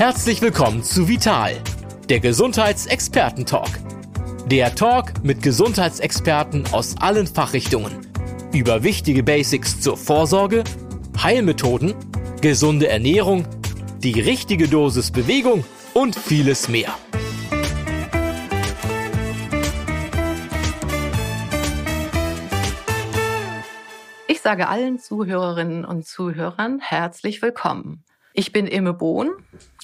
Herzlich 0.00 0.40
willkommen 0.40 0.82
zu 0.82 1.08
Vital, 1.08 1.62
der 2.08 2.20
Gesundheitsexperten-Talk. 2.20 3.68
Der 4.46 4.74
Talk 4.74 5.22
mit 5.22 5.42
Gesundheitsexperten 5.42 6.64
aus 6.72 6.96
allen 6.96 7.26
Fachrichtungen 7.26 8.06
über 8.54 8.82
wichtige 8.82 9.22
Basics 9.22 9.78
zur 9.82 9.98
Vorsorge, 9.98 10.64
Heilmethoden, 11.22 11.92
gesunde 12.40 12.88
Ernährung, 12.88 13.44
die 13.98 14.18
richtige 14.18 14.68
Dosis 14.68 15.10
Bewegung 15.10 15.64
und 15.92 16.16
vieles 16.16 16.70
mehr. 16.70 16.94
Ich 24.28 24.40
sage 24.40 24.68
allen 24.68 24.98
Zuhörerinnen 24.98 25.84
und 25.84 26.06
Zuhörern 26.06 26.80
herzlich 26.80 27.42
willkommen. 27.42 28.02
Ich 28.32 28.52
bin 28.52 28.66
Imme 28.66 28.92
Bohn, 28.92 29.30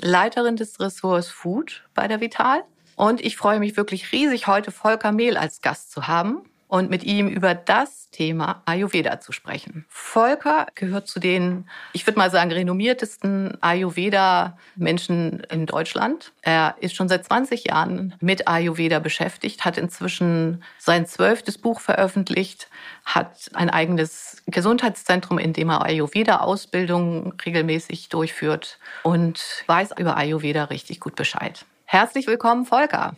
Leiterin 0.01 0.57
des 0.57 0.79
Ressorts 0.81 1.29
Food 1.29 1.85
bei 1.95 2.09
der 2.09 2.21
Vital. 2.21 2.65
Und 2.95 3.21
ich 3.21 3.37
freue 3.37 3.59
mich 3.59 3.77
wirklich 3.77 4.13
riesig, 4.13 4.47
heute 4.47 4.71
Volker 4.71 5.13
Mehl 5.13 5.37
als 5.37 5.61
Gast 5.61 5.91
zu 5.91 6.07
haben 6.07 6.43
und 6.69 6.91
mit 6.91 7.05
ihm 7.05 7.29
über 7.29 7.55
das 7.55 8.11
Thema 8.11 8.63
Ayurveda 8.65 9.21
zu 9.21 9.33
sprechen. 9.33 9.85
Volker 9.89 10.67
gehört 10.75 11.07
zu 11.07 11.21
den, 11.21 11.69
ich 11.93 12.07
würde 12.07 12.19
mal 12.19 12.31
sagen, 12.31 12.51
renommiertesten 12.51 13.59
Ayurveda-Menschen 13.61 15.43
in 15.51 15.67
Deutschland. 15.67 16.33
Er 16.43 16.77
ist 16.81 16.97
schon 16.97 17.09
seit 17.09 17.25
20 17.25 17.65
Jahren 17.67 18.15
mit 18.21 18.49
Ayurveda 18.49 18.99
beschäftigt, 18.99 19.65
hat 19.65 19.79
inzwischen 19.79 20.63
sein 20.79 21.07
zwölftes 21.07 21.59
Buch 21.59 21.81
veröffentlicht, 21.81 22.69
hat 23.05 23.51
ein 23.55 23.71
eigenes 23.71 24.43
Gesundheitszentrum, 24.47 25.39
in 25.39 25.53
dem 25.53 25.71
er 25.71 25.85
Ayurveda-Ausbildung 25.85 27.35
regelmäßig 27.45 28.09
durchführt 28.09 28.79
und 29.03 29.65
weiß 29.67 29.93
über 29.99 30.17
Ayurveda 30.17 30.65
richtig 30.65 31.01
gut 31.01 31.17
Bescheid. 31.17 31.65
Herzlich 31.85 32.27
willkommen, 32.27 32.65
Volker. 32.65 33.15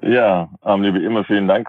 Ja, 0.00 0.48
ähm, 0.64 0.82
liebe 0.82 0.98
Immer, 0.98 1.24
vielen 1.24 1.46
Dank 1.46 1.68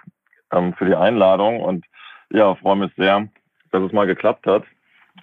ähm, 0.53 0.73
für 0.73 0.85
die 0.85 0.95
Einladung. 0.95 1.61
Und 1.61 1.85
ja, 2.29 2.55
freue 2.55 2.77
mich 2.77 2.91
sehr, 2.95 3.27
dass 3.71 3.83
es 3.83 3.91
mal 3.91 4.07
geklappt 4.07 4.45
hat, 4.47 4.63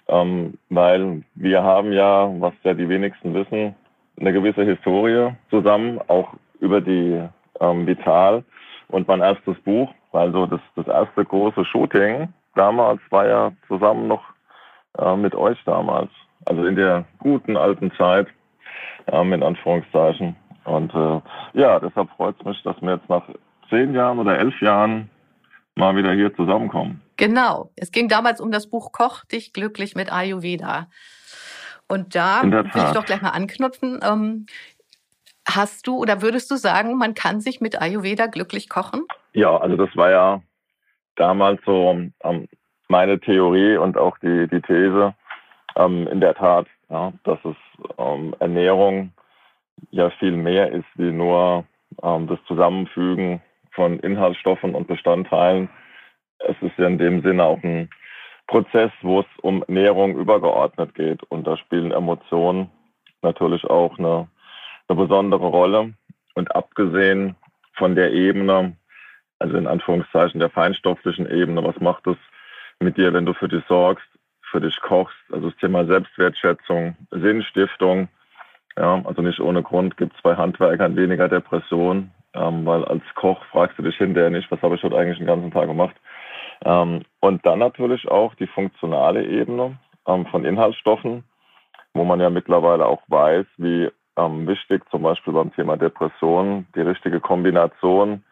ähm, 0.07 0.57
weil 0.69 1.23
wir 1.35 1.63
haben 1.63 1.91
ja, 1.91 2.29
was 2.39 2.53
ja 2.63 2.73
die 2.73 2.89
wenigsten 2.89 3.33
wissen, 3.33 3.75
eine 4.19 4.33
gewisse 4.33 4.63
Historie 4.63 5.31
zusammen, 5.49 5.99
auch 6.07 6.33
über 6.59 6.81
die 6.81 7.21
ähm, 7.59 7.87
Vital. 7.87 8.43
Und 8.89 9.07
mein 9.07 9.21
erstes 9.21 9.57
Buch, 9.61 9.91
also 10.11 10.45
das, 10.45 10.59
das 10.75 10.87
erste 10.87 11.23
große 11.25 11.65
Shooting 11.65 12.27
damals 12.55 12.99
war 13.09 13.27
ja 13.27 13.51
zusammen 13.67 14.07
noch 14.07 14.23
äh, 14.97 15.15
mit 15.15 15.33
euch 15.35 15.57
damals, 15.65 16.09
also 16.45 16.65
in 16.65 16.75
der 16.75 17.05
guten 17.19 17.55
alten 17.55 17.91
Zeit, 17.93 18.27
ähm, 19.07 19.33
in 19.33 19.43
Anführungszeichen. 19.43 20.35
Und 20.65 20.93
äh, 20.93 21.21
ja, 21.53 21.79
deshalb 21.79 22.09
freut 22.11 22.35
es 22.39 22.45
mich, 22.45 22.61
dass 22.63 22.79
wir 22.81 22.95
jetzt 22.95 23.09
nach 23.09 23.23
zehn 23.69 23.93
Jahren 23.93 24.19
oder 24.19 24.37
elf 24.37 24.59
Jahren 24.61 25.09
mal 25.75 25.95
wieder 25.95 26.13
hier 26.13 26.33
zusammenkommen. 26.35 27.01
Genau. 27.17 27.71
Es 27.75 27.91
ging 27.91 28.07
damals 28.07 28.41
um 28.41 28.51
das 28.51 28.69
Buch 28.69 28.91
Koch 28.91 29.23
dich 29.25 29.53
glücklich 29.53 29.95
mit 29.95 30.11
Ayurveda. 30.11 30.87
Und 31.87 32.15
da 32.15 32.41
will 32.43 32.65
ich 32.73 32.91
doch 32.91 33.05
gleich 33.05 33.21
mal 33.21 33.29
anknüpfen. 33.29 33.99
Ähm, 34.01 34.45
hast 35.47 35.87
du 35.87 35.97
oder 35.97 36.21
würdest 36.21 36.49
du 36.49 36.55
sagen, 36.55 36.97
man 36.97 37.13
kann 37.13 37.41
sich 37.41 37.61
mit 37.61 37.81
Ayurveda 37.81 38.27
glücklich 38.27 38.69
kochen? 38.69 39.05
Ja, 39.33 39.57
also 39.57 39.75
das 39.75 39.89
war 39.95 40.09
ja 40.09 40.41
damals 41.15 41.61
so 41.65 41.91
ähm, 42.23 42.47
meine 42.87 43.19
Theorie 43.19 43.77
und 43.77 43.97
auch 43.97 44.17
die, 44.19 44.47
die 44.47 44.61
These. 44.61 45.13
Ähm, 45.75 46.07
in 46.07 46.19
der 46.19 46.35
Tat, 46.35 46.67
ja, 46.89 47.13
dass 47.23 47.39
es 47.45 47.55
Ernährung 48.39 49.13
ja 49.91 50.09
viel 50.11 50.33
mehr 50.33 50.71
ist 50.71 50.85
wie 50.95 51.11
nur 51.11 51.65
das 52.01 52.39
Zusammenfügen 52.47 53.41
von 53.71 53.99
Inhaltsstoffen 53.99 54.75
und 54.75 54.87
Bestandteilen. 54.87 55.69
Es 56.39 56.55
ist 56.61 56.77
ja 56.77 56.87
in 56.87 56.97
dem 56.97 57.21
Sinne 57.21 57.43
auch 57.43 57.61
ein 57.63 57.89
Prozess, 58.47 58.91
wo 59.01 59.21
es 59.21 59.25
um 59.41 59.63
Ernährung 59.63 60.17
übergeordnet 60.17 60.93
geht. 60.95 61.23
Und 61.23 61.47
da 61.47 61.57
spielen 61.57 61.91
Emotionen 61.91 62.69
natürlich 63.21 63.63
auch 63.65 63.97
eine, 63.97 64.27
eine 64.87 64.97
besondere 64.97 65.45
Rolle. 65.45 65.93
Und 66.33 66.55
abgesehen 66.55 67.35
von 67.73 67.95
der 67.95 68.11
Ebene, 68.11 68.75
also 69.39 69.57
in 69.57 69.67
Anführungszeichen 69.67 70.39
der 70.39 70.49
feinstofflichen 70.49 71.29
Ebene, 71.29 71.63
was 71.63 71.79
macht 71.79 72.07
es 72.07 72.17
mit 72.79 72.97
dir, 72.97 73.13
wenn 73.13 73.25
du 73.25 73.33
für 73.33 73.47
dich 73.47 73.63
sorgst, 73.67 74.05
für 74.41 74.59
dich 74.59 74.79
kochst? 74.81 75.17
Also 75.31 75.49
das 75.49 75.59
Thema 75.59 75.85
Selbstwertschätzung, 75.85 76.95
Sinnstiftung. 77.11 78.09
Ja, 78.77 79.01
also 79.05 79.21
nicht 79.21 79.39
ohne 79.39 79.63
Grund 79.63 79.97
gibt 79.97 80.15
es 80.15 80.21
bei 80.21 80.35
Handwerkern 80.35 80.95
weniger 80.95 81.27
Depressionen, 81.27 82.11
ähm, 82.33 82.65
weil 82.65 82.85
als 82.85 83.03
Koch 83.15 83.43
fragst 83.51 83.77
du 83.77 83.83
dich 83.83 83.97
hinterher 83.97 84.29
nicht, 84.29 84.49
was 84.51 84.61
habe 84.61 84.75
ich 84.75 84.83
heute 84.83 84.97
eigentlich 84.97 85.17
den 85.17 85.27
ganzen 85.27 85.51
Tag 85.51 85.67
gemacht. 85.67 85.95
Ähm, 86.63 87.03
und 87.19 87.45
dann 87.45 87.59
natürlich 87.59 88.07
auch 88.07 88.35
die 88.35 88.47
funktionale 88.47 89.25
Ebene 89.25 89.77
ähm, 90.07 90.25
von 90.27 90.45
Inhaltsstoffen, 90.45 91.23
wo 91.93 92.03
man 92.03 92.19
ja 92.19 92.29
mittlerweile 92.29 92.85
auch 92.85 93.01
weiß, 93.07 93.45
wie 93.57 93.89
ähm, 94.17 94.47
wichtig 94.47 94.83
zum 94.91 95.03
Beispiel 95.03 95.33
beim 95.33 95.53
Thema 95.53 95.77
Depression 95.77 96.67
die 96.75 96.81
richtige 96.81 97.19
Kombination 97.19 98.23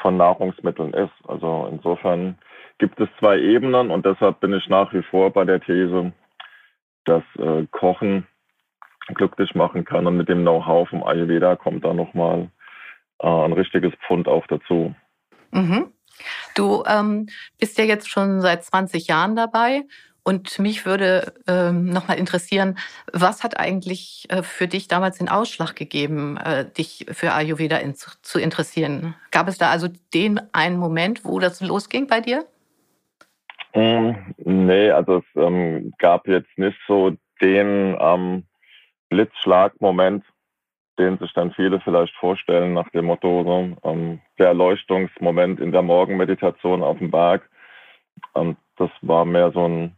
von 0.00 0.16
Nahrungsmitteln 0.16 0.92
ist. 0.94 1.12
Also 1.26 1.68
insofern 1.70 2.38
gibt 2.78 3.00
es 3.00 3.08
zwei 3.18 3.38
Ebenen 3.38 3.90
und 3.90 4.04
deshalb 4.04 4.40
bin 4.40 4.52
ich 4.52 4.68
nach 4.68 4.92
wie 4.92 5.02
vor 5.02 5.30
bei 5.30 5.44
der 5.44 5.60
These, 5.60 6.12
dass 7.04 7.22
äh, 7.38 7.66
Kochen 7.70 8.26
glücklich 9.14 9.54
machen 9.54 9.84
kann 9.84 10.06
und 10.06 10.16
mit 10.16 10.28
dem 10.28 10.42
Know-how 10.42 10.88
vom 10.88 11.04
Ayurveda 11.04 11.56
kommt 11.56 11.84
da 11.84 11.94
nochmal 11.94 12.50
äh, 13.20 13.26
ein 13.26 13.52
richtiges 13.52 13.92
Pfund 14.06 14.28
auch 14.28 14.46
dazu. 14.46 14.94
Mhm. 15.50 15.92
Du 16.54 16.82
ähm, 16.86 17.26
bist 17.58 17.78
ja 17.78 17.84
jetzt 17.84 18.08
schon 18.08 18.40
seit 18.40 18.64
20 18.64 19.06
Jahren 19.06 19.36
dabei 19.36 19.82
und 20.26 20.58
mich 20.58 20.86
würde 20.86 21.34
ähm, 21.46 21.84
nochmal 21.90 22.18
interessieren, 22.18 22.78
was 23.12 23.44
hat 23.44 23.60
eigentlich 23.60 24.26
äh, 24.28 24.42
für 24.42 24.66
dich 24.66 24.88
damals 24.88 25.18
den 25.18 25.28
Ausschlag 25.28 25.76
gegeben, 25.76 26.36
äh, 26.36 26.68
dich 26.68 27.06
für 27.12 27.32
Ayurveda 27.32 27.76
in, 27.76 27.94
zu 27.94 28.40
interessieren? 28.40 29.14
Gab 29.30 29.46
es 29.46 29.56
da 29.56 29.70
also 29.70 29.88
den 30.14 30.40
einen 30.52 30.78
Moment, 30.78 31.24
wo 31.24 31.38
das 31.38 31.60
losging 31.60 32.08
bei 32.08 32.20
dir? 32.20 32.44
Mm, 33.74 34.14
nee, 34.38 34.90
also 34.90 35.18
es 35.18 35.24
ähm, 35.36 35.92
gab 35.98 36.26
jetzt 36.26 36.58
nicht 36.58 36.78
so 36.88 37.12
den 37.40 37.96
ähm, 38.00 38.46
Blitzschlagmoment, 39.10 40.24
den 40.98 41.18
sich 41.18 41.32
dann 41.34 41.52
viele 41.52 41.80
vielleicht 41.80 42.14
vorstellen 42.16 42.74
nach 42.74 42.88
dem 42.90 43.06
Motto, 43.06 43.44
so, 43.44 43.88
ähm, 43.88 44.20
der 44.38 44.48
Erleuchtungsmoment 44.48 45.60
in 45.60 45.72
der 45.72 45.82
Morgenmeditation 45.82 46.82
auf 46.82 46.98
dem 46.98 47.10
Berg. 47.10 47.48
Ähm, 48.34 48.56
das 48.76 48.90
war 49.02 49.24
mehr 49.24 49.52
so 49.52 49.66
ein, 49.66 49.96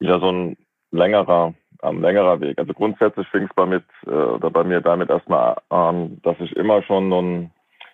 ja, 0.00 0.18
so 0.18 0.30
ein 0.30 0.56
längerer, 0.90 1.54
ähm, 1.82 2.00
längerer 2.02 2.40
Weg. 2.40 2.58
Also 2.58 2.72
grundsätzlich 2.72 3.28
fing 3.28 3.44
es 3.44 3.54
bei, 3.54 3.64
äh, 3.66 4.50
bei 4.50 4.64
mir 4.64 4.80
damit 4.80 5.10
erstmal 5.10 5.56
an, 5.68 6.20
dass 6.22 6.38
ich 6.40 6.54
immer 6.56 6.82
schon 6.82 7.10
so 7.10 7.20
ein 7.20 7.50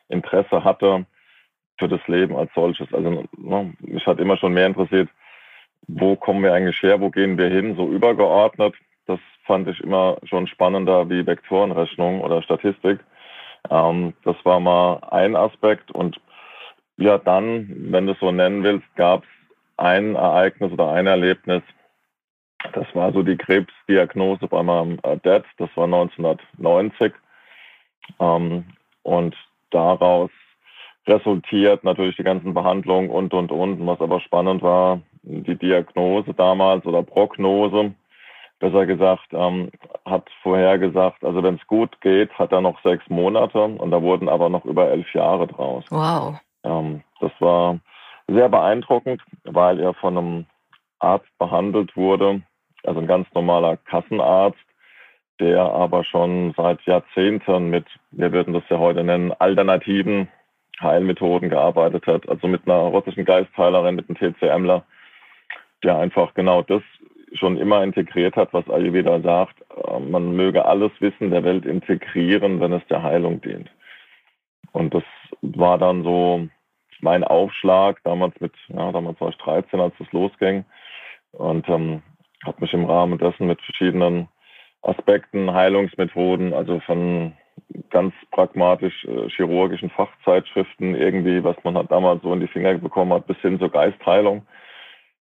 Interesse 0.08 0.64
hatte 0.64 1.06
für 1.78 1.88
das 1.88 2.06
Leben 2.06 2.36
als 2.36 2.50
solches. 2.54 2.92
Also 2.92 3.24
ne, 3.36 3.74
mich 3.80 4.06
hat 4.06 4.20
immer 4.20 4.36
schon 4.36 4.54
mehr 4.54 4.66
interessiert, 4.66 5.08
wo 5.86 6.16
kommen 6.16 6.42
wir 6.42 6.52
eigentlich 6.52 6.82
her, 6.82 7.00
wo 7.00 7.10
gehen 7.10 7.36
wir 7.36 7.48
hin, 7.48 7.76
so 7.76 7.88
übergeordnet. 7.91 8.74
Das 9.06 9.20
fand 9.44 9.69
ich 9.69 9.81
immer 9.81 10.19
schon 10.25 10.47
spannender 10.47 11.09
wie 11.10 11.26
Vektorenrechnung 11.26 12.20
oder 12.20 12.42
Statistik. 12.42 13.00
Ähm, 13.70 14.15
das 14.25 14.37
war 14.44 14.60
mal 14.60 15.00
ein 15.10 15.37
Aspekt. 15.37 15.91
Und 15.91 16.20
ja, 16.97 17.19
dann, 17.19 17.69
wenn 17.92 18.06
du 18.06 18.12
es 18.12 18.20
so 18.20 18.31
nennen 18.31 18.62
willst, 18.62 18.86
gab 18.97 19.24
es 19.24 19.28
ein 19.77 20.15
Ereignis 20.15 20.72
oder 20.72 20.92
ein 20.92 21.06
Erlebnis. 21.06 21.62
Das 22.72 22.86
war 22.95 23.12
so 23.12 23.22
die 23.22 23.36
Krebsdiagnose 23.36 24.47
bei 24.48 24.62
meinem 24.62 24.98
äh, 25.03 25.18
Dad. 25.22 25.45
Das 25.59 25.68
war 25.74 25.84
1990. 25.84 27.12
Ähm, 28.21 28.65
und 29.03 29.36
daraus 29.71 30.30
resultiert 31.06 31.84
natürlich 31.84 32.16
die 32.16 32.22
ganzen 32.22 32.54
Behandlungen 32.54 33.10
und, 33.10 33.34
und, 33.34 33.53
und. 33.53 33.86
Was 33.86 34.01
aber 34.01 34.21
spannend 34.21 34.62
war, 34.62 35.01
die 35.22 35.56
Diagnose 35.56 36.33
damals 36.33 36.86
oder 36.86 37.03
Prognose 37.03 37.95
besser 38.65 38.87
gesagt, 38.87 39.27
ähm, 39.33 39.71
hat 40.07 40.27
vorhergesagt, 40.43 41.22
also 41.22 41.43
wenn 41.43 41.57
es 41.57 41.66
gut 41.66 42.01
geht, 42.01 42.33
hat 42.39 42.51
er 42.51 42.63
noch 42.63 42.81
sechs 42.83 43.07
Monate 43.11 43.63
und 43.63 43.91
da 43.91 44.01
wurden 44.01 44.27
aber 44.27 44.49
noch 44.49 44.65
über 44.65 44.89
elf 44.89 45.13
Jahre 45.13 45.47
draus. 45.47 45.84
Wow. 45.91 46.37
Ähm, 46.65 47.03
das 47.21 47.33
war 47.41 47.78
sehr 48.27 48.49
beeindruckend, 48.49 49.21
weil 49.45 49.81
er 49.81 49.93
von 49.93 50.16
einem 50.16 50.47
Arzt 50.99 51.28
behandelt 51.39 51.95
wurde, 51.95 52.41
also 52.84 53.01
ein 53.01 53.07
ganz 53.07 53.28
normaler 53.34 53.77
Kassenarzt, 53.77 54.65
der 55.41 55.61
aber 55.61 56.03
schon 56.03 56.55
seit 56.57 56.81
Jahrzehnten 56.87 57.69
mit, 57.69 57.84
wir 58.13 58.33
würden 58.33 58.55
das 58.55 58.65
ja 58.71 58.78
heute 58.78 59.05
nennen, 59.05 59.33
alternativen 59.41 60.28
Heilmethoden 60.81 61.51
gearbeitet 61.51 62.07
hat, 62.07 62.27
also 62.31 62.49
mit 62.49 62.66
einer 62.66 62.78
russischen 62.78 63.27
Geistheilerin, 63.27 63.97
mit 63.97 64.09
einem 64.09 64.16
TCMler, 64.16 64.84
der 65.83 65.99
einfach 65.99 66.33
genau 66.33 66.63
das 66.63 66.83
schon 67.34 67.57
immer 67.57 67.83
integriert 67.83 68.36
hat, 68.36 68.53
was 68.53 68.69
Ayurveda 68.69 69.21
sagt, 69.21 69.57
äh, 69.86 69.98
man 69.98 70.34
möge 70.34 70.65
alles 70.65 70.92
Wissen 71.01 71.31
der 71.31 71.45
Welt 71.45 71.66
integrieren, 71.66 72.60
wenn 72.60 72.72
es 72.72 72.86
der 72.89 73.03
Heilung 73.03 73.41
dient. 73.41 73.71
Und 74.72 74.95
das 74.95 75.04
war 75.42 75.78
dann 75.78 76.03
so 76.03 76.48
mein 77.01 77.22
Aufschlag, 77.25 78.01
damals 78.04 78.41
mit, 78.41 78.53
ja, 78.69 78.91
damals 78.92 79.21
war 79.21 79.28
ich 79.28 79.36
13, 79.36 79.78
als 79.81 79.95
es 80.01 80.10
losging. 80.13 80.65
Und 81.33 81.69
ähm, 81.69 82.03
habe 82.45 82.60
mich 82.60 82.72
im 82.72 82.84
Rahmen 82.84 83.19
dessen 83.19 83.47
mit 83.47 83.60
verschiedenen 83.63 84.28
Aspekten, 84.83 85.53
Heilungsmethoden, 85.53 86.53
also 86.53 86.80
von 86.80 87.33
ganz 87.91 88.15
pragmatisch 88.30 89.04
äh, 89.04 89.28
chirurgischen 89.30 89.91
Fachzeitschriften 89.91 90.95
irgendwie, 90.95 91.42
was 91.42 91.57
man 91.65 91.77
halt 91.77 91.91
damals 91.91 92.22
so 92.22 92.33
in 92.33 92.41
die 92.41 92.48
Finger 92.48 92.75
bekommen 92.75 93.13
hat, 93.13 93.27
bis 93.27 93.39
hin 93.39 93.59
zur 93.59 93.71
Geistheilung. 93.71 94.47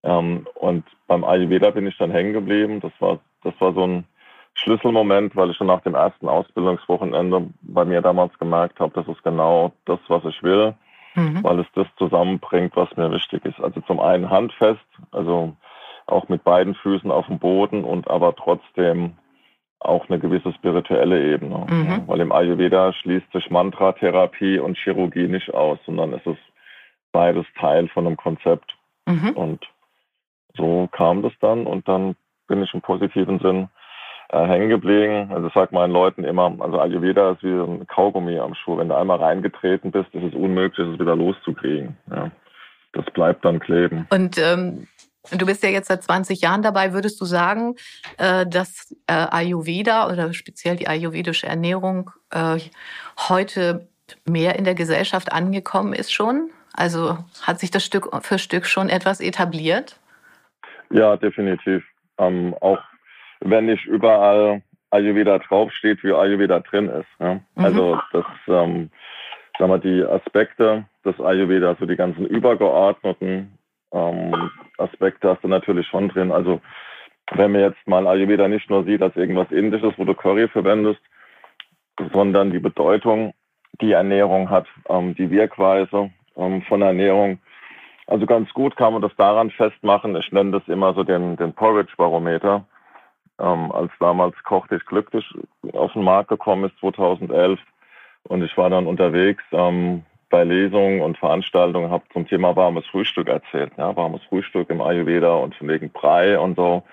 Ähm, 0.03 0.47
und 0.55 0.85
beim 1.07 1.23
Ayurveda 1.23 1.71
bin 1.71 1.88
ich 1.88 1.97
dann 1.97 2.11
hängen 2.11 2.33
geblieben. 2.33 2.79
Das 2.79 2.91
war, 2.99 3.19
das 3.44 3.53
war 3.59 3.73
so 3.73 3.85
ein 3.85 4.05
Schlüsselmoment, 4.55 5.35
weil 5.35 5.51
ich 5.51 5.57
schon 5.57 5.67
nach 5.67 5.81
dem 5.81 5.95
ersten 5.95 6.27
Ausbildungswochenende 6.27 7.47
bei 7.61 7.85
mir 7.85 8.01
damals 8.01 8.38
gemerkt 8.39 8.79
habe, 8.79 8.94
das 8.95 9.07
ist 9.07 9.23
genau 9.23 9.71
das, 9.85 9.99
was 10.07 10.25
ich 10.25 10.41
will, 10.41 10.73
mhm. 11.15 11.44
weil 11.44 11.59
es 11.59 11.67
das 11.75 11.88
zusammenbringt, 11.97 12.75
was 12.75 12.95
mir 12.97 13.11
wichtig 13.11 13.45
ist. 13.45 13.59
Also 13.59 13.81
zum 13.81 13.99
einen 13.99 14.29
handfest, 14.29 14.85
also 15.11 15.55
auch 16.07 16.27
mit 16.29 16.43
beiden 16.43 16.73
Füßen 16.73 17.11
auf 17.11 17.27
dem 17.27 17.38
Boden 17.38 17.83
und 17.83 18.09
aber 18.09 18.35
trotzdem 18.35 19.13
auch 19.79 20.09
eine 20.09 20.17
gewisse 20.17 20.51
spirituelle 20.53 21.33
Ebene. 21.33 21.65
Mhm. 21.69 22.07
Weil 22.07 22.21
im 22.21 22.31
Ayurveda 22.31 22.93
schließt 22.93 23.31
sich 23.31 23.51
Mantra-Therapie 23.51 24.57
und 24.57 24.77
Chirurgie 24.77 25.27
nicht 25.27 25.53
aus, 25.53 25.77
sondern 25.85 26.13
es 26.13 26.25
ist 26.25 26.41
beides 27.11 27.45
Teil 27.59 27.88
von 27.89 28.07
einem 28.07 28.17
Konzept. 28.17 28.75
Mhm. 29.05 29.29
Und 29.31 29.67
so 30.57 30.89
kam 30.92 31.21
das 31.21 31.33
dann 31.39 31.65
und 31.65 31.88
dann 31.88 32.15
bin 32.48 32.63
ich 32.63 32.74
im 32.74 32.81
positiven 32.81 33.39
Sinn 33.39 33.69
äh, 34.30 34.45
hängen 34.45 34.69
geblieben. 34.69 35.31
Also 35.31 35.48
ich 35.48 35.54
sage 35.54 35.74
meinen 35.74 35.94
Leuten 35.94 36.24
immer, 36.24 36.54
also 36.59 36.80
Ayurveda 36.80 37.31
ist 37.31 37.44
wie 37.44 37.54
ein 37.54 37.88
Kaugummi 37.88 38.39
am 38.39 38.56
Schuh. 38.56 38.77
Wenn 38.77 38.89
du 38.89 38.95
einmal 38.95 39.19
reingetreten 39.19 39.92
bist, 39.92 40.13
ist 40.13 40.24
es 40.24 40.33
unmöglich, 40.33 40.88
es 40.88 41.00
wieder 41.00 41.15
loszukriegen. 41.15 41.98
Ja. 42.09 42.31
Das 42.94 43.06
bleibt 43.13 43.45
dann 43.45 43.59
kleben. 43.59 44.07
Und 44.09 44.38
ähm, 44.38 44.88
Du 45.31 45.45
bist 45.45 45.63
ja 45.63 45.69
jetzt 45.69 45.88
seit 45.88 46.04
20 46.04 46.42
Jahren 46.42 46.62
dabei. 46.62 46.94
Würdest 46.94 47.19
du 47.19 47.25
sagen, 47.25 47.75
äh, 48.18 48.45
dass 48.45 48.95
äh, 49.07 49.13
Ayurveda 49.13 50.10
oder 50.10 50.33
speziell 50.33 50.75
die 50.77 50.88
ayurvedische 50.88 51.48
Ernährung 51.48 52.12
äh, 52.31 52.60
heute 53.27 53.88
mehr 54.25 54.57
in 54.57 54.63
der 54.63 54.75
Gesellschaft 54.75 55.31
angekommen 55.31 55.94
ist 55.94 56.13
schon? 56.13 56.50
Also 56.74 57.18
hat 57.42 57.60
sich 57.60 57.71
das 57.71 57.83
Stück 57.83 58.10
für 58.24 58.39
Stück 58.39 58.65
schon 58.65 58.89
etwas 58.89 59.19
etabliert? 59.19 60.00
Ja, 60.89 61.18
definitiv. 61.18 61.84
Ähm, 62.18 62.56
auch 62.62 62.80
wenn 63.42 63.66
nicht 63.66 63.86
überall 63.86 64.62
Ayurveda 64.89 65.39
draufsteht, 65.39 66.04
wie 66.04 66.13
Ayurveda 66.13 66.60
drin 66.62 66.89
ist. 66.89 67.07
Ja? 67.19 67.34
Mhm. 67.34 67.42
Also 67.56 68.00
das, 68.13 68.25
ähm, 68.48 68.89
sagen 69.57 69.72
wir, 69.72 69.80
die 69.80 70.04
Aspekte 70.04 70.86
des 71.06 71.19
Ayurveda, 71.19 71.69
also 71.69 71.86
die 71.86 71.95
ganzen 71.95 72.25
übergeordneten 72.25 73.57
ähm, 73.92 74.51
Aspekte 74.78 75.30
hast 75.30 75.44
du 75.44 75.48
natürlich 75.48 75.88
schon 75.88 76.10
drin. 76.10 76.31
Also 76.31 76.62
wenn 77.34 77.51
man 77.51 77.62
jetzt 77.62 77.88
mal 77.88 78.07
Ayurveda 78.07 78.48
nicht 78.48 78.69
nur 78.69 78.84
sieht 78.86 79.01
als 79.01 79.16
irgendwas 79.16 79.51
Indisches, 79.51 79.94
wo 79.98 80.06
du 80.06 80.13
Curry 80.13 80.48
verwendest, 80.48 81.01
sondern 82.13 82.51
die 82.51 82.60
Bedeutung, 82.60 83.34
die 83.81 83.92
Ernährung 83.92 84.50
hat, 84.50 84.68
ähm, 84.89 85.16
die 85.16 85.30
Wirkweise 85.30 86.12
ähm, 86.36 86.62
von 86.63 86.81
Ernährung. 86.81 87.39
Also 88.07 88.25
ganz 88.25 88.51
gut 88.54 88.75
kann 88.77 88.94
man 88.94 89.01
das 89.01 89.15
daran 89.18 89.51
festmachen. 89.51 90.15
Ich 90.15 90.31
nenne 90.31 90.51
das 90.51 90.68
immer 90.68 90.94
so 90.94 91.04
den, 91.04 91.36
den 91.36 91.54
Porridge-Barometer. 91.54 92.65
Ähm, 93.39 93.71
als 93.71 93.92
damals 94.00 94.36
Koch 94.44 94.68
dich 94.68 94.83
glücklich 94.86 95.25
auf 95.74 95.94
den 95.94 96.04
Markt 96.04 96.30
gekommen 96.30 96.63
ist, 96.63 96.80
2011. 96.80 97.59
Und 98.24 98.44
ich 98.44 98.57
war 98.57 98.69
dann 98.69 98.88
unterwegs, 98.88 99.44
ähm, 99.51 100.04
bei 100.30 100.44
Lesungen 100.44 101.01
und 101.01 101.18
Veranstaltungen 101.18 101.92
habe 101.92 102.04
zum 102.12 102.27
Thema 102.27 102.56
warmes 102.56 102.86
Frühstück 102.88 103.27
erzählt. 103.27 103.71
Ja, 103.77 103.95
warmes 103.95 104.21
Frühstück 104.24 104.69
im 104.69 104.81
Ayurveda 104.81 105.36
und 105.36 105.56
wegen 105.62 105.89
Brei 105.92 106.39
und 106.39 106.56
so. 106.56 106.83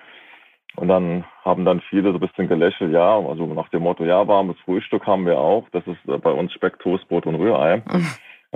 Und 0.75 0.89
dann 0.89 1.23
haben 1.43 1.65
dann 1.65 1.81
viele 1.81 2.11
so 2.11 2.17
ein 2.17 2.19
bisschen 2.19 2.47
gelächelt, 2.47 2.91
ja, 2.91 3.17
also 3.17 3.45
nach 3.45 3.69
dem 3.69 3.83
Motto, 3.83 4.03
ja, 4.03 4.27
warmes 4.27 4.57
Frühstück 4.65 5.07
haben 5.07 5.25
wir 5.25 5.37
auch. 5.37 5.67
Das 5.71 5.85
ist 5.87 5.97
äh, 6.07 6.17
bei 6.17 6.31
uns 6.31 6.51
Speck, 6.53 6.79
Toastbrot 6.79 7.25
und 7.25 7.35
Rührei. 7.35 7.81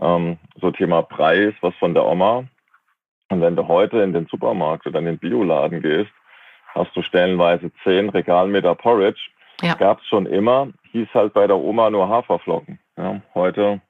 Ähm, 0.01 0.37
so 0.59 0.71
Thema 0.71 1.01
Brei 1.01 1.37
ist 1.37 1.61
was 1.61 1.75
von 1.75 1.93
der 1.93 2.05
Oma. 2.05 2.45
Und 3.29 3.41
wenn 3.41 3.55
du 3.55 3.67
heute 3.67 4.01
in 4.01 4.13
den 4.13 4.25
Supermarkt 4.27 4.87
oder 4.87 4.99
in 4.99 5.05
den 5.05 5.19
Bioladen 5.19 5.81
gehst, 5.81 6.11
hast 6.73 6.95
du 6.95 7.01
stellenweise 7.01 7.71
zehn 7.83 8.09
Regalmeter 8.09 8.75
Porridge. 8.75 9.21
Ja. 9.61 9.75
Gab 9.75 9.99
es 9.99 10.07
schon 10.07 10.25
immer, 10.25 10.69
hieß 10.91 11.09
halt 11.13 11.33
bei 11.33 11.45
der 11.45 11.57
Oma 11.57 11.89
nur 11.89 12.07
Haferflocken. 12.07 12.79
Ja, 12.97 13.21
heute 13.35 13.81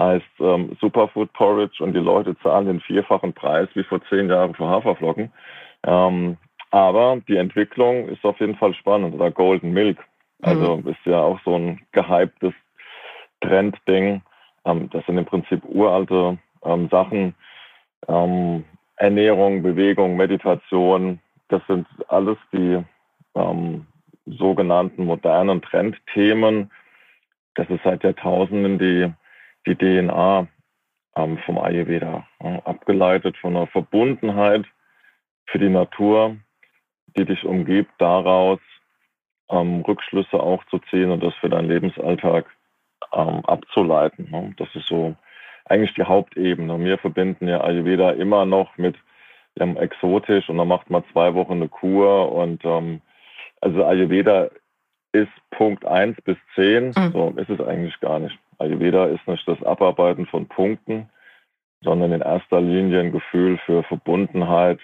heißt 0.00 0.24
ähm, 0.40 0.76
Superfood 0.80 1.32
Porridge 1.32 1.82
und 1.84 1.92
die 1.92 2.00
Leute 2.00 2.36
zahlen 2.38 2.66
den 2.66 2.80
vierfachen 2.80 3.32
Preis 3.32 3.68
wie 3.74 3.84
vor 3.84 4.00
zehn 4.08 4.28
Jahren 4.28 4.54
für 4.54 4.66
Haferflocken. 4.66 5.32
Ähm, 5.86 6.36
aber 6.70 7.20
die 7.28 7.36
Entwicklung 7.36 8.08
ist 8.08 8.24
auf 8.24 8.40
jeden 8.40 8.56
Fall 8.56 8.74
spannend. 8.74 9.14
Oder 9.14 9.30
Golden 9.30 9.72
Milk. 9.72 9.98
Also 10.42 10.78
mhm. 10.78 10.88
ist 10.88 11.04
ja 11.04 11.20
auch 11.20 11.38
so 11.44 11.56
ein 11.56 11.80
gehyptes 11.92 12.54
Trendding. 13.40 14.22
Ähm, 14.64 14.90
das 14.90 15.04
sind 15.06 15.18
im 15.18 15.24
Prinzip 15.24 15.62
uralte 15.64 16.38
ähm, 16.64 16.88
Sachen. 16.90 17.34
Ähm, 18.08 18.64
Ernährung, 18.96 19.62
Bewegung, 19.62 20.16
Meditation. 20.16 21.20
Das 21.48 21.62
sind 21.66 21.86
alles 22.08 22.36
die 22.52 22.82
ähm, 23.34 23.86
sogenannten 24.26 25.04
modernen 25.06 25.62
Trendthemen. 25.62 26.70
Das 27.54 27.68
ist 27.70 27.82
seit 27.82 28.04
Jahrtausenden 28.04 28.78
die 28.78 29.12
die 29.66 29.76
DNA 29.76 30.48
ähm, 31.16 31.38
vom 31.44 31.58
Ayurveda, 31.58 32.26
äh, 32.40 32.58
abgeleitet 32.64 33.36
von 33.38 33.56
einer 33.56 33.66
Verbundenheit 33.66 34.64
für 35.46 35.58
die 35.58 35.68
Natur, 35.68 36.36
die 37.16 37.24
dich 37.24 37.44
umgibt, 37.44 37.90
daraus 37.98 38.60
ähm, 39.50 39.82
Rückschlüsse 39.82 40.40
auch 40.40 40.64
zu 40.66 40.78
ziehen 40.90 41.10
und 41.10 41.22
das 41.22 41.34
für 41.36 41.48
deinen 41.48 41.68
Lebensalltag 41.68 42.46
ähm, 43.12 43.44
abzuleiten. 43.46 44.28
Ne? 44.30 44.54
Das 44.56 44.68
ist 44.74 44.86
so 44.86 45.14
eigentlich 45.64 45.94
die 45.94 46.04
Hauptebene. 46.04 46.78
Wir 46.80 46.98
verbinden 46.98 47.48
ja 47.48 47.62
Ayurveda 47.62 48.10
immer 48.10 48.44
noch 48.44 48.76
mit 48.76 48.96
ähm, 49.58 49.76
exotisch 49.76 50.48
und 50.48 50.58
dann 50.58 50.68
macht 50.68 50.90
man 50.90 51.04
zwei 51.12 51.34
Wochen 51.34 51.54
eine 51.54 51.68
Kur 51.68 52.32
und 52.32 52.64
ähm, 52.64 53.00
also 53.60 53.84
Ayurveda 53.84 54.48
ist 55.12 55.30
Punkt 55.50 55.84
1 55.84 56.20
bis 56.22 56.36
10, 56.54 56.86
mhm. 56.86 57.12
so 57.12 57.34
ist 57.36 57.50
es 57.50 57.60
eigentlich 57.60 57.98
gar 58.00 58.18
nicht. 58.18 58.38
Ayurveda 58.58 59.06
ist 59.06 59.26
nicht 59.26 59.46
das 59.46 59.62
Abarbeiten 59.62 60.26
von 60.26 60.46
Punkten, 60.46 61.08
sondern 61.82 62.12
in 62.12 62.20
erster 62.20 62.60
Linie 62.60 63.00
ein 63.00 63.12
Gefühl 63.12 63.58
für 63.66 63.82
Verbundenheit 63.84 64.78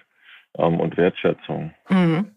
ähm, 0.58 0.80
und 0.80 0.96
Wertschätzung. 0.96 1.72
Mhm. 1.88 2.32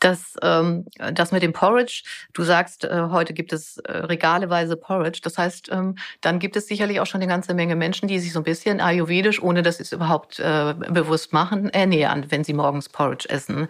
Das, 0.00 0.36
ähm, 0.42 0.86
das 1.12 1.32
mit 1.32 1.42
dem 1.42 1.52
Porridge, 1.52 2.04
du 2.32 2.44
sagst, 2.44 2.84
äh, 2.84 3.08
heute 3.10 3.32
gibt 3.34 3.52
es 3.52 3.78
äh, 3.78 3.92
regaleweise 3.92 4.76
Porridge. 4.76 5.20
Das 5.22 5.38
heißt, 5.38 5.70
ähm, 5.72 5.96
dann 6.20 6.38
gibt 6.38 6.56
es 6.56 6.68
sicherlich 6.68 7.00
auch 7.00 7.06
schon 7.06 7.20
eine 7.20 7.28
ganze 7.28 7.52
Menge 7.54 7.74
Menschen, 7.74 8.06
die 8.06 8.20
sich 8.20 8.32
so 8.32 8.40
ein 8.40 8.44
bisschen 8.44 8.80
ayurvedisch, 8.80 9.42
ohne 9.42 9.62
dass 9.62 9.78
sie 9.78 9.82
es 9.82 9.92
überhaupt 9.92 10.38
äh, 10.38 10.74
bewusst 10.90 11.32
machen, 11.32 11.70
ernähren, 11.70 12.30
wenn 12.30 12.44
sie 12.44 12.52
morgens 12.52 12.88
Porridge 12.88 13.28
essen. 13.28 13.68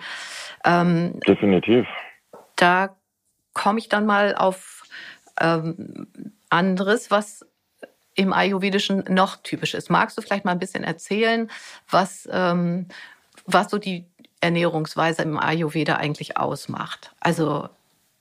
Ähm, 0.65 1.19
Definitiv. 1.27 1.87
Da 2.57 2.97
komme 3.55 3.79
ich 3.79 3.89
dann 3.89 4.05
mal 4.05 4.35
auf 4.35 4.83
ähm, 5.41 6.07
anderes, 6.51 7.11
was 7.11 7.47
im 8.15 8.33
Ayurvedischen 8.33 9.05
noch 9.09 9.37
typisch 9.37 9.75
ist. 9.75 9.91
Magst 9.91 10.19
du 10.19 10.23
vielleicht 10.23 10.45
mal 10.45 10.53
ein 10.53 10.59
bisschen 10.59 10.83
erzählen, 10.83 11.49
was, 11.89 12.29
ähm, 12.33 12.89
was 13.47 13.71
so 13.71 13.79
die 13.79 14.07
Ernährungsweise 14.41 15.23
im 15.23 15.39
Ayurveda 15.39 15.97
eigentlich 15.97 16.37
ausmacht? 16.37 17.13
Also 17.21 17.69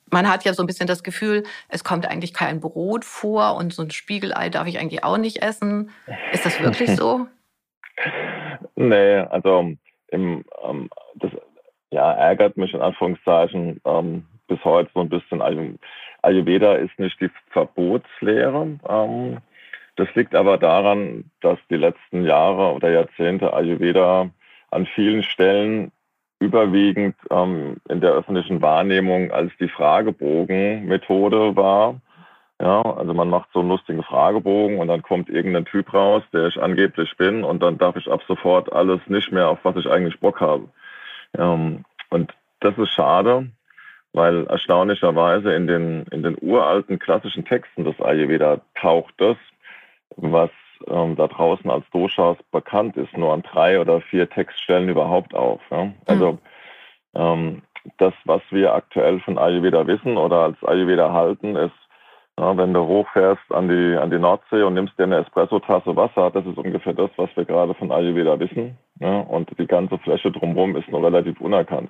man 0.10 0.30
hat 0.30 0.46
ja 0.46 0.54
so 0.54 0.64
ein 0.64 0.68
bisschen 0.68 0.88
das 0.88 1.04
Gefühl, 1.04 1.44
es 1.70 1.84
kommt 1.84 2.08
eigentlich 2.08 2.34
kein 2.34 2.60
Brot 2.60 3.06
vor 3.06 3.56
und 3.56 3.74
so 3.74 3.84
ein 3.84 3.92
Spiegelei 3.92 4.50
darf 4.50 4.68
ich 4.68 4.80
eigentlich 4.80 5.04
auch 5.04 5.18
nicht 5.18 5.42
essen. 5.42 5.92
Ist 6.32 6.46
das 6.46 6.62
wirklich 6.62 6.96
so? 6.96 7.28
nee, 8.76 9.18
also 9.18 9.74
im, 10.10 10.46
ähm, 10.64 10.90
das 11.16 11.32
ja, 11.92 12.12
ärgert 12.14 12.58
mich 12.58 12.74
in 12.74 12.82
Anführungszeichen 12.82 13.82
ähm, 13.86 14.26
bis 14.48 14.64
heute 14.64 14.90
so 14.94 15.02
ein 15.02 15.10
bisschen. 15.10 15.42
Also 15.42 15.62
Ayurveda 16.22 16.76
ist 16.76 16.98
nicht 17.00 17.20
die 17.20 17.30
Verbotslehre. 17.52 18.80
Ähm, 18.88 19.38
das 19.96 20.08
liegt 20.16 20.36
aber 20.36 20.58
daran, 20.58 21.26
dass 21.42 21.58
die 21.70 21.76
letzten 21.76 22.24
Jahre 22.24 22.74
oder 22.74 22.90
Jahrzehnte 22.90 23.54
Ayurveda 23.54 24.30
an 24.70 24.86
vielen 24.86 25.24
Stellen 25.24 25.92
überwiegend 26.40 27.16
ähm, 27.32 27.78
in 27.90 28.02
der 28.02 28.12
öffentlichen 28.12 28.62
Wahrnehmung 28.62 29.32
als 29.32 29.52
die 29.60 29.70
Fragebogen-Methode 29.70 31.56
war. 31.56 31.96
Ja, 32.60 32.82
also 32.82 33.14
man 33.14 33.30
macht 33.30 33.50
so 33.54 33.60
einen 33.60 33.70
lustigen 33.70 34.04
Fragebogen 34.04 34.80
und 34.80 34.88
dann 34.88 35.04
kommt 35.04 35.30
irgendein 35.30 35.66
Typ 35.66 35.94
raus, 35.94 36.24
der 36.34 36.48
ich 36.48 36.62
angeblich 36.62 37.16
bin 37.18 37.44
und 37.44 37.62
dann 37.62 37.78
darf 37.78 37.96
ich 37.96 38.10
ab 38.10 38.22
sofort 38.28 38.74
alles 38.74 39.00
nicht 39.08 39.32
mehr, 39.32 39.50
auf 39.50 39.60
was 39.64 39.76
ich 39.76 39.88
eigentlich 39.88 40.20
Bock 40.20 40.42
habe. 40.42 40.68
Ähm, 41.38 41.86
und 42.10 42.34
das 42.60 42.78
ist 42.78 42.90
schade, 42.90 43.48
weil 44.14 44.48
erstaunlicherweise 44.48 45.54
in 45.54 45.68
den, 45.68 46.04
in 46.12 46.24
den 46.24 46.36
uralten 46.42 46.98
klassischen 46.98 47.46
Texten 47.46 47.84
des 47.84 48.00
Ayurveda 48.02 48.62
taucht 48.74 49.14
das, 49.18 49.38
was 50.16 50.50
ähm, 50.88 51.16
da 51.16 51.28
draußen 51.28 51.70
als 51.70 51.86
Doshas 51.92 52.38
bekannt 52.52 52.98
ist, 52.98 53.16
nur 53.18 53.34
an 53.34 53.44
drei 53.44 53.80
oder 53.80 54.02
vier 54.02 54.30
Textstellen 54.30 54.90
überhaupt 54.90 55.34
auf. 55.34 55.62
Ja? 55.72 55.92
Also 56.06 56.34
mhm. 56.34 56.40
ähm, 57.16 57.62
das, 57.98 58.14
was 58.26 58.42
wir 58.52 58.74
aktuell 58.74 59.20
von 59.22 59.38
Ayurveda 59.38 59.88
wissen 59.88 60.18
oder 60.18 60.38
als 60.44 60.64
Ayurveda 60.64 61.12
halten, 61.14 61.56
ist, 61.56 61.76
ja, 62.40 62.56
wenn 62.56 62.74
du 62.74 62.86
hochfährst 62.86 63.52
an 63.52 63.68
die, 63.68 63.98
an 63.98 64.12
die 64.12 64.20
Nordsee 64.20 64.62
und 64.62 64.76
nimmst 64.76 64.98
dir 65.00 65.04
eine 65.04 65.18
Espresso-Tasse 65.18 65.96
Wasser, 65.96 66.30
das 66.30 66.46
ist 66.46 66.58
ungefähr 66.58 66.94
das, 66.94 67.10
was 67.18 67.30
wir 67.36 67.46
gerade 67.46 67.74
von 67.74 67.92
Ayurveda 67.92 68.40
wissen. 68.40 68.78
Ja? 69.00 69.22
Und 69.22 69.50
die 69.58 69.68
ganze 69.68 69.98
Fläche 70.00 70.32
drumherum 70.32 70.76
ist 70.76 70.90
noch 70.90 71.02
relativ 71.02 71.40
unerkannt. 71.42 71.90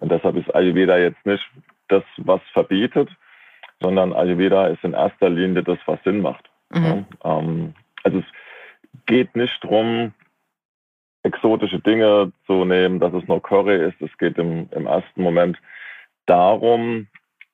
Und 0.00 0.10
deshalb 0.10 0.36
ist 0.36 0.52
Ayurveda 0.54 0.98
jetzt 0.98 1.24
nicht 1.24 1.44
das, 1.88 2.02
was 2.18 2.40
verbietet, 2.52 3.08
sondern 3.80 4.12
Ayurveda 4.12 4.66
ist 4.66 4.82
in 4.82 4.94
erster 4.94 5.30
Linie 5.30 5.62
das, 5.62 5.78
was 5.86 6.02
Sinn 6.04 6.20
macht. 6.22 6.48
Mhm. 6.70 7.06
Ja? 7.24 7.38
Ähm, 7.38 7.74
also 8.04 8.18
es 8.18 8.26
geht 9.06 9.34
nicht 9.36 9.62
darum, 9.62 10.12
exotische 11.22 11.80
Dinge 11.80 12.32
zu 12.46 12.64
nehmen, 12.64 13.00
dass 13.00 13.12
es 13.12 13.26
nur 13.28 13.42
Curry 13.42 13.88
ist. 13.88 14.00
Es 14.00 14.16
geht 14.18 14.38
im, 14.38 14.68
im 14.72 14.86
ersten 14.86 15.22
Moment 15.22 15.58
darum, 16.26 17.08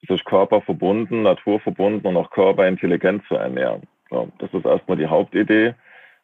sich 0.06 0.24
körperverbunden, 0.24 1.22
naturverbunden 1.22 2.06
und 2.06 2.16
auch 2.16 2.30
körperintelligent 2.30 3.24
zu 3.26 3.36
ernähren. 3.36 3.82
Ja, 4.10 4.26
das 4.38 4.52
ist 4.52 4.66
erstmal 4.66 4.98
die 4.98 5.06
Hauptidee, 5.06 5.74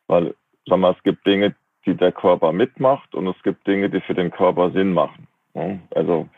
weil 0.07 0.35
sagen 0.67 0.83
wir, 0.83 0.91
es 0.91 1.03
gibt 1.03 1.27
Dinge, 1.27 1.55
die 1.87 1.95
der 1.95 2.13
Körper 2.13 2.53
mitmacht 2.53 3.15
und 3.15 3.27
es 3.27 3.43
gibt 3.43 3.67
Dinge, 3.67 3.89
die 3.89 4.01
für 4.01 4.15
den 4.15 4.31
Körper 4.31 4.71
Sinn 4.71 4.93
machen. 4.93 5.27
Also 5.95 6.29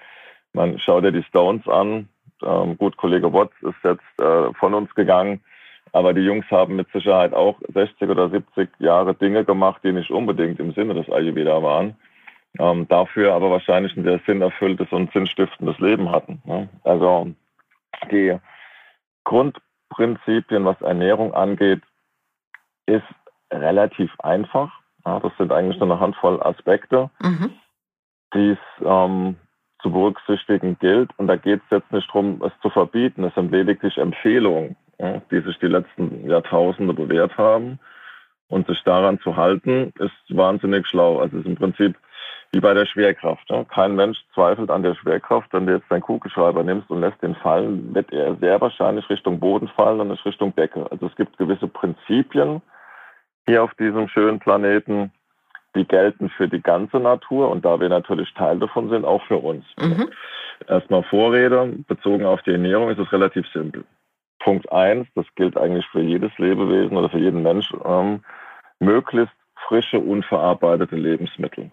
man 0.52 0.78
schaut 0.78 1.04
ja 1.04 1.10
die 1.10 1.24
Stones 1.24 1.66
an. 1.66 2.08
Ähm, 2.42 2.78
gut, 2.78 2.96
Kollege 2.96 3.32
Watts 3.32 3.54
ist 3.62 3.76
jetzt 3.84 4.20
äh, 4.20 4.52
von 4.54 4.74
uns 4.74 4.94
gegangen. 4.94 5.42
Aber 5.92 6.14
die 6.14 6.22
Jungs 6.22 6.50
haben 6.50 6.76
mit 6.76 6.90
Sicherheit 6.90 7.34
auch 7.34 7.60
60 7.72 8.08
oder 8.08 8.30
70 8.30 8.70
Jahre 8.78 9.14
Dinge 9.14 9.44
gemacht, 9.44 9.82
die 9.84 9.92
nicht 9.92 10.10
unbedingt 10.10 10.58
im 10.58 10.72
Sinne 10.72 10.94
des 10.94 11.10
Ayurveda 11.10 11.62
waren. 11.62 11.96
Ähm, 12.58 12.88
dafür 12.88 13.34
aber 13.34 13.50
wahrscheinlich 13.50 13.96
ein 13.96 14.04
sehr 14.04 14.20
sinnerfülltes 14.26 14.90
und 14.90 15.12
sinnstiftendes 15.12 15.78
Leben 15.78 16.10
hatten. 16.10 16.42
Ne? 16.44 16.68
Also 16.84 17.30
die 18.10 18.38
Grundprinzipien, 19.24 20.64
was 20.64 20.80
Ernährung 20.80 21.34
angeht, 21.34 21.82
ist 22.86 23.04
relativ 23.50 24.10
einfach. 24.20 24.72
Ja, 25.04 25.20
das 25.20 25.32
sind 25.36 25.52
eigentlich 25.52 25.78
nur 25.78 25.90
eine 25.90 26.00
Handvoll 26.00 26.42
Aspekte, 26.42 27.10
mhm. 27.22 27.52
die 28.34 28.50
es 28.50 28.84
ähm, 28.84 29.36
zu 29.82 29.90
berücksichtigen 29.90 30.78
gilt. 30.78 31.10
Und 31.18 31.26
da 31.26 31.36
geht 31.36 31.60
es 31.64 31.70
jetzt 31.70 31.92
nicht 31.92 32.08
darum, 32.08 32.42
es 32.44 32.52
zu 32.62 32.70
verbieten. 32.70 33.24
Es 33.24 33.34
sind 33.34 33.50
lediglich 33.50 33.98
Empfehlungen 33.98 34.76
die 35.30 35.40
sich 35.40 35.58
die 35.58 35.66
letzten 35.66 36.28
Jahrtausende 36.28 36.94
bewährt 36.94 37.36
haben. 37.36 37.78
Und 38.48 38.66
sich 38.66 38.82
daran 38.84 39.18
zu 39.20 39.36
halten, 39.36 39.94
ist 39.98 40.36
wahnsinnig 40.36 40.86
schlau. 40.86 41.20
Also 41.20 41.38
es 41.38 41.44
ist 41.44 41.48
im 41.48 41.56
Prinzip 41.56 41.96
wie 42.52 42.60
bei 42.60 42.74
der 42.74 42.84
Schwerkraft. 42.84 43.48
Ja. 43.48 43.64
Kein 43.64 43.96
Mensch 43.96 44.18
zweifelt 44.34 44.70
an 44.70 44.82
der 44.82 44.94
Schwerkraft. 44.94 45.48
Wenn 45.52 45.66
du 45.66 45.72
jetzt 45.72 45.90
deinen 45.90 46.02
Kugelschreiber 46.02 46.62
nimmst 46.62 46.90
und 46.90 47.00
lässt 47.00 47.22
den 47.22 47.34
fallen, 47.36 47.94
wird 47.94 48.12
er 48.12 48.36
sehr 48.36 48.60
wahrscheinlich 48.60 49.08
Richtung 49.08 49.40
Boden 49.40 49.68
fallen 49.68 50.00
und 50.00 50.08
nicht 50.08 50.24
Richtung 50.26 50.54
Decke. 50.54 50.86
Also 50.90 51.06
es 51.06 51.16
gibt 51.16 51.38
gewisse 51.38 51.66
Prinzipien 51.66 52.60
hier 53.46 53.64
auf 53.64 53.72
diesem 53.74 54.06
schönen 54.08 54.38
Planeten, 54.38 55.12
die 55.74 55.86
gelten 55.86 56.28
für 56.28 56.48
die 56.48 56.60
ganze 56.60 56.98
Natur 56.98 57.50
und 57.50 57.64
da 57.64 57.80
wir 57.80 57.88
natürlich 57.88 58.32
Teil 58.34 58.58
davon 58.58 58.90
sind, 58.90 59.06
auch 59.06 59.22
für 59.24 59.38
uns. 59.38 59.64
Mhm. 59.80 60.10
Erstmal 60.68 61.02
Vorrede, 61.04 61.72
bezogen 61.88 62.26
auf 62.26 62.42
die 62.42 62.52
Ernährung 62.52 62.90
ist 62.90 62.98
es 62.98 63.10
relativ 63.12 63.46
simpel. 63.52 63.84
Punkt 64.42 64.70
eins, 64.72 65.06
das 65.14 65.26
gilt 65.36 65.56
eigentlich 65.56 65.86
für 65.86 66.00
jedes 66.00 66.36
Lebewesen 66.38 66.96
oder 66.96 67.08
für 67.08 67.18
jeden 67.18 67.42
Mensch, 67.42 67.72
ähm, 67.84 68.24
möglichst 68.80 69.34
frische, 69.66 70.00
unverarbeitete 70.00 70.96
Lebensmittel. 70.96 71.70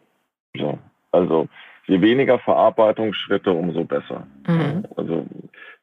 So. 0.55 0.77
Also 1.11 1.47
je 1.87 1.99
weniger 2.01 2.37
Verarbeitungsschritte, 2.39 3.51
umso 3.51 3.83
besser. 3.83 4.27
Mhm. 4.47 4.85
Also 4.95 5.25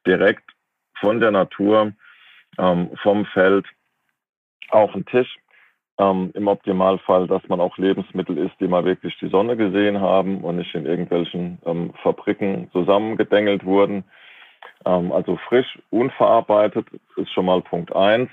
direkt 0.05 0.43
von 0.99 1.19
der 1.19 1.31
Natur, 1.31 1.91
ähm, 2.57 2.89
vom 3.03 3.25
Feld 3.25 3.65
auf 4.69 4.91
den 4.93 5.05
Tisch. 5.05 5.37
Ähm, 5.99 6.31
Im 6.35 6.47
Optimalfall, 6.47 7.27
dass 7.27 7.41
man 7.49 7.59
auch 7.59 7.77
Lebensmittel 7.77 8.37
isst, 8.37 8.55
die 8.59 8.67
mal 8.67 8.85
wirklich 8.85 9.17
die 9.17 9.29
Sonne 9.29 9.57
gesehen 9.57 9.99
haben 9.99 10.41
und 10.41 10.57
nicht 10.57 10.73
in 10.75 10.85
irgendwelchen 10.85 11.57
ähm, 11.65 11.91
Fabriken 12.03 12.69
zusammengedengelt 12.71 13.65
wurden. 13.65 14.03
Ähm, 14.87 15.11
also 15.11 15.37
frisch, 15.47 15.79
unverarbeitet 15.89 16.87
ist 17.17 17.31
schon 17.31 17.45
mal 17.45 17.61
Punkt 17.61 17.95
eins. 17.95 18.29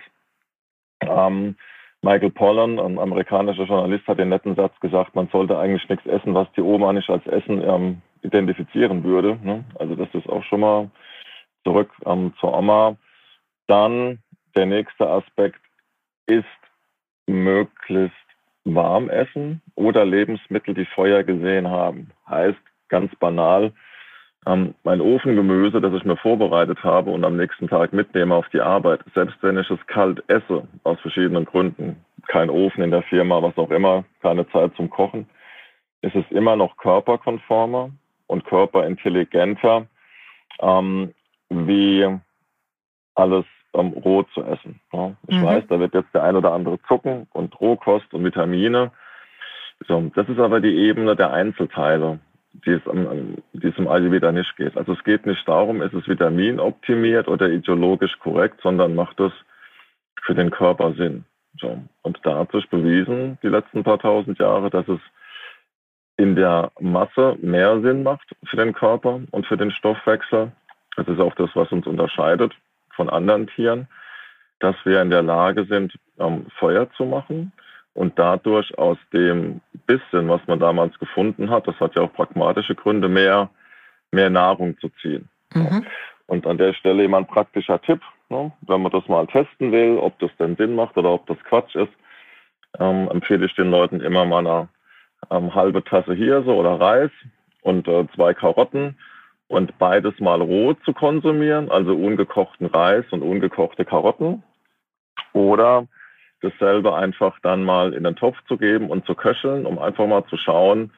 Ähm, 1.00 1.56
Michael 2.02 2.30
Pollan, 2.30 2.78
ein 2.78 2.98
amerikanischer 2.98 3.64
Journalist, 3.64 4.06
hat 4.06 4.18
den 4.18 4.28
netten 4.28 4.54
Satz 4.54 4.78
gesagt, 4.80 5.14
man 5.14 5.28
sollte 5.28 5.58
eigentlich 5.58 5.88
nichts 5.88 6.06
essen, 6.06 6.34
was 6.34 6.46
die 6.52 6.60
Oma 6.60 6.92
nicht 6.92 7.10
als 7.10 7.26
Essen 7.26 7.62
ähm, 7.62 8.02
identifizieren 8.22 9.02
würde. 9.04 9.38
Ne? 9.42 9.64
Also 9.78 9.96
das 9.96 10.08
ist 10.12 10.28
auch 10.28 10.44
schon 10.44 10.60
mal 10.60 10.90
zurück 11.64 11.90
ähm, 12.06 12.32
zur 12.38 12.56
Oma. 12.56 12.96
Dann 13.66 14.18
der 14.54 14.66
nächste 14.66 15.08
Aspekt 15.08 15.60
ist 16.26 16.44
möglichst 17.26 18.14
warm 18.64 19.08
essen 19.08 19.62
oder 19.74 20.04
Lebensmittel, 20.04 20.74
die 20.74 20.84
Feuer 20.84 21.22
gesehen 21.22 21.68
haben. 21.68 22.10
Heißt 22.28 22.60
ganz 22.88 23.14
banal, 23.16 23.72
ähm, 24.46 24.74
mein 24.84 25.00
Ofengemüse, 25.00 25.80
das 25.80 25.94
ich 25.94 26.04
mir 26.04 26.16
vorbereitet 26.16 26.82
habe 26.84 27.10
und 27.10 27.24
am 27.24 27.36
nächsten 27.36 27.68
Tag 27.68 27.92
mitnehme 27.92 28.34
auf 28.34 28.48
die 28.50 28.60
Arbeit, 28.60 29.00
selbst 29.14 29.36
wenn 29.42 29.58
ich 29.58 29.70
es 29.70 29.86
kalt 29.86 30.22
esse, 30.28 30.66
aus 30.82 31.00
verschiedenen 31.00 31.44
Gründen, 31.44 31.96
kein 32.26 32.50
Ofen 32.50 32.82
in 32.82 32.90
der 32.90 33.02
Firma, 33.02 33.42
was 33.42 33.56
auch 33.56 33.70
immer, 33.70 34.04
keine 34.22 34.48
Zeit 34.50 34.74
zum 34.76 34.90
Kochen, 34.90 35.26
ist 36.02 36.14
es 36.14 36.24
immer 36.30 36.56
noch 36.56 36.76
körperkonformer 36.76 37.90
und 38.26 38.44
körperintelligenter, 38.44 39.86
ähm, 40.60 41.14
wie 41.48 42.06
alles 43.14 43.44
ähm, 43.74 43.88
roh 44.04 44.22
zu 44.34 44.42
essen. 44.42 44.80
Ja. 44.92 45.12
Ich 45.26 45.36
mhm. 45.36 45.44
weiß, 45.44 45.64
da 45.68 45.80
wird 45.80 45.94
jetzt 45.94 46.12
der 46.14 46.22
ein 46.22 46.36
oder 46.36 46.52
andere 46.52 46.80
zucken 46.82 47.26
und 47.32 47.58
Rohkost 47.60 48.12
und 48.12 48.24
Vitamine. 48.24 48.92
So, 49.86 50.10
das 50.14 50.28
ist 50.28 50.38
aber 50.38 50.60
die 50.60 50.74
Ebene 50.74 51.16
der 51.16 51.32
Einzelteile 51.32 52.20
die 52.64 52.72
es, 52.72 52.86
um, 52.86 53.36
die 53.52 53.68
es 53.68 53.78
im 53.78 53.88
Ayurveda 53.88 54.32
nicht 54.32 54.56
geht. 54.56 54.76
Also 54.76 54.92
es 54.92 55.04
geht 55.04 55.26
nicht 55.26 55.46
darum, 55.46 55.82
ist 55.82 55.94
es 55.94 56.08
Vitamin 56.08 56.60
optimiert 56.60 57.28
oder 57.28 57.48
ideologisch 57.48 58.18
korrekt, 58.20 58.60
sondern 58.62 58.94
macht 58.94 59.18
es 59.20 59.32
für 60.22 60.34
den 60.34 60.50
Körper 60.50 60.94
Sinn. 60.94 61.24
So. 61.60 61.82
Und 62.02 62.18
da 62.22 62.38
hat 62.38 62.52
sich 62.52 62.68
bewiesen, 62.68 63.38
die 63.42 63.48
letzten 63.48 63.84
paar 63.84 63.98
tausend 63.98 64.38
Jahre, 64.38 64.70
dass 64.70 64.88
es 64.88 65.00
in 66.16 66.36
der 66.36 66.70
Masse 66.80 67.36
mehr 67.40 67.80
Sinn 67.80 68.02
macht 68.02 68.34
für 68.44 68.56
den 68.56 68.72
Körper 68.72 69.20
und 69.30 69.46
für 69.46 69.56
den 69.56 69.72
Stoffwechsel. 69.72 70.52
Das 70.96 71.08
ist 71.08 71.18
auch 71.18 71.34
das, 71.34 71.50
was 71.54 71.70
uns 71.72 71.86
unterscheidet 71.86 72.54
von 72.94 73.10
anderen 73.10 73.48
Tieren, 73.48 73.88
dass 74.60 74.76
wir 74.84 75.02
in 75.02 75.10
der 75.10 75.22
Lage 75.22 75.64
sind, 75.64 75.92
ähm, 76.18 76.46
Feuer 76.58 76.88
zu 76.92 77.04
machen 77.04 77.52
und 77.94 78.18
dadurch 78.18 78.76
aus 78.76 78.98
dem 79.12 79.60
bisschen, 79.86 80.28
was 80.28 80.40
man 80.46 80.58
damals 80.58 80.98
gefunden 80.98 81.50
hat, 81.50 81.66
das 81.66 81.78
hat 81.80 81.94
ja 81.94 82.02
auch 82.02 82.12
pragmatische 82.12 82.74
Gründe, 82.74 83.08
mehr, 83.08 83.48
mehr 84.12 84.30
Nahrung 84.30 84.78
zu 84.78 84.88
ziehen. 85.00 85.28
Mhm. 85.54 85.86
Und 86.26 86.46
an 86.46 86.58
der 86.58 86.72
Stelle 86.74 87.04
immer 87.04 87.18
ein 87.18 87.26
praktischer 87.26 87.80
Tipp, 87.80 88.00
ne? 88.28 88.52
wenn 88.62 88.82
man 88.82 88.92
das 88.92 89.06
mal 89.08 89.26
testen 89.26 89.72
will, 89.72 89.98
ob 89.98 90.18
das 90.18 90.30
denn 90.38 90.56
Sinn 90.56 90.74
macht 90.74 90.96
oder 90.96 91.10
ob 91.10 91.26
das 91.26 91.38
Quatsch 91.44 91.74
ist, 91.76 91.92
ähm, 92.78 93.08
empfehle 93.10 93.46
ich 93.46 93.54
den 93.54 93.70
Leuten 93.70 94.00
immer 94.00 94.24
mal 94.24 94.46
eine 94.46 94.68
ähm, 95.30 95.54
halbe 95.54 95.84
Tasse 95.84 96.14
Hirse 96.14 96.52
oder 96.52 96.80
Reis 96.80 97.10
und 97.62 97.86
äh, 97.86 98.06
zwei 98.14 98.34
Karotten 98.34 98.98
und 99.48 99.78
beides 99.78 100.18
mal 100.18 100.40
roh 100.40 100.74
zu 100.84 100.92
konsumieren, 100.92 101.70
also 101.70 101.94
ungekochten 101.94 102.66
Reis 102.66 103.04
und 103.10 103.22
ungekochte 103.22 103.84
Karotten. 103.84 104.42
Oder 105.32 105.86
dasselbe 106.44 106.94
einfach 106.94 107.38
dann 107.40 107.64
mal 107.64 107.92
in 107.94 108.04
den 108.04 108.16
Topf 108.16 108.36
zu 108.46 108.56
geben 108.56 108.90
und 108.90 109.06
zu 109.06 109.14
köcheln, 109.14 109.66
um 109.66 109.78
einfach 109.78 110.06
mal 110.06 110.24
zu 110.26 110.36
schauen, 110.36 110.92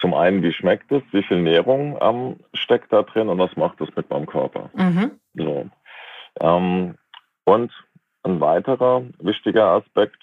zum 0.00 0.14
einen, 0.14 0.42
wie 0.42 0.52
schmeckt 0.52 0.92
es, 0.92 1.02
wie 1.10 1.22
viel 1.22 1.42
Nährung 1.42 1.98
ähm, 2.00 2.36
steckt 2.54 2.92
da 2.92 3.02
drin 3.02 3.28
und 3.28 3.38
was 3.38 3.56
macht 3.56 3.80
es 3.80 3.94
mit 3.96 4.08
meinem 4.10 4.26
Körper. 4.26 4.70
Mhm. 4.74 5.12
So. 5.34 5.68
Ähm, 6.40 6.94
und 7.44 7.72
ein 8.22 8.40
weiterer 8.40 9.02
wichtiger 9.18 9.66
Aspekt, 9.66 10.18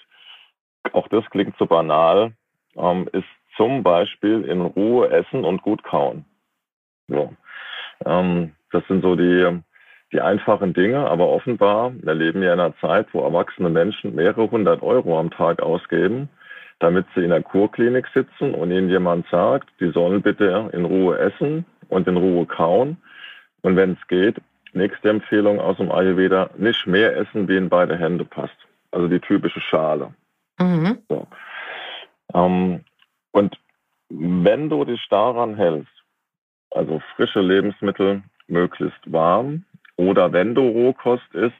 auch 0.92 1.08
das 1.08 1.28
klingt 1.30 1.56
so 1.58 1.66
banal, 1.66 2.32
ähm, 2.76 3.08
ist 3.12 3.28
zum 3.56 3.82
Beispiel 3.82 4.44
in 4.44 4.60
Ruhe 4.60 5.10
essen 5.10 5.44
und 5.44 5.62
gut 5.62 5.82
kauen. 5.82 6.24
So. 7.08 7.34
Ähm, 8.04 8.54
das 8.72 8.86
sind 8.88 9.02
so 9.02 9.14
die 9.16 9.60
die 10.12 10.20
einfachen 10.20 10.72
Dinge, 10.72 11.08
aber 11.08 11.28
offenbar, 11.28 11.92
wir 12.00 12.14
leben 12.14 12.42
ja 12.42 12.52
in 12.52 12.60
einer 12.60 12.76
Zeit, 12.78 13.06
wo 13.12 13.22
erwachsene 13.22 13.70
Menschen 13.70 14.14
mehrere 14.14 14.50
hundert 14.50 14.82
Euro 14.82 15.18
am 15.18 15.30
Tag 15.30 15.60
ausgeben, 15.62 16.28
damit 16.78 17.06
sie 17.14 17.24
in 17.24 17.30
der 17.30 17.42
Kurklinik 17.42 18.06
sitzen 18.14 18.54
und 18.54 18.70
ihnen 18.70 18.88
jemand 18.88 19.26
sagt, 19.30 19.68
die 19.80 19.90
sollen 19.90 20.22
bitte 20.22 20.70
in 20.72 20.84
Ruhe 20.84 21.18
essen 21.18 21.64
und 21.88 22.06
in 22.06 22.16
Ruhe 22.16 22.46
kauen, 22.46 22.98
Und 23.62 23.74
wenn 23.74 23.92
es 24.00 24.08
geht, 24.08 24.36
nächste 24.74 25.10
Empfehlung 25.10 25.58
aus 25.58 25.78
dem 25.78 25.90
Ayurveda, 25.90 26.50
nicht 26.56 26.86
mehr 26.86 27.16
essen, 27.16 27.48
wie 27.48 27.56
in 27.56 27.68
beide 27.68 27.96
Hände 27.96 28.24
passt. 28.24 28.56
Also 28.92 29.08
die 29.08 29.18
typische 29.18 29.60
Schale. 29.60 30.14
Mhm. 30.60 30.98
So. 31.08 31.26
Ähm, 32.32 32.84
und 33.32 33.58
wenn 34.08 34.68
du 34.68 34.84
dich 34.84 35.04
daran 35.08 35.56
hältst, 35.56 35.92
also 36.70 37.02
frische 37.16 37.40
Lebensmittel 37.40 38.22
möglichst 38.46 39.00
warm, 39.10 39.64
oder 39.96 40.32
wenn 40.32 40.54
du 40.54 40.62
Rohkost 40.68 41.34
isst, 41.34 41.54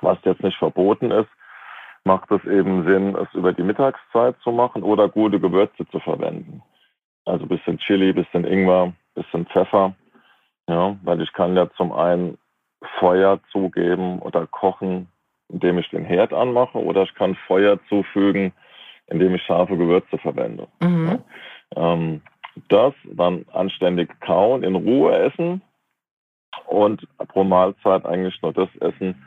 was 0.00 0.18
jetzt 0.24 0.42
nicht 0.42 0.58
verboten 0.58 1.10
ist, 1.10 1.28
macht 2.04 2.30
es 2.30 2.44
eben 2.44 2.84
Sinn, 2.84 3.16
es 3.16 3.32
über 3.34 3.52
die 3.52 3.62
Mittagszeit 3.62 4.36
zu 4.42 4.50
machen 4.50 4.82
oder 4.82 5.08
gute 5.08 5.40
Gewürze 5.40 5.86
zu 5.90 6.00
verwenden. 6.00 6.62
Also 7.24 7.44
ein 7.44 7.48
bisschen 7.48 7.78
Chili, 7.78 8.12
bisschen 8.12 8.44
Ingwer, 8.44 8.92
bisschen 9.14 9.46
Pfeffer. 9.46 9.94
Ja, 10.68 10.96
weil 11.02 11.20
ich 11.22 11.32
kann 11.32 11.56
ja 11.56 11.70
zum 11.76 11.92
einen 11.92 12.38
Feuer 12.98 13.40
zugeben 13.50 14.20
oder 14.20 14.46
kochen, 14.46 15.08
indem 15.48 15.78
ich 15.78 15.88
den 15.90 16.04
Herd 16.04 16.32
anmache, 16.32 16.78
oder 16.78 17.02
ich 17.02 17.14
kann 17.14 17.34
Feuer 17.46 17.78
zufügen, 17.88 18.52
indem 19.08 19.34
ich 19.34 19.42
scharfe 19.42 19.76
Gewürze 19.76 20.18
verwende. 20.18 20.68
Mhm. 20.80 21.18
Ja, 21.76 21.92
ähm, 21.92 22.22
das 22.68 22.94
dann 23.04 23.44
anständig 23.52 24.08
kauen, 24.20 24.62
in 24.62 24.74
Ruhe 24.74 25.16
essen 25.16 25.62
und 26.66 27.06
pro 27.28 27.44
Mahlzeit 27.44 28.04
eigentlich 28.04 28.40
nur 28.42 28.52
das 28.52 28.68
essen, 28.80 29.24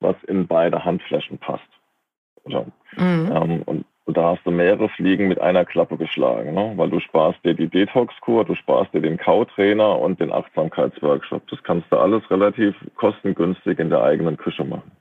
was 0.00 0.16
in 0.26 0.46
beide 0.46 0.84
Handflächen 0.84 1.38
passt. 1.38 1.68
So. 2.44 2.66
Mhm. 2.96 3.32
Ähm, 3.34 3.62
und, 3.66 3.84
und, 4.04 4.16
da 4.16 4.30
hast 4.30 4.44
du 4.44 4.50
mehrere 4.50 4.88
Fliegen 4.90 5.26
mit 5.28 5.40
einer 5.40 5.64
Klappe 5.64 5.96
geschlagen, 5.96 6.54
ne? 6.54 6.72
weil 6.76 6.90
du 6.90 7.00
sparst 7.00 7.44
dir 7.44 7.54
die 7.54 7.68
Detox-Kur, 7.68 8.44
du 8.44 8.54
sparst 8.54 8.94
dir 8.94 9.00
den 9.00 9.16
Kautrainer 9.16 9.98
und 9.98 10.20
den 10.20 10.32
Achtsamkeitsworkshop. 10.32 11.48
Das 11.48 11.62
kannst 11.64 11.90
du 11.90 11.96
alles 11.96 12.28
relativ 12.30 12.74
kostengünstig 12.94 13.78
in 13.78 13.90
der 13.90 14.02
eigenen 14.02 14.36
Küche 14.36 14.64
machen. 14.64 14.92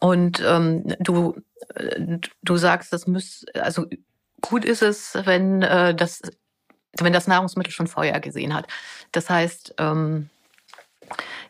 Und 0.00 0.42
ähm, 0.44 0.84
du, 1.00 1.36
äh, 1.74 2.18
du 2.42 2.56
sagst, 2.56 2.92
das 2.92 3.06
muss, 3.06 3.44
also 3.54 3.86
gut 4.40 4.64
ist 4.64 4.82
es, 4.82 5.18
wenn 5.24 5.62
äh, 5.62 5.94
das, 5.94 6.22
wenn 6.98 7.12
das 7.12 7.26
Nahrungsmittel 7.26 7.72
schon 7.72 7.86
Feuer 7.86 8.20
gesehen 8.20 8.54
hat. 8.54 8.66
Das 9.12 9.30
heißt, 9.30 9.74
ähm, 9.78 10.28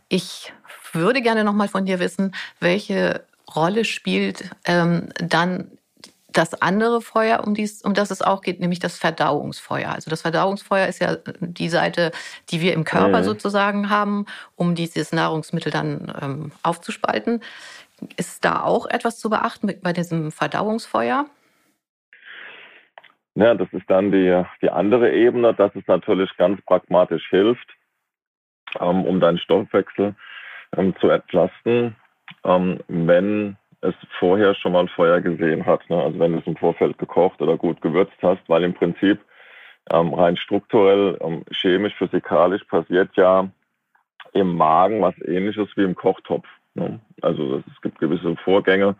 ich 0.09 0.53
würde 0.93 1.23
gerne 1.23 1.45
noch 1.45 1.55
mal 1.55 1.69
von 1.69 1.87
dir 1.87 1.99
wissen, 1.99 2.35
welche 2.61 3.25
Rolle 3.55 3.85
spielt 3.85 4.51
ähm, 4.65 5.09
dann 5.17 5.71
das 6.33 6.55
andere 6.63 7.03
Feuer, 7.03 7.45
um, 7.47 7.55
dies, 7.55 7.83
um 7.83 7.95
das 7.95 8.11
es 8.11 8.23
auch 8.23 8.41
geht, 8.41 8.61
nämlich 8.61 8.79
das 8.79 8.97
Verdauungsfeuer. 8.97 9.93
Also 9.93 10.11
das 10.11 10.23
Verdauungsfeuer 10.23 10.87
ist 10.87 11.01
ja 11.01 11.17
die 11.41 11.69
Seite, 11.69 12.11
die 12.51 12.61
wir 12.61 12.73
im 12.73 12.85
Körper 12.85 13.21
mhm. 13.21 13.25
sozusagen 13.25 13.91
haben, 13.91 14.27
um 14.57 14.75
dieses 14.75 15.13
Nahrungsmittel 15.13 15.71
dann 15.71 16.13
ähm, 16.21 16.53
aufzuspalten. 16.63 17.43
Ist 18.17 18.45
da 18.45 18.63
auch 18.63 18.87
etwas 18.87 19.19
zu 19.19 19.31
beachten 19.31 19.73
bei 19.83 19.93
diesem 19.93 20.33
Verdauungsfeuer? 20.33 21.27
Ja, 23.35 23.55
das 23.55 23.69
ist 23.73 23.89
dann 23.89 24.13
die, 24.13 24.43
die 24.61 24.71
andere 24.71 25.13
Ebene, 25.13 25.55
dass 25.55 25.75
es 25.75 25.87
natürlich 25.87 26.37
ganz 26.37 26.61
pragmatisch 26.63 27.29
hilft, 27.31 27.69
ähm, 28.81 29.05
um 29.05 29.21
deinen 29.21 29.39
Stoffwechsel 29.39 30.15
ähm, 30.77 30.95
zu 31.01 31.09
entlasten 31.09 31.97
ähm, 32.45 32.81
wenn 32.89 33.57
es 33.81 33.95
vorher 34.19 34.55
schon 34.55 34.73
mal 34.73 34.89
Feuer 34.89 35.21
gesehen 35.21 35.67
hat. 35.67 35.89
Ne? 35.91 36.01
Also 36.01 36.19
wenn 36.19 36.33
du 36.33 36.39
es 36.39 36.47
im 36.47 36.57
Vorfeld 36.57 36.99
gekocht 36.99 37.41
oder 37.41 37.57
gut 37.57 37.81
gewürzt 37.81 38.17
hast, 38.23 38.43
weil 38.49 38.65
im 38.65 38.75
Prinzip 38.75 39.21
ähm, 39.91 40.15
rein 40.15 40.37
strukturell, 40.37 41.19
ähm, 41.21 41.45
chemisch, 41.51 41.95
physikalisch 41.95 42.63
passiert 42.65 43.11
ja 43.17 43.49
im 44.33 44.57
Magen 44.57 45.03
was 45.03 45.15
ähnliches 45.23 45.69
wie 45.77 45.83
im 45.83 45.95
Kochtopf. 45.95 46.47
Ne? 46.75 47.01
Also 47.21 47.63
es 47.69 47.81
gibt 47.83 47.99
gewisse 47.99 48.37
Vorgänge, 48.37 48.95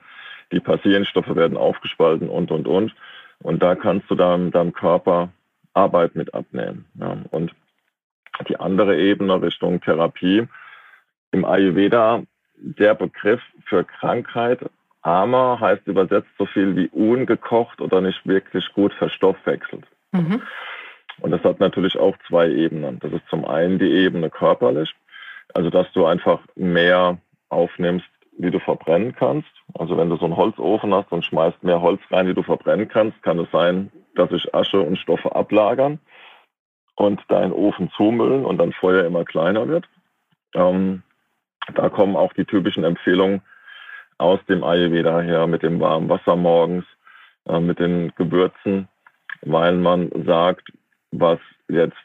die 0.51 0.61
passieren, 0.61 1.05
Stoffe 1.05 1.37
werden 1.37 1.57
aufgespalten 1.57 2.29
und, 2.29 2.51
und, 2.51 2.67
und. 2.67 2.95
Und 3.43 3.63
da 3.63 3.75
kannst 3.75 4.11
du 4.11 4.15
dann 4.15 4.51
deinem 4.51 4.73
Körper 4.73 5.31
Arbeit 5.75 6.15
mit 6.15 6.35
abnehmen. 6.35 6.87
Ja? 6.95 7.17
Und 7.31 7.53
die 8.49 8.59
andere 8.59 8.99
Ebene 8.99 9.41
Richtung 9.41 9.81
Therapie. 9.81 10.47
Im 11.33 11.45
Ayurveda 11.45 12.23
der 12.57 12.95
Begriff 12.95 13.41
für 13.65 13.85
Krankheit 13.85 14.61
Ama 15.03 15.59
heißt 15.61 15.87
übersetzt 15.89 16.31
so 16.39 16.47
viel 16.47 16.77
wie 16.77 16.89
ungekocht 16.89 17.81
oder 17.81 18.01
nicht 18.01 18.25
wirklich 18.27 18.73
gut 18.73 18.93
verstoffwechselt. 18.95 19.85
Mhm. 20.13 20.43
Und 21.21 21.31
das 21.33 21.43
hat 21.43 21.61
natürlich 21.61 21.99
auch 21.99 22.17
zwei 22.29 22.49
Ebenen. 22.49 23.01
Das 23.01 23.13
ist 23.13 23.29
zum 23.29 23.45
einen 23.45 23.79
die 23.79 23.91
Ebene 23.91 24.31
körperlich, 24.31 24.95
also 25.55 25.71
dass 25.71 25.91
du 25.93 26.07
einfach 26.07 26.41
mehr 26.55 27.19
aufnimmst, 27.49 28.07
wie 28.39 28.51
du 28.51 28.59
verbrennen 28.59 29.15
kannst. 29.15 29.51
Also 29.75 29.97
wenn 29.97 30.09
du 30.09 30.17
so 30.17 30.25
einen 30.25 30.37
Holzofen 30.37 30.95
hast 30.95 31.13
und 31.13 31.25
schmeißt 31.25 31.63
mehr 31.63 31.81
Holz 31.81 32.01
rein, 32.11 32.29
wie 32.29 32.35
du 32.35 32.43
verbrennen 32.43 32.89
kannst, 32.89 33.23
kann 33.23 33.39
es 33.39 33.51
sein, 33.51 33.91
dass 34.15 34.31
sich 34.31 34.55
Asche 34.55 34.81
und 34.81 34.99
Stoffe 34.99 35.35
ablagern 35.35 35.99
und 36.97 37.21
dein 37.29 37.53
Ofen 37.53 37.91
zumüllen 37.97 38.45
und 38.45 38.59
dann 38.59 38.73
Feuer 38.73 39.05
immer 39.05 39.25
kleiner 39.25 39.69
wird. 39.69 39.89
Ähm, 40.55 41.03
da 41.75 41.89
kommen 41.89 42.17
auch 42.17 42.33
die 42.33 42.45
typischen 42.45 42.85
Empfehlungen 42.85 43.43
aus 44.19 44.41
dem 44.49 44.65
Ayurveda 44.65 45.21
her 45.21 45.47
mit 45.47 45.63
dem 45.63 45.81
warmen 45.81 46.09
Wasser 46.09 46.37
morgens, 46.37 46.85
äh, 47.49 47.61
mit 47.61 47.79
den 47.79 48.13
Gewürzen, 48.17 48.89
weil 49.43 49.77
man 49.77 50.11
sagt, 50.27 50.73
was 51.11 51.39
jetzt 51.69 51.97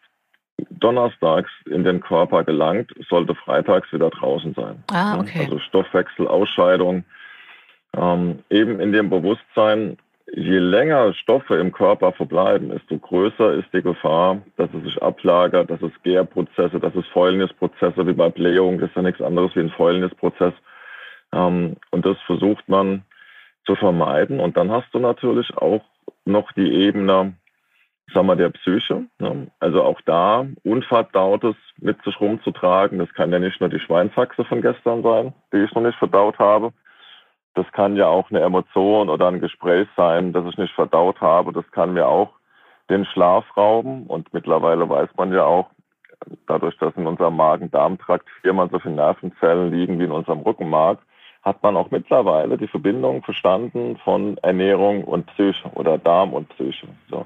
donnerstags 0.80 1.50
in 1.70 1.84
den 1.84 2.02
Körper 2.02 2.44
gelangt, 2.44 2.92
sollte 3.10 3.36
freitags 3.36 3.92
wieder 3.92 4.10
draußen 4.10 4.54
sein. 4.54 4.84
Ah, 4.92 5.20
okay. 5.20 5.46
Also 5.46 5.60
Stoffwechsel, 5.60 6.28
Ausscheidung, 6.28 7.04
ähm, 7.96 8.40
eben 8.50 8.80
in 8.80 8.92
dem 8.92 9.10
Bewusstsein, 9.10 9.98
je 10.34 10.58
länger 10.58 11.13
Stoffe 11.13 11.56
im 11.56 11.72
Körper 11.72 12.12
verbleiben, 12.12 12.70
desto 12.70 12.98
größer 12.98 13.54
ist 13.54 13.68
die 13.74 13.82
Gefahr, 13.82 14.42
dass 14.58 14.70
es 14.74 14.84
sich 14.84 15.02
ablagert, 15.02 15.70
dass 15.70 15.82
es 15.82 15.92
Gärprozesse, 16.04 16.80
dass 16.80 16.96
es 16.96 17.06
Fäulnisprozesse 17.08 18.06
wie 18.06 18.13
bei 18.13 18.30
Blähung, 18.30 18.80
das 18.80 18.90
ist 18.90 18.96
ja 18.96 19.02
nichts 19.02 19.22
anderes 19.22 19.56
wie 19.56 19.62
ein 19.62 19.70
Fäulnisprozess. 19.70 20.54
Ähm, 21.34 21.78
und 21.92 22.06
das 22.06 22.18
versucht 22.26 22.68
man 22.68 23.04
zu 23.66 23.76
vermeiden. 23.76 24.40
Und 24.40 24.58
dann 24.58 24.72
hast 24.72 24.94
du 24.94 25.00
natürlich 25.00 25.56
auch 25.58 25.84
noch 26.26 26.52
die 26.54 26.72
Ebene, 26.72 27.34
sagen 28.13 28.28
wir, 28.28 28.36
der 28.36 28.50
Psyche. 28.50 29.06
Ne? 29.20 29.48
Also 29.60 29.84
auch 29.84 30.00
da 30.02 30.46
Unverdautes 30.63 31.56
mit 31.80 32.02
sich 32.04 32.20
rumzutragen. 32.20 33.00
Das 33.00 33.13
kann 33.13 33.32
ja 33.32 33.39
nicht 33.39 33.60
nur 33.60 33.70
die 33.70 33.80
Schweinshaxe 33.80 34.46
von 34.46 34.62
gestern 34.62 35.04
sein, 35.04 35.34
die 35.54 35.58
ich 35.58 35.74
noch 35.74 35.84
nicht 35.84 35.98
verdaut 35.98 36.39
habe, 36.39 36.72
das 37.58 37.65
kann 37.72 37.96
ja 37.96 38.06
auch 38.06 38.30
eine 38.30 38.41
Emotion 38.41 39.10
oder 39.10 39.30
ein 39.30 39.39
Gespräch 39.39 39.88
sein, 39.98 40.32
das 40.32 40.46
ich 40.46 40.60
nicht 40.60 40.76
verdaut 40.76 41.20
habe. 41.22 41.52
Das 41.52 41.70
kann 41.72 41.93
mir 41.96 42.08
auch 42.08 42.30
den 42.88 43.04
Schlaf 43.04 43.46
rauben. 43.58 44.06
Und 44.06 44.32
mittlerweile 44.32 44.88
weiß 44.88 45.10
man 45.17 45.34
ja 45.34 45.43
auch, 45.43 45.65
dadurch, 46.46 46.78
dass 46.78 46.96
in 46.96 47.08
unserem 47.08 47.36
Magen-Darm-Trakt 47.36 48.30
viermal 48.41 48.70
so 48.70 48.78
viele 48.78 48.93
Nervenzellen 48.93 49.72
liegen 49.72 49.98
wie 49.98 50.04
in 50.04 50.12
unserem 50.12 50.41
Rückenmark, 50.41 51.00
hat 51.41 51.63
man 51.63 51.78
auch 51.78 51.89
mittlerweile 51.89 52.60
die 52.60 52.67
Verbindung 52.67 53.24
verstanden 53.24 53.98
von 54.04 54.38
Ernährung 54.43 55.04
und 55.04 55.26
Psyche 55.26 55.67
oder 55.74 55.98
Darm 55.98 56.34
und 56.34 56.50
Psyche. 56.50 56.88
So. 57.10 57.26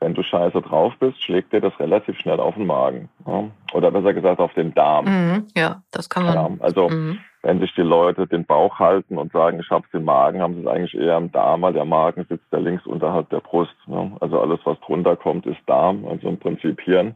Wenn 0.00 0.14
du 0.14 0.22
scheiße 0.22 0.60
drauf 0.62 0.92
bist, 1.00 1.22
schlägt 1.22 1.52
dir 1.52 1.60
das 1.60 1.78
relativ 1.80 2.18
schnell 2.18 2.38
auf 2.38 2.54
den 2.54 2.66
Magen. 2.66 3.08
Ja? 3.26 3.44
Oder 3.72 3.90
besser 3.90 4.12
gesagt 4.12 4.40
auf 4.40 4.52
den 4.54 4.74
Darm. 4.74 5.04
Mhm, 5.06 5.46
ja, 5.56 5.82
das 5.90 6.08
kann 6.08 6.24
man. 6.24 6.34
Ja, 6.34 6.50
also 6.60 6.88
mhm 6.88 7.18
wenn 7.46 7.60
sich 7.60 7.72
die 7.74 7.82
Leute 7.82 8.26
den 8.26 8.44
Bauch 8.44 8.80
halten 8.80 9.18
und 9.18 9.30
sagen, 9.30 9.60
ich 9.60 9.70
habe 9.70 9.86
es 9.86 9.94
im 9.94 10.04
Magen, 10.04 10.42
haben 10.42 10.54
sie 10.54 10.62
es 10.62 10.66
eigentlich 10.66 10.94
eher 10.94 11.16
im 11.16 11.30
Darm, 11.30 11.62
weil 11.62 11.74
der 11.74 11.84
Magen 11.84 12.26
sitzt 12.28 12.46
ja 12.50 12.58
links 12.58 12.84
unterhalb 12.86 13.30
der 13.30 13.38
Brust. 13.38 13.76
Ne? 13.86 14.16
Also 14.20 14.40
alles, 14.40 14.58
was 14.64 14.80
drunter 14.80 15.14
kommt, 15.14 15.46
ist 15.46 15.60
Darm, 15.66 16.04
also 16.06 16.28
im 16.28 16.38
Prinzip 16.38 16.80
Hirn. 16.80 17.14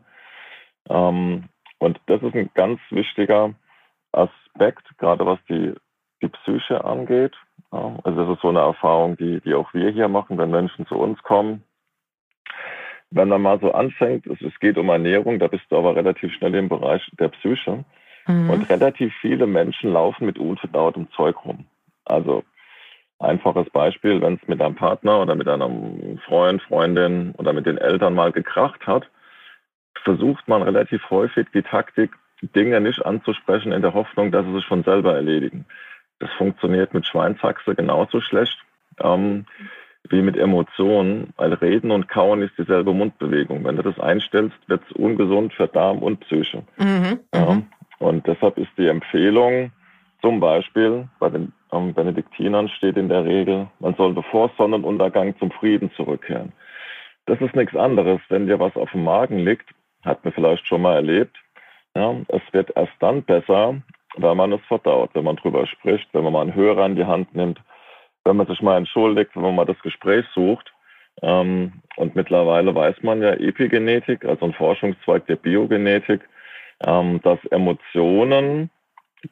Ähm, 0.88 1.46
und 1.78 2.00
das 2.06 2.22
ist 2.22 2.34
ein 2.34 2.48
ganz 2.54 2.78
wichtiger 2.90 3.54
Aspekt, 4.12 4.86
gerade 4.98 5.26
was 5.26 5.40
die, 5.48 5.74
die 6.22 6.28
Psyche 6.28 6.84
angeht. 6.84 7.34
Ja? 7.72 7.96
Also 8.04 8.24
das 8.24 8.36
ist 8.36 8.42
so 8.42 8.50
eine 8.50 8.60
Erfahrung, 8.60 9.16
die, 9.16 9.40
die 9.40 9.54
auch 9.54 9.74
wir 9.74 9.90
hier 9.90 10.06
machen, 10.06 10.38
wenn 10.38 10.52
Menschen 10.52 10.86
zu 10.86 10.94
uns 10.94 11.20
kommen. 11.24 11.64
Wenn 13.10 13.28
man 13.28 13.42
mal 13.42 13.58
so 13.60 13.72
anfängt, 13.72 14.26
es, 14.26 14.40
es 14.40 14.58
geht 14.60 14.78
um 14.78 14.88
Ernährung, 14.88 15.38
da 15.38 15.48
bist 15.48 15.64
du 15.70 15.76
aber 15.76 15.96
relativ 15.96 16.32
schnell 16.34 16.54
im 16.54 16.68
Bereich 16.68 17.02
der 17.18 17.28
Psyche. 17.28 17.84
Mhm. 18.26 18.50
Und 18.50 18.70
relativ 18.70 19.12
viele 19.20 19.46
Menschen 19.46 19.92
laufen 19.92 20.26
mit 20.26 20.38
unverdautem 20.38 21.10
Zeug 21.12 21.44
rum. 21.44 21.66
Also 22.04 22.44
einfaches 23.18 23.68
Beispiel, 23.70 24.20
wenn 24.20 24.34
es 24.34 24.48
mit 24.48 24.60
einem 24.60 24.74
Partner 24.74 25.20
oder 25.20 25.34
mit 25.34 25.48
einem 25.48 26.18
Freund, 26.26 26.62
Freundin 26.62 27.32
oder 27.36 27.52
mit 27.52 27.66
den 27.66 27.78
Eltern 27.78 28.14
mal 28.14 28.32
gekracht 28.32 28.86
hat, 28.86 29.08
versucht 30.02 30.48
man 30.48 30.62
relativ 30.62 31.10
häufig 31.10 31.46
die 31.52 31.62
Taktik, 31.62 32.12
Dinge 32.42 32.80
nicht 32.80 33.04
anzusprechen 33.04 33.72
in 33.72 33.82
der 33.82 33.92
Hoffnung, 33.92 34.32
dass 34.32 34.46
sie 34.46 34.54
sich 34.54 34.66
von 34.66 34.82
selber 34.82 35.14
erledigen. 35.14 35.66
Das 36.20 36.30
funktioniert 36.32 36.94
mit 36.94 37.06
Schweinshaxe 37.06 37.74
genauso 37.74 38.20
schlecht. 38.20 38.58
Ähm, 38.98 39.46
wie 40.08 40.22
mit 40.22 40.36
Emotionen, 40.36 41.32
weil 41.36 41.52
Reden 41.54 41.90
und 41.90 42.08
Kauen 42.08 42.42
ist 42.42 42.56
dieselbe 42.58 42.92
Mundbewegung. 42.92 43.64
Wenn 43.64 43.76
du 43.76 43.82
das 43.82 43.98
einstellst, 44.00 44.56
wird 44.66 44.82
es 44.88 44.96
ungesund 44.96 45.52
für 45.52 45.68
Darm 45.68 45.98
und 45.98 46.20
Psyche. 46.20 46.62
Mhm, 46.78 47.20
ja. 47.34 47.54
Mhm. 47.54 47.66
Und 47.98 48.26
deshalb 48.26 48.56
ist 48.56 48.70
die 48.78 48.88
Empfehlung, 48.88 49.72
zum 50.22 50.40
Beispiel 50.40 51.08
bei 51.18 51.28
den 51.28 51.52
ähm, 51.72 51.94
Benediktinern 51.94 52.68
steht 52.68 52.96
in 52.96 53.08
der 53.08 53.24
Regel, 53.24 53.68
man 53.78 53.94
sollte 53.94 54.22
vor 54.24 54.50
Sonnenuntergang 54.56 55.38
zum 55.38 55.50
Frieden 55.50 55.90
zurückkehren. 55.96 56.52
Das 57.26 57.40
ist 57.40 57.54
nichts 57.54 57.76
anderes. 57.76 58.20
Wenn 58.28 58.46
dir 58.46 58.58
was 58.58 58.74
auf 58.76 58.90
dem 58.90 59.04
Magen 59.04 59.38
liegt, 59.38 59.70
hat 60.02 60.24
man 60.24 60.32
vielleicht 60.32 60.66
schon 60.66 60.82
mal 60.82 60.96
erlebt, 60.96 61.36
ja, 61.94 62.14
es 62.28 62.42
wird 62.52 62.74
erst 62.76 62.92
dann 63.00 63.22
besser, 63.22 63.80
wenn 64.16 64.36
man 64.36 64.52
es 64.52 64.60
verdaut, 64.66 65.10
wenn 65.14 65.24
man 65.24 65.36
drüber 65.36 65.66
spricht, 65.66 66.08
wenn 66.12 66.24
man 66.24 66.32
mal 66.32 66.42
einen 66.42 66.54
Hörer 66.54 66.86
in 66.86 66.96
die 66.96 67.04
Hand 67.04 67.34
nimmt, 67.34 67.60
wenn 68.24 68.36
man 68.36 68.46
sich 68.46 68.60
mal 68.62 68.76
entschuldigt, 68.76 69.30
wenn 69.34 69.42
man 69.42 69.54
mal 69.54 69.64
das 69.64 69.80
Gespräch 69.82 70.24
sucht. 70.34 70.72
Ähm, 71.22 71.72
und 71.96 72.16
mittlerweile 72.16 72.74
weiß 72.74 73.02
man 73.02 73.22
ja 73.22 73.32
Epigenetik, 73.32 74.24
also 74.24 74.46
ein 74.46 74.54
Forschungszweig 74.54 75.26
der 75.26 75.36
Biogenetik, 75.36 76.20
ähm, 76.84 77.20
dass 77.22 77.38
Emotionen 77.50 78.70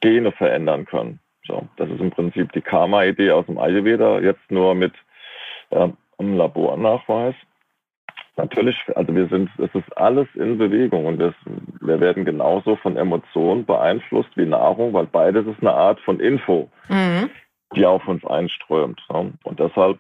Gene 0.01 0.33
verändern 0.33 0.85
können. 0.85 1.21
So, 1.47 1.67
das 1.77 1.89
ist 1.89 2.01
im 2.01 2.11
Prinzip 2.11 2.53
die 2.53 2.61
Karma-Idee 2.61 3.31
aus 3.31 3.47
dem 3.47 3.59
Ayurveda, 3.59 4.21
jetzt 4.21 4.51
nur 4.51 4.75
mit 4.75 4.93
ähm, 5.71 5.97
einem 6.19 6.37
Labornachweis. 6.37 7.35
Natürlich, 8.37 8.77
also 8.95 9.15
wir 9.17 9.27
sind, 9.29 9.51
es 9.59 9.75
ist 9.75 9.97
alles 9.97 10.29
in 10.35 10.59
Bewegung 10.59 11.07
und 11.07 11.19
wir, 11.19 11.35
wir 11.81 12.01
werden 12.01 12.25
genauso 12.25 12.77
von 12.77 12.97
Emotionen 12.97 13.65
beeinflusst 13.65 14.31
wie 14.37 14.47
Nahrung, 14.47 14.93
weil 14.93 15.07
beides 15.07 15.47
ist 15.47 15.61
eine 15.61 15.73
Art 15.73 15.99
von 16.01 16.21
Info, 16.21 16.71
mhm. 16.89 17.31
Die 17.75 17.87
auf 17.87 18.07
uns 18.09 18.25
einströmt. 18.25 19.01
Ne? 19.13 19.33
Und 19.45 19.61
deshalb 19.61 19.99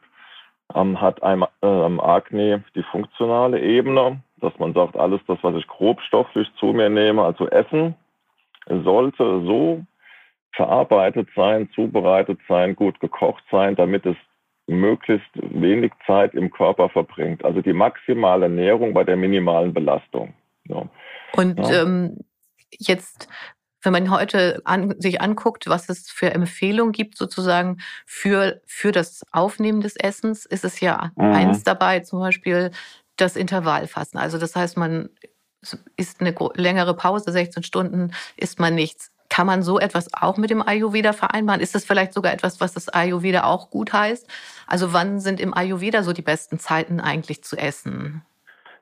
ähm, 0.74 1.00
hat 1.00 1.22
ein 1.22 1.44
ähm, 1.62 2.00
Agni 2.00 2.58
die 2.74 2.82
funktionale 2.84 3.60
Ebene, 3.60 4.20
dass 4.36 4.56
man 4.58 4.74
sagt, 4.74 4.96
alles 4.96 5.20
das, 5.26 5.38
was 5.42 5.54
ich 5.56 5.66
grobstofflich 5.66 6.48
zu 6.58 6.66
mir 6.66 6.88
nehme, 6.88 7.22
also 7.22 7.48
Essen, 7.48 7.94
sollte 8.66 9.42
so 9.44 9.84
verarbeitet 10.52 11.28
sein, 11.34 11.70
zubereitet 11.74 12.38
sein, 12.48 12.76
gut 12.76 13.00
gekocht 13.00 13.44
sein, 13.50 13.76
damit 13.76 14.04
es 14.06 14.16
möglichst 14.66 15.30
wenig 15.34 15.92
Zeit 16.06 16.34
im 16.34 16.50
Körper 16.50 16.88
verbringt. 16.88 17.44
Also 17.44 17.62
die 17.62 17.72
maximale 17.72 18.44
Ernährung 18.44 18.92
bei 18.92 19.04
der 19.04 19.16
minimalen 19.16 19.72
Belastung. 19.72 20.34
Ja. 20.64 20.86
Und 21.32 21.58
ja. 21.58 21.82
Ähm, 21.82 22.18
jetzt, 22.70 23.28
wenn 23.88 24.04
man 24.04 24.10
heute 24.10 24.60
an, 24.64 24.94
sich 25.00 25.20
anguckt, 25.20 25.66
was 25.66 25.88
es 25.88 26.10
für 26.10 26.32
Empfehlungen 26.32 26.92
gibt, 26.92 27.16
sozusagen 27.16 27.78
für, 28.04 28.60
für 28.66 28.92
das 28.92 29.22
Aufnehmen 29.32 29.80
des 29.80 29.96
Essens, 29.96 30.44
ist 30.44 30.64
es 30.64 30.80
ja 30.80 31.12
mhm. 31.16 31.32
eins 31.32 31.64
dabei, 31.64 32.00
zum 32.00 32.20
Beispiel 32.20 32.70
das 33.16 33.34
Intervallfasten. 33.34 34.20
Also 34.20 34.36
das 34.36 34.54
heißt, 34.54 34.76
man 34.76 35.08
isst 35.96 36.20
eine 36.20 36.34
längere 36.54 36.94
Pause, 36.94 37.32
16 37.32 37.62
Stunden, 37.62 38.12
isst 38.36 38.60
man 38.60 38.74
nichts. 38.74 39.10
Kann 39.30 39.46
man 39.46 39.62
so 39.62 39.78
etwas 39.78 40.12
auch 40.12 40.36
mit 40.36 40.50
dem 40.50 40.66
Ayurveda 40.66 41.12
vereinbaren? 41.14 41.60
Ist 41.60 41.74
das 41.74 41.84
vielleicht 41.84 42.12
sogar 42.12 42.32
etwas, 42.32 42.60
was 42.60 42.74
das 42.74 42.88
Ayurveda 42.88 43.44
auch 43.44 43.70
gut 43.70 43.92
heißt? 43.92 44.26
Also 44.66 44.92
wann 44.92 45.20
sind 45.20 45.40
im 45.40 45.54
Ayurveda 45.54 46.02
so 46.02 46.12
die 46.12 46.22
besten 46.22 46.58
Zeiten 46.58 47.00
eigentlich 47.00 47.42
zu 47.42 47.56
essen? 47.56 48.22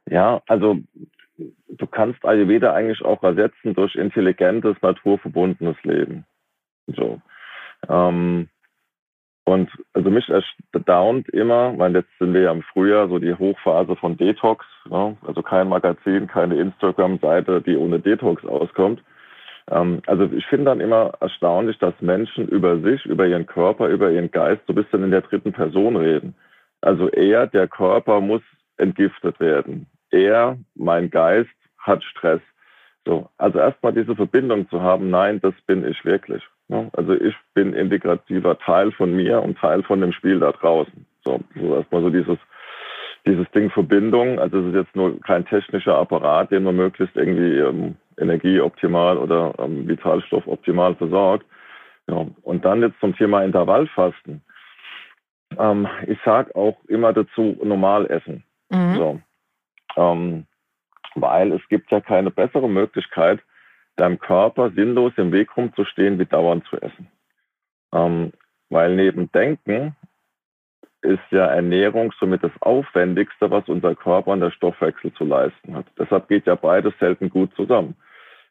Ja, 0.09 0.43
also 0.47 0.79
du 1.69 1.87
kannst 1.87 2.25
Ayurveda 2.25 2.73
eigentlich 2.73 3.05
auch 3.05 3.23
ersetzen 3.23 3.75
durch 3.75 3.95
intelligentes, 3.95 4.77
naturverbundenes 4.83 5.77
Leben. 5.83 6.25
So. 6.87 7.21
Ähm, 7.89 8.49
und 9.45 9.71
also 9.93 10.11
mich 10.11 10.29
erstaunt 10.29 11.29
immer, 11.29 11.79
weil 11.79 11.95
jetzt 11.95 12.11
sind 12.19 12.35
wir 12.35 12.43
ja 12.43 12.53
im 12.53 12.63
Frühjahr 12.63 13.09
so 13.09 13.19
die 13.19 13.35
Hochphase 13.35 13.95
von 13.97 14.17
Detox, 14.17 14.67
ne? 14.91 15.17
also 15.25 15.41
kein 15.43 15.69
Magazin, 15.69 16.27
keine 16.27 16.57
Instagram-Seite, 16.57 17.63
die 17.63 17.77
ohne 17.77 18.01
Detox 18.01 18.45
auskommt. 18.45 19.03
Ähm, 19.71 20.03
also 20.07 20.25
ich 20.33 20.45
finde 20.47 20.67
dann 20.67 20.81
immer 20.81 21.13
erstaunlich, 21.21 21.79
dass 21.79 21.95
Menschen 22.01 22.49
über 22.49 22.81
sich, 22.81 23.07
über 23.07 23.27
ihren 23.27 23.47
Körper, 23.47 23.87
über 23.89 24.11
ihren 24.11 24.33
Geist 24.33 24.63
so 24.67 24.73
ein 24.73 24.77
bisschen 24.77 25.05
in 25.05 25.13
der 25.13 25.23
dritten 25.23 25.53
Person 25.53 25.97
reden. 25.97 26.35
Also 26.81 27.09
er, 27.09 27.47
der 27.47 27.69
Körper 27.69 28.21
muss 28.21 28.43
entgiftet 28.79 29.39
werden. 29.39 29.87
Er, 30.11 30.59
mein 30.75 31.11
Geist, 31.11 31.51
hat 31.79 32.03
Stress. 32.05 32.41
So, 33.07 33.29
also 33.39 33.59
erstmal 33.59 33.93
diese 33.93 34.17
Verbindung 34.17 34.69
zu 34.69 34.83
haben, 34.83 35.11
nein, 35.11 35.41
das 35.41 35.55
bin 35.67 35.87
ich 35.87 36.05
wirklich. 36.05 36.43
Ne? 36.69 36.91
Also 36.95 37.15
ich 37.15 37.35
bin 37.55 37.73
integrativer 37.73 38.59
Teil 38.59 38.91
von 38.93 39.15
mir 39.15 39.41
und 39.41 39.59
Teil 39.59 39.83
von 39.85 40.01
dem 40.01 40.13
Spiel 40.13 40.41
da 40.41 40.51
draußen. 40.51 41.07
So, 41.25 41.41
so 41.55 41.77
erstmal 41.77 42.03
so 42.03 42.11
dieses, 42.11 42.39
dieses 43.25 43.49
Ding 43.53 43.71
Verbindung. 43.71 44.41
Also 44.41 44.59
es 44.59 44.67
ist 44.69 44.75
jetzt 44.75 44.97
nur 44.97 45.21
kein 45.21 45.47
technischer 45.47 45.97
Apparat, 45.97 46.51
den 46.51 46.65
man 46.65 46.77
möglichst 46.77 47.17
irgendwie 47.17 47.59
ähm, 47.59 47.97
energieoptimal 48.19 49.19
oder 49.19 49.55
ähm, 49.59 49.87
Vitalstoff 49.87 50.47
optimal 50.49 50.97
versorgt. 50.97 51.47
Ja, 52.09 52.27
und 52.43 52.65
dann 52.65 52.83
jetzt 52.83 52.99
zum 53.01 53.15
Thema 53.17 53.45
Intervallfasten. 53.45 54.43
Ähm, 55.59 55.87
ich 56.07 56.19
sage 56.25 56.55
auch 56.57 56.77
immer 56.89 57.13
dazu 57.13 57.57
normal 57.63 58.07
essen. 58.07 58.43
Mhm. 58.71 58.95
So. 58.97 59.21
Ähm, 59.97 60.47
weil 61.15 61.53
es 61.53 61.67
gibt 61.69 61.91
ja 61.91 62.01
keine 62.01 62.31
bessere 62.31 62.69
Möglichkeit, 62.69 63.41
deinem 63.97 64.19
Körper 64.19 64.71
sinnlos 64.71 65.13
im 65.17 65.33
Weg 65.33 65.57
rumzustehen, 65.57 66.19
wie 66.19 66.27
dauernd 66.27 66.65
zu 66.67 66.77
essen. 66.77 67.09
Ähm, 67.93 68.33
weil 68.69 68.95
neben 68.95 69.31
Denken 69.33 69.97
ist 71.03 71.23
ja 71.31 71.47
Ernährung 71.47 72.13
somit 72.19 72.43
das 72.43 72.53
Aufwendigste, 72.61 73.51
was 73.51 73.69
unser 73.69 73.95
Körper 73.95 74.33
an 74.33 74.41
der 74.41 74.51
Stoffwechsel 74.51 75.13
zu 75.15 75.25
leisten 75.25 75.75
hat. 75.75 75.87
Deshalb 75.99 76.29
geht 76.29 76.47
ja 76.47 76.57
beides 76.57 76.93
selten 76.99 77.31
gut 77.31 77.55
zusammen. 77.55 77.95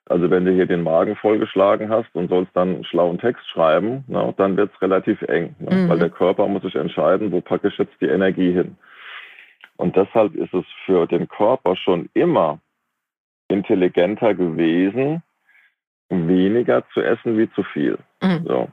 Also 0.08 0.30
wenn 0.30 0.46
du 0.46 0.52
hier 0.52 0.68
den 0.68 0.84
Magen 0.84 1.16
vollgeschlagen 1.16 1.90
hast 1.90 2.14
und 2.14 2.30
sollst 2.30 2.56
dann 2.56 2.76
einen 2.76 2.86
schlauen 2.86 3.18
Text 3.18 3.48
schreiben, 3.50 4.04
na, 4.08 4.32
dann 4.38 4.56
wird 4.56 4.72
es 4.74 4.82
relativ 4.82 5.22
eng, 5.24 5.56
ne? 5.60 5.76
mhm. 5.76 5.90
weil 5.90 6.00
der 6.00 6.12
Körper 6.12 6.48
muss 6.48 6.62
sich 6.62 6.76
entscheiden, 6.76 7.32
wo 7.32 7.42
packe 7.42 7.70
ich 7.70 7.78
jetzt 7.78 8.00
die 8.00 8.08
Energie 8.08 8.52
hin. 8.52 8.78
Und 9.78 9.96
deshalb 9.96 10.36
ist 10.36 10.54
es 10.54 10.66
für 10.86 11.06
den 11.08 11.28
Körper 11.28 11.76
schon 11.76 12.10
immer 12.14 12.60
intelligenter 13.48 14.34
gewesen, 14.34 15.22
weniger 16.10 16.88
zu 16.94 17.02
essen 17.02 17.38
wie 17.38 17.50
zu 17.52 17.64
viel. 17.64 17.98
Mhm. 18.22 18.46
So. 18.46 18.68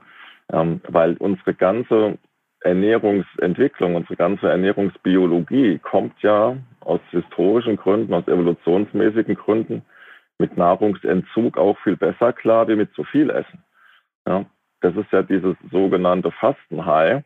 Ähm, 0.53 0.81
weil 0.88 1.17
unsere 1.17 1.55
ganze 1.55 2.19
Ernährungsentwicklung, 2.61 3.97
unsere 3.97 4.17
ganze 4.17 4.49
Ernährungsbiologie 4.49 5.79
kommt 5.79 6.21
ja 6.23 6.57
aus 6.81 7.01
historischen 7.11 7.77
Gründen, 7.77 8.15
aus 8.15 8.27
evolutionsmäßigen 8.29 9.35
Gründen 9.35 9.83
mit 10.38 10.57
Nahrungsentzug 10.57 11.59
auch 11.59 11.79
viel 11.79 11.97
besser 11.97 12.33
klar 12.33 12.69
wie 12.69 12.77
mit 12.77 12.93
zu 12.95 13.05
viel 13.05 13.31
Essen. 13.31 13.62
Ja, 14.27 14.45
das 14.81 14.97
ist 14.97 15.11
ja 15.12 15.23
dieses 15.23 15.57
sogenannte 15.71 16.31
Fastenhigh, 16.31 17.23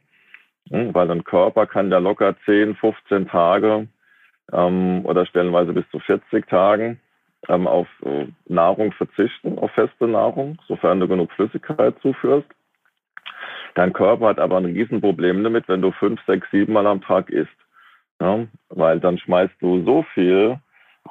weil 0.71 1.11
ein 1.11 1.25
Körper 1.25 1.67
kann 1.67 1.91
ja 1.91 1.99
locker 1.99 2.35
10, 2.45 2.77
15 2.77 3.29
Tage 3.29 3.89
ähm, 4.53 5.05
oder 5.05 5.27
stellenweise 5.27 5.73
bis 5.73 5.89
zu 5.91 5.99
40 6.01 6.47
Tagen 6.49 7.01
ähm, 7.49 7.67
auf 7.67 7.89
äh, 8.05 8.27
Nahrung 8.47 8.93
verzichten, 8.93 9.59
auf 9.59 9.71
feste 9.73 10.09
Nahrung, 10.09 10.59
sofern 10.67 11.01
du 11.01 11.09
genug 11.09 11.31
Flüssigkeit 11.33 11.95
zuführst. 12.01 12.49
Dein 13.75 13.93
Körper 13.93 14.29
hat 14.29 14.39
aber 14.39 14.57
ein 14.57 14.65
Riesenproblem 14.65 15.45
damit, 15.45 15.69
wenn 15.69 15.83
du 15.83 15.93
fünf, 15.93 16.21
sechs, 16.27 16.51
sieben 16.51 16.73
Mal 16.73 16.87
am 16.87 17.03
Tag 17.03 17.31
isst. 17.31 17.51
Ja, 18.21 18.47
weil 18.71 18.99
dann 18.99 19.19
schmeißt 19.19 19.55
du 19.61 19.85
so 19.85 20.03
viel 20.15 20.59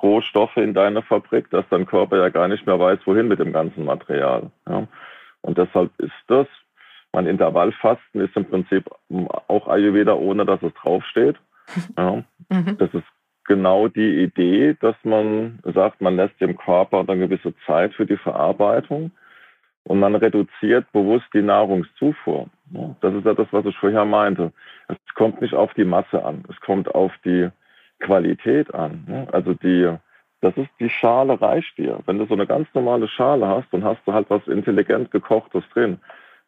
Rohstoffe 0.01 0.57
in 0.57 0.73
deine 0.73 1.03
Fabrik, 1.03 1.49
dass 1.51 1.63
dein 1.69 1.85
Körper 1.85 2.17
ja 2.17 2.29
gar 2.29 2.47
nicht 2.47 2.65
mehr 2.65 2.79
weiß, 2.79 2.99
wohin 3.05 3.27
mit 3.27 3.39
dem 3.39 3.53
ganzen 3.53 3.85
Material. 3.85 4.49
Ja. 4.67 4.87
Und 5.41 5.57
deshalb 5.59 5.91
ist 5.99 6.11
das, 6.27 6.47
mein 7.15 7.27
Intervallfasten 7.27 8.19
ist 8.19 8.35
im 8.35 8.43
Prinzip 8.43 8.91
auch 9.47 9.67
Ayurveda, 9.69 10.13
ohne 10.13 10.45
dass 10.45 10.61
es 10.61 10.73
draufsteht. 10.73 11.37
Ja. 11.97 12.23
Mhm. 12.49 12.77
Das 12.77 12.93
ist 12.93 13.07
genau 13.45 13.87
die 13.87 14.21
Idee, 14.21 14.75
dass 14.81 14.95
man 15.03 15.59
sagt, 15.63 15.99
man 16.01 16.15
lässt 16.15 16.39
dem 16.39 16.55
Körper 16.57 16.99
eine 16.99 17.17
gewisse 17.17 17.55
Zeit 17.65 17.93
für 17.95 18.05
die 18.05 18.17
Verarbeitung 18.17 19.11
und 19.85 19.99
man 19.99 20.13
reduziert 20.15 20.91
bewusst 20.91 21.25
die 21.33 21.41
Nahrungszufuhr. 21.41 22.47
Das 23.01 23.13
ist 23.15 23.25
ja 23.25 23.33
das, 23.33 23.47
was 23.51 23.65
ich 23.65 23.77
vorher 23.77 24.05
meinte. 24.05 24.51
Es 24.89 24.97
kommt 25.15 25.41
nicht 25.41 25.55
auf 25.55 25.73
die 25.73 25.85
Masse 25.85 26.23
an, 26.23 26.43
es 26.49 26.59
kommt 26.61 26.93
auf 26.93 27.11
die 27.23 27.49
Qualität 27.99 28.71
an. 28.75 29.27
Also 29.31 29.53
die, 29.55 29.91
das 30.41 30.55
ist 30.57 30.69
die 30.79 30.89
Schale 30.89 31.41
reicht 31.41 31.77
dir. 31.79 31.99
Wenn 32.05 32.19
du 32.19 32.25
so 32.25 32.35
eine 32.35 32.45
ganz 32.45 32.67
normale 32.75 33.07
Schale 33.07 33.47
hast, 33.47 33.67
dann 33.71 33.83
hast 33.83 34.01
du 34.05 34.13
halt 34.13 34.29
was 34.29 34.45
intelligent 34.47 35.09
gekochtes 35.09 35.63
drin. 35.73 35.99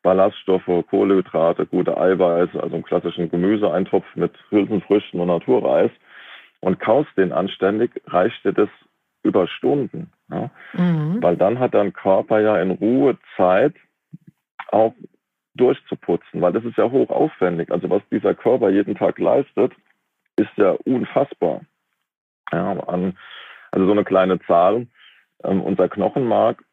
Ballaststoffe, 0.03 0.85
Kohlenhydrate, 0.89 1.65
gute 1.65 1.97
Eiweiße, 1.97 2.61
also 2.61 2.75
einen 2.75 2.83
klassischen 2.83 3.29
Gemüseeintopf 3.29 4.05
mit 4.15 4.33
Hülsenfrüchten 4.49 5.19
und 5.19 5.27
Naturreis 5.27 5.91
und 6.59 6.79
kaust 6.79 7.09
den 7.17 7.31
anständig, 7.31 7.91
reicht 8.07 8.43
dir 8.45 8.53
das 8.53 8.69
über 9.23 9.47
Stunden. 9.47 10.11
Ja? 10.29 10.49
Mhm. 10.73 11.21
Weil 11.21 11.35
dann 11.35 11.59
hat 11.59 11.73
dein 11.73 11.93
Körper 11.93 12.39
ja 12.39 12.57
in 12.61 12.71
Ruhe 12.71 13.17
Zeit, 13.35 13.75
auch 14.69 14.93
durchzuputzen, 15.55 16.41
weil 16.41 16.53
das 16.53 16.63
ist 16.63 16.77
ja 16.77 16.89
hochaufwendig. 16.89 17.71
Also 17.71 17.89
was 17.89 18.01
dieser 18.11 18.35
Körper 18.35 18.69
jeden 18.69 18.95
Tag 18.95 19.17
leistet, 19.19 19.73
ist 20.35 20.51
ja 20.55 20.71
unfassbar. 20.85 21.61
Ja, 22.51 22.71
an, 22.87 23.17
also 23.71 23.85
so 23.85 23.91
eine 23.91 24.03
kleine 24.03 24.39
Zahl. 24.41 24.87
Ähm, 25.43 25.61
unser 25.61 25.89
Knochenmark 25.89 26.63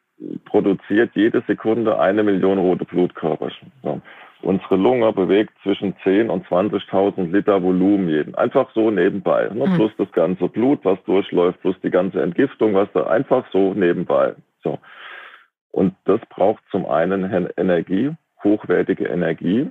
produziert 0.45 1.11
jede 1.15 1.43
Sekunde 1.47 1.99
eine 1.99 2.23
Million 2.23 2.57
rote 2.57 2.85
Blutkörperchen. 2.85 3.71
So. 3.83 4.01
Unsere 4.41 4.75
Lunge 4.75 5.11
bewegt 5.11 5.53
zwischen 5.63 5.95
10 6.03 6.29
und 6.29 6.45
20.000 6.47 7.31
Liter 7.31 7.63
Volumen 7.63 8.07
jeden. 8.09 8.35
Einfach 8.35 8.69
so 8.73 8.91
nebenbei. 8.91 9.49
Ne? 9.51 9.65
Mhm. 9.65 9.75
Plus 9.75 9.91
das 9.97 10.11
ganze 10.11 10.47
Blut, 10.47 10.79
was 10.83 11.01
durchläuft, 11.05 11.61
plus 11.61 11.75
die 11.81 11.89
ganze 11.89 12.21
Entgiftung, 12.21 12.73
was 12.73 12.87
da 12.93 13.07
einfach 13.07 13.45
so 13.51 13.73
nebenbei. 13.73 14.35
So. 14.63 14.77
Und 15.71 15.95
das 16.05 16.21
braucht 16.29 16.63
zum 16.69 16.85
einen 16.85 17.49
Energie, 17.57 18.11
hochwertige 18.43 19.05
Energie. 19.05 19.69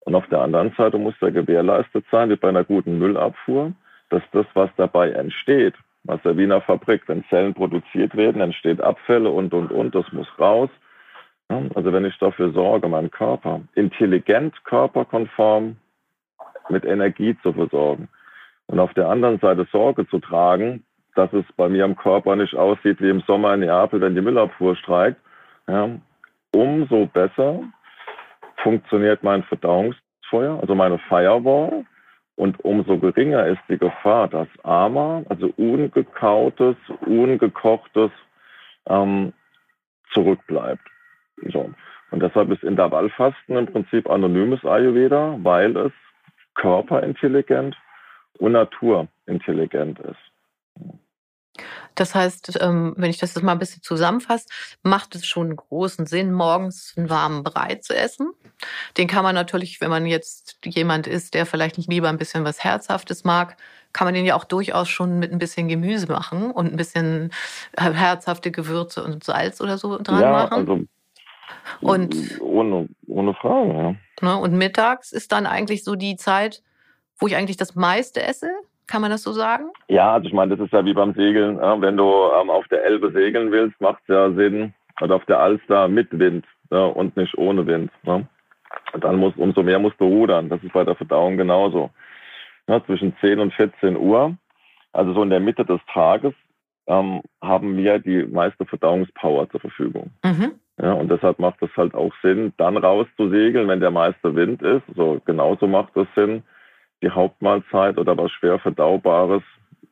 Und 0.00 0.14
auf 0.14 0.26
der 0.28 0.40
anderen 0.40 0.72
Seite 0.76 0.98
muss 0.98 1.14
da 1.20 1.30
gewährleistet 1.30 2.04
sein, 2.10 2.30
wie 2.30 2.36
bei 2.36 2.48
einer 2.48 2.64
guten 2.64 2.98
Müllabfuhr, 2.98 3.72
dass 4.08 4.22
das, 4.32 4.46
was 4.54 4.70
dabei 4.76 5.10
entsteht, 5.12 5.74
was 6.04 6.22
der 6.22 6.36
Wiener 6.36 6.60
Fabrik, 6.60 7.02
wenn 7.06 7.24
Zellen 7.28 7.54
produziert 7.54 8.16
werden, 8.16 8.40
entsteht 8.40 8.80
Abfälle 8.80 9.30
und, 9.30 9.52
und, 9.52 9.70
und, 9.70 9.94
das 9.94 10.10
muss 10.12 10.28
raus. 10.38 10.70
Also 11.74 11.92
wenn 11.92 12.04
ich 12.04 12.16
dafür 12.18 12.52
sorge, 12.52 12.88
meinen 12.88 13.10
Körper 13.10 13.60
intelligent, 13.74 14.64
körperkonform 14.64 15.76
mit 16.68 16.84
Energie 16.84 17.36
zu 17.42 17.52
versorgen 17.52 18.08
und 18.66 18.78
auf 18.78 18.94
der 18.94 19.08
anderen 19.08 19.38
Seite 19.40 19.66
Sorge 19.72 20.06
zu 20.08 20.20
tragen, 20.20 20.84
dass 21.16 21.32
es 21.32 21.44
bei 21.56 21.68
mir 21.68 21.84
im 21.84 21.96
Körper 21.96 22.36
nicht 22.36 22.54
aussieht 22.54 23.00
wie 23.00 23.10
im 23.10 23.20
Sommer 23.22 23.54
in 23.54 23.60
Neapel, 23.60 24.00
wenn 24.00 24.14
die 24.14 24.20
Müllabfuhr 24.20 24.76
streikt, 24.76 25.20
ja, 25.66 25.90
umso 26.52 27.06
besser 27.06 27.60
funktioniert 28.62 29.22
mein 29.22 29.42
Verdauungsfeuer, 29.44 30.60
also 30.60 30.74
meine 30.74 30.98
Firewall. 31.08 31.84
Und 32.40 32.58
umso 32.64 32.96
geringer 32.96 33.48
ist 33.48 33.60
die 33.68 33.76
Gefahr, 33.76 34.26
dass 34.26 34.48
AMA, 34.62 35.24
also 35.28 35.52
ungekautes, 35.58 36.74
ungekochtes, 37.04 38.10
ähm, 38.86 39.34
zurückbleibt. 40.14 40.80
So. 41.52 41.70
Und 42.10 42.22
deshalb 42.22 42.50
ist 42.50 42.62
Intervallfasten 42.62 43.58
im 43.58 43.66
Prinzip 43.66 44.08
anonymes 44.08 44.64
Ayurveda, 44.64 45.36
weil 45.42 45.76
es 45.76 45.92
körperintelligent 46.54 47.76
und 48.38 48.52
naturintelligent 48.52 49.98
ist. 49.98 50.29
Das 51.94 52.14
heißt, 52.14 52.58
ähm, 52.60 52.94
wenn 52.96 53.10
ich 53.10 53.18
das 53.18 53.40
mal 53.42 53.52
ein 53.52 53.58
bisschen 53.58 53.82
zusammenfasse, 53.82 54.46
macht 54.82 55.14
es 55.14 55.26
schon 55.26 55.54
großen 55.54 56.06
Sinn, 56.06 56.32
morgens 56.32 56.94
einen 56.96 57.10
warmen 57.10 57.42
Brei 57.42 57.76
zu 57.76 57.94
essen. 57.94 58.30
Den 58.96 59.06
kann 59.06 59.22
man 59.22 59.34
natürlich, 59.34 59.80
wenn 59.80 59.90
man 59.90 60.06
jetzt 60.06 60.58
jemand 60.64 61.06
ist, 61.06 61.34
der 61.34 61.46
vielleicht 61.46 61.78
nicht 61.78 61.90
lieber 61.90 62.08
ein 62.08 62.18
bisschen 62.18 62.44
was 62.44 62.62
Herzhaftes 62.62 63.24
mag, 63.24 63.56
kann 63.92 64.06
man 64.06 64.14
den 64.14 64.24
ja 64.24 64.36
auch 64.36 64.44
durchaus 64.44 64.88
schon 64.88 65.18
mit 65.18 65.32
ein 65.32 65.38
bisschen 65.38 65.68
Gemüse 65.68 66.06
machen 66.06 66.50
und 66.50 66.72
ein 66.72 66.76
bisschen 66.76 67.32
äh, 67.72 67.92
herzhafte 67.92 68.50
Gewürze 68.50 69.02
und 69.02 69.24
Salz 69.24 69.60
oder 69.60 69.78
so 69.78 69.98
dran 69.98 70.20
ja, 70.20 70.32
machen. 70.32 70.58
Also 70.58 70.84
und 71.80 72.40
ohne, 72.40 72.88
ohne 73.06 73.34
Frage, 73.34 73.72
ja. 73.72 73.94
Ne, 74.22 74.36
und 74.36 74.52
mittags 74.54 75.12
ist 75.12 75.32
dann 75.32 75.46
eigentlich 75.46 75.82
so 75.84 75.96
die 75.96 76.16
Zeit, 76.16 76.62
wo 77.18 77.26
ich 77.26 77.36
eigentlich 77.36 77.56
das 77.56 77.74
meiste 77.74 78.22
esse. 78.22 78.50
Kann 78.90 79.02
man 79.02 79.12
das 79.12 79.22
so 79.22 79.32
sagen? 79.32 79.70
Ja, 79.88 80.14
also 80.14 80.26
ich 80.26 80.32
meine, 80.32 80.56
das 80.56 80.66
ist 80.66 80.72
ja 80.72 80.84
wie 80.84 80.94
beim 80.94 81.14
Segeln. 81.14 81.58
Ja, 81.58 81.80
wenn 81.80 81.96
du 81.96 82.04
ähm, 82.04 82.50
auf 82.50 82.66
der 82.68 82.84
Elbe 82.84 83.12
segeln 83.12 83.52
willst, 83.52 83.80
macht 83.80 84.02
es 84.02 84.08
ja 84.08 84.32
Sinn, 84.32 84.74
oder 85.00 85.14
auf 85.14 85.24
der 85.26 85.38
Alster 85.38 85.86
mit 85.86 86.08
Wind 86.18 86.44
ja, 86.72 86.86
und 86.86 87.16
nicht 87.16 87.38
ohne 87.38 87.66
Wind. 87.66 87.92
Ne? 88.02 88.26
Und 88.92 89.04
dann 89.04 89.16
muss, 89.16 89.32
umso 89.36 89.62
mehr 89.62 89.78
musst 89.78 90.00
du 90.00 90.06
rudern. 90.06 90.48
Das 90.48 90.62
ist 90.64 90.72
bei 90.72 90.84
der 90.84 90.96
Verdauung 90.96 91.36
genauso. 91.36 91.90
Ja, 92.68 92.84
zwischen 92.84 93.16
10 93.20 93.38
und 93.38 93.54
14 93.54 93.96
Uhr, 93.96 94.36
also 94.92 95.14
so 95.14 95.22
in 95.22 95.30
der 95.30 95.40
Mitte 95.40 95.64
des 95.64 95.80
Tages, 95.92 96.34
ähm, 96.88 97.22
haben 97.40 97.76
wir 97.76 98.00
die 98.00 98.24
meiste 98.24 98.66
Verdauungspower 98.66 99.48
zur 99.50 99.60
Verfügung. 99.60 100.10
Mhm. 100.24 100.52
Ja, 100.82 100.94
und 100.94 101.10
deshalb 101.10 101.38
macht 101.38 101.62
es 101.62 101.70
halt 101.76 101.94
auch 101.94 102.12
Sinn, 102.22 102.52
dann 102.56 102.76
raus 102.76 103.06
zu 103.16 103.28
segeln, 103.28 103.68
wenn 103.68 103.80
der 103.80 103.92
meiste 103.92 104.34
Wind 104.34 104.62
ist. 104.62 104.82
So 104.96 105.20
genauso 105.24 105.68
macht 105.68 105.96
es 105.96 106.08
Sinn, 106.16 106.42
die 107.02 107.10
Hauptmahlzeit 107.10 107.98
oder 107.98 108.16
was 108.16 108.30
schwer 108.32 108.58
verdaubares, 108.58 109.42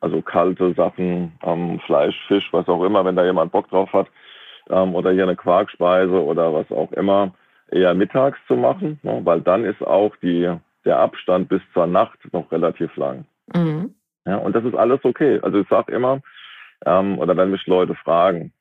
also 0.01 0.21
kalte 0.21 0.73
Sachen, 0.73 1.33
ähm, 1.43 1.79
Fleisch, 1.85 2.15
Fisch, 2.27 2.47
was 2.51 2.67
auch 2.67 2.83
immer, 2.83 3.03
wenn 3.05 3.15
da 3.15 3.25
jemand 3.25 3.51
Bock 3.51 3.69
drauf 3.69 3.91
hat, 3.93 4.07
ähm, 4.69 4.95
oder 4.95 5.11
hier 5.11 5.23
eine 5.23 5.35
Quarkspeise 5.35 6.23
oder 6.23 6.53
was 6.53 6.71
auch 6.71 6.91
immer, 6.93 7.33
eher 7.71 7.93
mittags 7.93 8.39
zu 8.47 8.55
machen, 8.55 8.99
ne? 9.03 9.21
weil 9.23 9.41
dann 9.41 9.65
ist 9.65 9.81
auch 9.81 10.15
die, 10.17 10.51
der 10.85 10.99
Abstand 10.99 11.49
bis 11.49 11.61
zur 11.73 11.87
Nacht 11.87 12.17
noch 12.31 12.51
relativ 12.51 12.95
lang. 12.95 13.25
Mhm. 13.53 13.93
Ja, 14.25 14.37
und 14.37 14.55
das 14.55 14.63
ist 14.63 14.75
alles 14.75 14.99
okay. 15.03 15.39
Also 15.41 15.59
ich 15.59 15.67
sage 15.67 15.91
immer, 15.93 16.21
ähm, 16.85 17.19
oder 17.19 17.35
wenn 17.35 17.51
mich 17.51 17.65
Leute 17.67 17.95
fragen, 17.95 18.51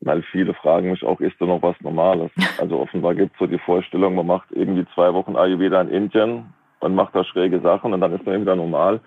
weil 0.00 0.22
viele 0.22 0.54
fragen 0.54 0.90
mich 0.90 1.02
auch, 1.02 1.20
ist 1.20 1.40
da 1.40 1.46
noch 1.46 1.62
was 1.62 1.80
Normales? 1.80 2.30
Also 2.58 2.80
offenbar 2.80 3.14
gibt 3.14 3.32
es 3.34 3.38
so 3.38 3.46
die 3.46 3.58
Vorstellung, 3.58 4.14
man 4.14 4.26
macht 4.26 4.48
irgendwie 4.50 4.86
zwei 4.94 5.12
Wochen 5.14 5.36
Ayurveda 5.36 5.80
in 5.82 5.90
Indien 5.90 6.46
man 6.80 6.94
macht 6.94 7.14
da 7.14 7.24
schräge 7.24 7.60
Sachen 7.60 7.92
und 7.92 8.00
dann 8.00 8.14
ist 8.14 8.24
man 8.24 8.40
wieder 8.40 8.56
normal. 8.56 9.00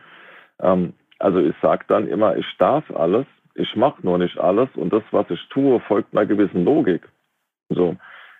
Ähm, 0.60 0.94
also 1.20 1.40
ich 1.40 1.56
sage 1.62 1.86
dann 1.88 2.08
immer, 2.08 2.36
ich 2.38 2.46
darf 2.58 2.84
alles, 2.92 3.26
ich 3.56 3.76
mache 3.76 4.06
nur 4.06 4.18
nicht 4.18 4.38
alles 4.38 4.70
und 4.76 4.92
das, 4.92 5.04
was 5.12 5.30
ich 5.30 5.48
tue, 5.50 5.80
folgt 5.82 6.14
einer 6.14 6.26
gewissen 6.26 6.66
Logik. 6.66 7.08
So. 7.70 7.92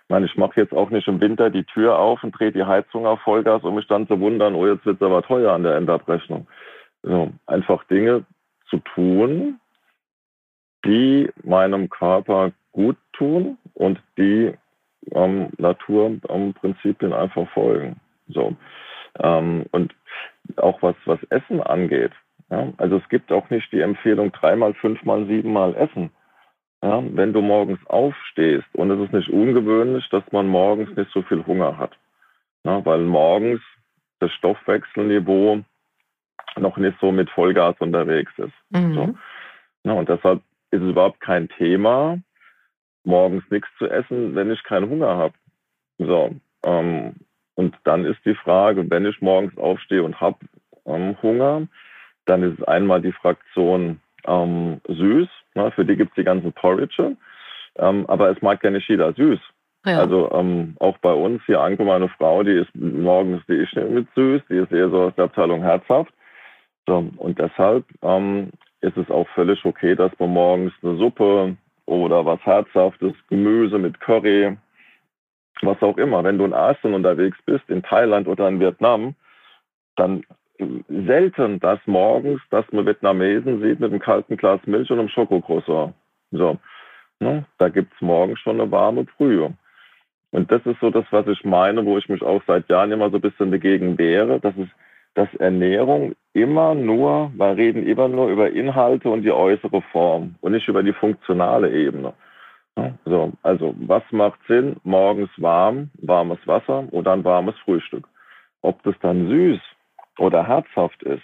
Ich 0.04 0.08
meine, 0.08 0.26
ich 0.26 0.36
mache 0.36 0.60
jetzt 0.60 0.74
auch 0.74 0.90
nicht 0.90 1.08
im 1.08 1.20
Winter 1.20 1.48
die 1.48 1.64
Tür 1.64 1.98
auf 1.98 2.22
und 2.22 2.32
drehe 2.32 2.52
die 2.52 2.64
Heizung 2.64 3.06
auf 3.06 3.20
Vollgas, 3.20 3.62
um 3.62 3.76
mich 3.76 3.86
dann 3.86 4.06
zu 4.08 4.20
wundern, 4.20 4.54
oh, 4.54 4.66
jetzt 4.66 4.84
wird 4.84 4.96
es 4.96 5.06
aber 5.06 5.22
teuer 5.22 5.52
an 5.52 5.62
der 5.62 5.76
Endabrechnung. 5.76 6.46
So, 7.02 7.32
einfach 7.46 7.84
Dinge 7.84 8.24
zu 8.68 8.78
tun, 8.78 9.60
die 10.84 11.30
meinem 11.44 11.88
Körper 11.88 12.52
gut 12.72 12.96
tun 13.12 13.58
und 13.74 14.00
die 14.18 14.52
ähm, 15.12 15.50
Naturprinzipien 15.58 17.12
einfach 17.12 17.48
folgen. 17.50 17.96
So. 18.28 18.56
Ähm, 19.18 19.66
und 19.72 19.94
auch 20.56 20.82
was, 20.82 20.96
was 21.04 21.22
Essen 21.30 21.60
angeht. 21.60 22.12
Ja, 22.50 22.72
also 22.76 22.96
es 22.96 23.08
gibt 23.08 23.32
auch 23.32 23.48
nicht 23.50 23.72
die 23.72 23.80
Empfehlung 23.80 24.32
dreimal, 24.32 24.74
fünfmal, 24.74 25.26
siebenmal 25.26 25.74
essen. 25.74 26.10
Ja, 26.82 27.02
wenn 27.14 27.32
du 27.32 27.40
morgens 27.40 27.78
aufstehst, 27.86 28.66
und 28.74 28.90
es 28.90 29.00
ist 29.06 29.12
nicht 29.12 29.28
ungewöhnlich, 29.28 30.08
dass 30.10 30.24
man 30.32 30.48
morgens 30.48 30.94
nicht 30.96 31.10
so 31.12 31.22
viel 31.22 31.46
Hunger 31.46 31.78
hat. 31.78 31.96
Ja, 32.64 32.84
weil 32.84 33.00
morgens 33.00 33.60
das 34.18 34.32
Stoffwechselniveau 34.32 35.62
noch 36.56 36.76
nicht 36.76 36.98
so 37.00 37.12
mit 37.12 37.30
Vollgas 37.30 37.76
unterwegs 37.78 38.32
ist. 38.36 38.52
Mhm. 38.70 38.94
So. 38.94 39.14
Ja, 39.84 39.92
und 39.92 40.08
deshalb 40.08 40.42
ist 40.70 40.82
es 40.82 40.90
überhaupt 40.90 41.20
kein 41.20 41.48
Thema, 41.48 42.18
morgens 43.04 43.44
nichts 43.50 43.68
zu 43.78 43.88
essen, 43.88 44.34
wenn 44.34 44.50
ich 44.50 44.62
keinen 44.64 44.88
Hunger 44.88 45.16
habe. 45.16 45.34
So, 45.98 46.34
ähm, 46.64 47.14
und 47.54 47.76
dann 47.84 48.04
ist 48.04 48.18
die 48.24 48.34
Frage, 48.34 48.88
wenn 48.90 49.06
ich 49.06 49.20
morgens 49.20 49.56
aufstehe 49.58 50.02
und 50.02 50.20
habe 50.20 50.38
ähm, 50.86 51.16
Hunger, 51.22 51.66
dann 52.26 52.42
ist 52.42 52.58
es 52.58 52.64
einmal 52.64 53.02
die 53.02 53.12
Fraktion 53.12 54.00
ähm, 54.26 54.80
süß. 54.88 55.28
Ne? 55.54 55.70
Für 55.72 55.84
die 55.84 55.96
gibt 55.96 56.10
es 56.10 56.16
die 56.16 56.24
ganzen 56.24 56.52
Porridge. 56.52 57.16
Ähm, 57.76 58.06
aber 58.06 58.30
es 58.30 58.40
mag 58.42 58.62
ja 58.62 58.70
nicht 58.70 58.88
jeder 58.88 59.12
süß. 59.12 59.40
Ja. 59.84 59.98
Also 59.98 60.30
ähm, 60.32 60.76
auch 60.78 60.96
bei 60.98 61.12
uns 61.12 61.42
hier 61.46 61.60
Anke, 61.60 61.84
meine 61.84 62.08
Frau, 62.08 62.42
die 62.42 62.52
ist 62.52 62.74
morgens 62.74 63.42
die 63.48 63.54
ich 63.54 63.74
mit 63.74 64.06
süß, 64.14 64.42
die 64.48 64.58
ist 64.58 64.72
eher 64.72 64.90
so 64.90 65.02
aus 65.02 65.14
der 65.16 65.24
Abteilung 65.24 65.62
herzhaft. 65.62 66.12
So, 66.86 67.10
und 67.16 67.38
deshalb 67.38 67.84
ähm, 68.02 68.50
ist 68.80 68.96
es 68.96 69.10
auch 69.10 69.28
völlig 69.30 69.64
okay, 69.64 69.94
dass 69.94 70.12
man 70.18 70.30
morgens 70.30 70.72
eine 70.82 70.96
Suppe 70.96 71.56
oder 71.86 72.24
was 72.24 72.40
Herzhaftes, 72.40 73.12
Gemüse 73.28 73.78
mit 73.78 73.98
Curry 74.00 74.56
was 75.62 75.82
auch 75.82 75.96
immer. 75.98 76.24
Wenn 76.24 76.38
du 76.38 76.44
in 76.44 76.54
Asien 76.54 76.94
unterwegs 76.94 77.38
bist, 77.44 77.68
in 77.68 77.82
Thailand 77.82 78.28
oder 78.28 78.48
in 78.48 78.60
Vietnam, 78.60 79.14
dann 79.96 80.24
selten 80.88 81.60
das 81.60 81.80
morgens, 81.86 82.40
dass 82.50 82.64
man 82.72 82.86
Vietnamesen 82.86 83.60
sieht 83.62 83.80
mit 83.80 83.90
einem 83.90 84.00
kalten 84.00 84.36
Glas 84.36 84.60
Milch 84.66 84.90
und 84.90 84.98
einem 84.98 85.08
Schokocroissant. 85.08 85.94
So, 86.30 86.58
ne? 87.20 87.44
Da 87.58 87.68
gibt's 87.68 88.00
morgens 88.00 88.38
schon 88.40 88.60
eine 88.60 88.70
warme 88.70 89.04
Brühe. 89.04 89.52
Und 90.30 90.50
das 90.50 90.64
ist 90.64 90.80
so 90.80 90.90
das, 90.90 91.04
was 91.10 91.26
ich 91.26 91.44
meine, 91.44 91.84
wo 91.84 91.98
ich 91.98 92.08
mich 92.08 92.22
auch 92.22 92.42
seit 92.46 92.68
Jahren 92.70 92.92
immer 92.92 93.10
so 93.10 93.16
ein 93.16 93.22
bisschen 93.22 93.50
dagegen 93.50 93.98
wehre, 93.98 94.40
dass 94.40 94.56
es 94.56 94.68
dass 95.14 95.28
Ernährung 95.34 96.14
immer 96.32 96.74
nur, 96.74 97.30
wir 97.34 97.56
reden 97.56 97.86
immer 97.86 98.08
nur 98.08 98.28
über 98.28 98.50
Inhalte 98.50 99.10
und 99.10 99.22
die 99.22 99.32
äußere 99.32 99.82
Form 99.92 100.36
und 100.40 100.52
nicht 100.52 100.68
über 100.68 100.82
die 100.82 100.94
funktionale 100.94 101.70
Ebene. 101.70 102.14
So, 103.04 103.32
also 103.42 103.74
was 103.78 104.02
macht 104.10 104.40
Sinn? 104.48 104.76
Morgens 104.84 105.30
warm, 105.36 105.90
warmes 105.94 106.38
Wasser 106.46 106.86
oder 106.92 107.12
ein 107.12 107.24
warmes 107.24 107.56
Frühstück. 107.64 108.08
Ob 108.62 108.82
das 108.84 108.94
dann 109.00 109.28
süß 109.28 109.60
oder 110.18 110.46
herzhaft 110.46 111.02
ist, 111.02 111.22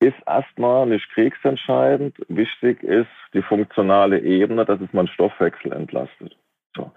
ist 0.00 0.16
erstmal 0.26 0.86
nicht 0.86 1.08
kriegsentscheidend. 1.10 2.16
Wichtig 2.28 2.82
ist 2.82 3.08
die 3.32 3.42
funktionale 3.42 4.20
Ebene, 4.20 4.64
dass 4.64 4.80
es 4.80 4.92
meinen 4.92 5.08
Stoffwechsel 5.08 5.72
entlastet. 5.72 6.36
So. 6.76 6.90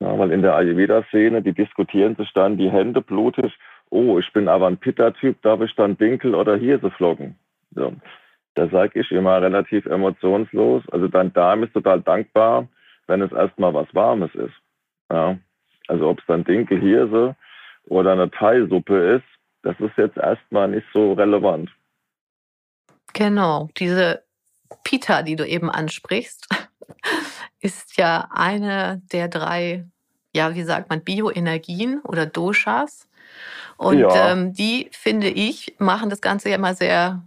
Ja, 0.00 0.18
weil 0.18 0.32
in 0.32 0.42
der 0.42 0.56
Ayurveda-Szene, 0.56 1.40
die 1.40 1.52
diskutieren 1.52 2.16
sich 2.16 2.32
dann 2.34 2.58
die 2.58 2.70
Hände 2.70 3.00
blutig. 3.00 3.56
Oh, 3.90 4.18
ich 4.18 4.32
bin 4.32 4.48
aber 4.48 4.66
ein 4.66 4.76
Pitta-Typ, 4.76 5.40
darf 5.42 5.60
ich 5.62 5.74
dann 5.76 5.96
Dinkel 5.96 6.34
oder 6.34 6.56
Hirseflocken? 6.56 7.38
So. 7.74 7.94
Da 8.54 8.68
sage 8.68 9.00
ich 9.00 9.10
immer 9.10 9.42
relativ 9.42 9.86
emotionslos. 9.86 10.84
Also 10.90 11.08
dein 11.08 11.32
Darm 11.32 11.64
ist 11.64 11.72
total 11.72 12.00
dankbar, 12.00 12.68
wenn 13.06 13.22
es 13.22 13.32
erstmal 13.32 13.74
was 13.74 13.92
Warmes 13.94 14.34
ist. 14.34 14.54
Ja. 15.10 15.38
Also 15.88 16.08
ob 16.08 16.20
es 16.20 16.24
dann 16.26 16.44
Dinkel, 16.44 16.80
Hirse 16.80 17.36
oder 17.86 18.12
eine 18.12 18.30
Thai-Suppe 18.30 19.16
ist, 19.16 19.24
das 19.62 19.78
ist 19.80 19.96
jetzt 19.96 20.16
erstmal 20.16 20.68
nicht 20.68 20.86
so 20.92 21.12
relevant. 21.14 21.70
Genau, 23.12 23.68
diese 23.76 24.22
Pita, 24.82 25.22
die 25.22 25.36
du 25.36 25.46
eben 25.46 25.70
ansprichst, 25.70 26.48
ist 27.60 27.96
ja 27.96 28.28
eine 28.32 29.02
der 29.12 29.28
drei, 29.28 29.84
ja, 30.34 30.54
wie 30.54 30.62
sagt 30.62 30.90
man, 30.90 31.02
Bioenergien 31.02 32.00
oder 32.00 32.26
Doshas. 32.26 33.08
Und 33.76 33.98
ja. 33.98 34.32
ähm, 34.32 34.52
die, 34.52 34.88
finde 34.92 35.28
ich, 35.28 35.74
machen 35.78 36.10
das 36.10 36.20
Ganze 36.20 36.50
ja 36.50 36.56
immer 36.56 36.74
sehr 36.74 37.22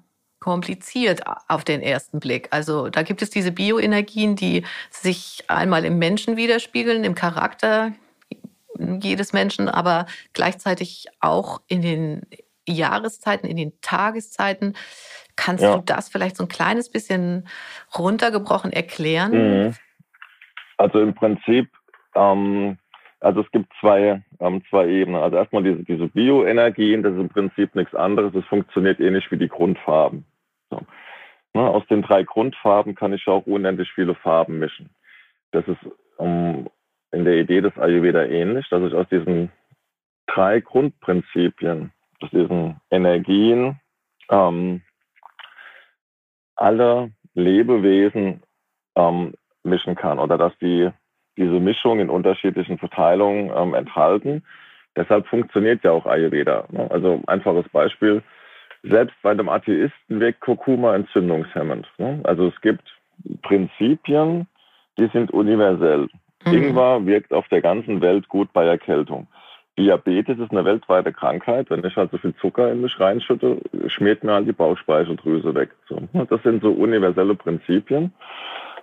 kompliziert 0.48 1.24
auf 1.50 1.66
den 1.66 1.82
ersten 1.82 2.22
Blick. 2.22 2.48
Also 2.52 2.88
da 2.88 3.04
gibt 3.04 3.22
es 3.22 3.30
diese 3.30 3.52
Bioenergien, 3.52 4.38
die 4.38 4.64
sich 4.90 5.44
einmal 5.50 5.84
im 5.84 6.00
Menschen 6.00 6.38
widerspiegeln, 6.38 7.04
im 7.04 7.16
Charakter 7.16 7.92
jedes 8.80 9.34
Menschen, 9.34 9.68
aber 9.68 10.06
gleichzeitig 10.32 11.08
auch 11.20 11.60
in 11.68 11.82
den 11.82 12.22
Jahreszeiten, 12.66 13.46
in 13.46 13.58
den 13.58 13.74
Tageszeiten. 13.82 14.78
Kannst 15.36 15.66
ja. 15.66 15.76
du 15.76 15.84
das 15.86 16.08
vielleicht 16.08 16.38
so 16.38 16.46
ein 16.46 16.50
kleines 16.50 16.90
bisschen 16.90 17.46
runtergebrochen 17.98 18.72
erklären? 18.72 19.32
Mhm. 19.66 19.76
Also 20.78 21.02
im 21.02 21.14
Prinzip, 21.14 21.68
ähm, 22.16 22.78
also 23.20 23.42
es 23.42 23.52
gibt 23.52 23.70
zwei, 23.82 24.24
ähm, 24.40 24.64
zwei 24.70 24.88
Ebenen. 24.88 25.22
Also 25.22 25.36
erstmal 25.36 25.64
diese, 25.64 25.84
diese 25.84 26.08
Bioenergien, 26.08 27.04
das 27.04 27.16
ist 27.16 27.20
im 27.20 27.30
Prinzip 27.30 27.76
nichts 27.76 27.94
anderes. 27.94 28.34
Es 28.34 28.46
funktioniert 28.46 29.02
ähnlich 29.02 29.30
wie 29.30 29.38
die 29.38 29.50
Grundfarben. 29.50 30.24
So. 30.70 30.82
Ne, 31.54 31.62
aus 31.62 31.86
den 31.88 32.02
drei 32.02 32.24
Grundfarben 32.24 32.96
kann 32.96 33.14
ich 33.14 33.28
auch 33.28 33.46
unendlich 33.48 33.92
viele 33.94 34.16
Farben 34.16 34.60
mischen. 34.60 34.90
Das 35.52 35.68
ist 35.68 35.80
ähm, 36.20 36.70
in 37.12 37.26
der 37.26 37.36
Idee 37.36 37.62
des 37.62 37.78
Ayurveda 37.78 38.26
ähnlich, 38.26 38.68
dass 38.70 38.84
ich 38.84 38.94
aus 38.94 39.08
diesen 39.10 39.52
drei 40.28 40.60
Grundprinzipien, 40.60 41.92
aus 42.22 42.30
diesen 42.32 42.80
Energien, 42.92 43.80
ähm, 44.30 44.82
alle 46.56 47.12
Lebewesen 47.34 48.44
ähm, 48.96 49.34
mischen 49.64 49.96
kann 49.96 50.20
oder 50.20 50.38
dass 50.38 50.58
die 50.60 50.92
diese 51.38 51.60
Mischung 51.60 52.00
in 52.00 52.10
unterschiedlichen 52.10 52.78
Verteilungen 52.80 53.52
ähm, 53.56 53.74
enthalten. 53.76 54.44
Deshalb 54.96 55.28
funktioniert 55.28 55.84
ja 55.84 55.92
auch 55.92 56.08
Ayurveda. 56.08 56.66
Ne? 56.70 56.90
Also 56.90 57.22
einfaches 57.28 57.70
Beispiel, 57.70 58.24
selbst 58.90 59.16
bei 59.22 59.32
einem 59.32 59.50
Atheisten 59.50 60.20
wirkt 60.20 60.42
Kurkuma 60.42 60.96
entzündungshemmend. 60.96 61.88
Ne? 61.98 62.20
Also 62.24 62.48
es 62.48 62.62
gibt 62.62 62.84
Prinzipien, 63.42 64.48
die 64.98 65.08
sind 65.08 65.32
universell. 65.32 66.08
Mhm. 66.46 66.54
Ingwer 66.54 67.06
wirkt 67.06 67.34
auf 67.34 67.48
der 67.50 67.62
ganzen 67.62 68.02
Welt 68.02 68.28
gut 68.30 68.52
bei 68.54 68.66
Erkältung. 68.66 69.28
Diabetes 69.78 70.40
ist 70.40 70.52
eine 70.52 70.66
weltweite 70.66 71.14
Krankheit. 71.14 71.70
Wenn 71.70 71.84
ich 71.86 71.96
halt 71.96 72.12
so 72.12 72.18
viel 72.18 72.34
Zucker 72.36 72.72
in 72.72 72.82
mich 72.82 73.00
reinschütte, 73.00 73.62
schmiert 73.88 74.24
mir 74.24 74.34
halt 74.34 74.48
die 74.48 74.54
Bauchspeicheldrüse 74.54 75.54
weg. 75.54 75.70
So. 75.88 76.02
Das 76.30 76.42
sind 76.42 76.64
so 76.64 76.72
universelle 76.72 77.36
Prinzipien. 77.36 78.12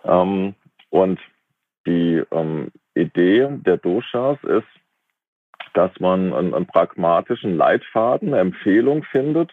Ähm, 0.04 0.54
und 0.90 1.18
die 1.86 2.22
ähm, 2.30 2.68
Idee 2.94 3.48
der 3.50 3.76
Doshas 3.78 4.38
ist, 4.44 4.68
dass 5.74 5.90
man 5.98 6.32
einen, 6.32 6.54
einen, 6.54 6.66
pragmatischen 6.66 7.56
Leitfaden, 7.56 8.28
eine 8.28 8.40
Empfehlung 8.40 9.02
findet, 9.02 9.52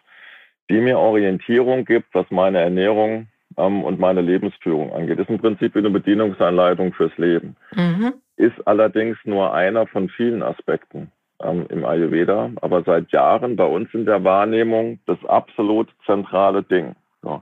die 0.72 0.80
mir 0.80 0.98
Orientierung 0.98 1.84
gibt, 1.84 2.16
was 2.16 2.26
meine 2.32 2.60
Ernährung 2.60 3.28
ähm, 3.58 3.84
und 3.84 4.00
meine 4.00 4.22
Lebensführung 4.22 4.94
angeht. 4.94 5.20
Ist 5.20 5.30
im 5.30 5.40
Prinzip 5.40 5.76
eine 5.76 5.90
Bedienungsanleitung 5.90 6.94
fürs 6.94 7.16
Leben. 7.18 7.58
Mhm. 7.76 8.14
Ist 8.38 8.66
allerdings 8.66 9.18
nur 9.26 9.54
einer 9.54 9.86
von 9.88 10.08
vielen 10.10 10.42
Aspekten 10.42 11.12
ähm, 11.44 11.66
im 11.70 11.84
Ayurveda, 11.84 12.52
aber 12.62 12.84
seit 12.84 13.12
Jahren 13.12 13.58
bei 13.58 13.66
uns 13.66 13.94
in 13.94 14.06
der 14.06 14.24
Wahrnehmung 14.24 15.00
das 15.06 15.24
absolut 15.26 15.90
zentrale 16.06 16.64
Ding. 16.64 16.96
So. 17.22 17.42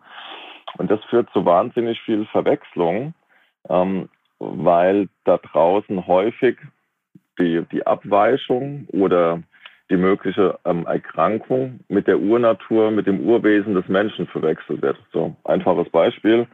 Und 0.79 0.89
das 0.89 1.03
führt 1.05 1.29
zu 1.31 1.45
wahnsinnig 1.45 2.01
viel 2.01 2.25
Verwechslung, 2.25 3.13
ähm, 3.69 4.09
weil 4.39 5.07
da 5.25 5.37
draußen 5.37 6.07
häufig 6.07 6.57
die, 7.39 7.63
die 7.71 7.85
Abweichung 7.85 8.87
oder 8.91 9.43
die 9.89 9.97
mögliche 9.97 10.59
ähm, 10.65 10.85
Erkrankung 10.85 11.79
mit 11.87 12.07
der 12.07 12.19
Urnatur, 12.19 12.91
mit 12.91 13.07
dem 13.07 13.21
Urwesen 13.21 13.73
des 13.73 13.87
Menschen 13.87 14.27
verwechselt 14.27 14.81
wird. 14.81 14.97
So, 15.11 15.35
einfaches 15.43 15.89
Beispiel. 15.89 16.47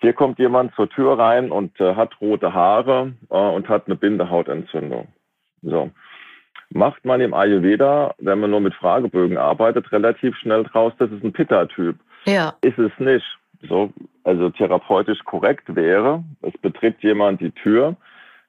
Hier 0.00 0.12
kommt 0.14 0.38
jemand 0.38 0.74
zur 0.74 0.88
Tür 0.88 1.18
rein 1.18 1.52
und 1.52 1.78
äh, 1.80 1.94
hat 1.94 2.20
rote 2.20 2.52
Haare 2.52 3.12
äh, 3.30 3.36
und 3.36 3.68
hat 3.68 3.86
eine 3.86 3.96
Bindehautentzündung. 3.96 5.08
So. 5.62 5.90
Macht 6.70 7.04
man 7.04 7.20
im 7.20 7.34
Ayurveda, 7.34 8.14
wenn 8.18 8.40
man 8.40 8.50
nur 8.50 8.60
mit 8.60 8.74
Fragebögen 8.74 9.36
arbeitet, 9.36 9.92
relativ 9.92 10.36
schnell 10.38 10.64
draus, 10.64 10.92
das 10.98 11.10
ist 11.10 11.22
ein 11.22 11.32
Pitta-Typ. 11.32 11.96
Ja. 12.24 12.54
Ist 12.62 12.78
es 12.78 12.92
nicht. 12.98 13.24
So, 13.68 13.92
also 14.24 14.50
therapeutisch 14.50 15.20
korrekt 15.24 15.74
wäre, 15.76 16.24
es 16.40 16.52
betritt 16.62 17.00
jemand 17.00 17.40
die 17.40 17.52
Tür, 17.52 17.96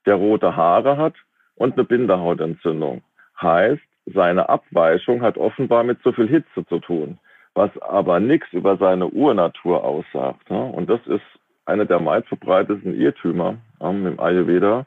der 0.06 0.16
rote 0.16 0.56
Haare 0.56 0.98
hat 0.98 1.14
und 1.56 1.74
eine 1.74 1.84
Bindehautentzündung. 1.84 3.04
Heißt, 3.40 3.82
seine 4.06 4.50
Abweichung 4.50 5.22
hat 5.22 5.38
offenbar 5.38 5.84
mit 5.84 6.02
so 6.04 6.12
viel 6.12 6.28
Hitze 6.28 6.66
zu 6.68 6.80
tun, 6.80 7.18
was 7.54 7.72
aber 7.82 8.20
nichts 8.20 8.52
über 8.52 8.78
seine 8.78 9.08
Urnatur 9.08 9.84
aussagt. 9.84 10.50
Ne? 10.50 10.62
Und 10.62 10.90
das 10.90 11.00
ist 11.08 11.24
eine 11.66 11.86
der 11.86 12.00
meistverbreitetsten 12.00 13.00
Irrtümer 13.00 13.58
ähm, 13.80 14.06
im 14.06 14.20
Ayurveda, 14.20 14.86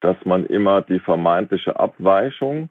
dass 0.00 0.16
man 0.24 0.46
immer 0.46 0.82
die 0.82 1.00
vermeintliche 1.00 1.78
Abweichung 1.78 2.70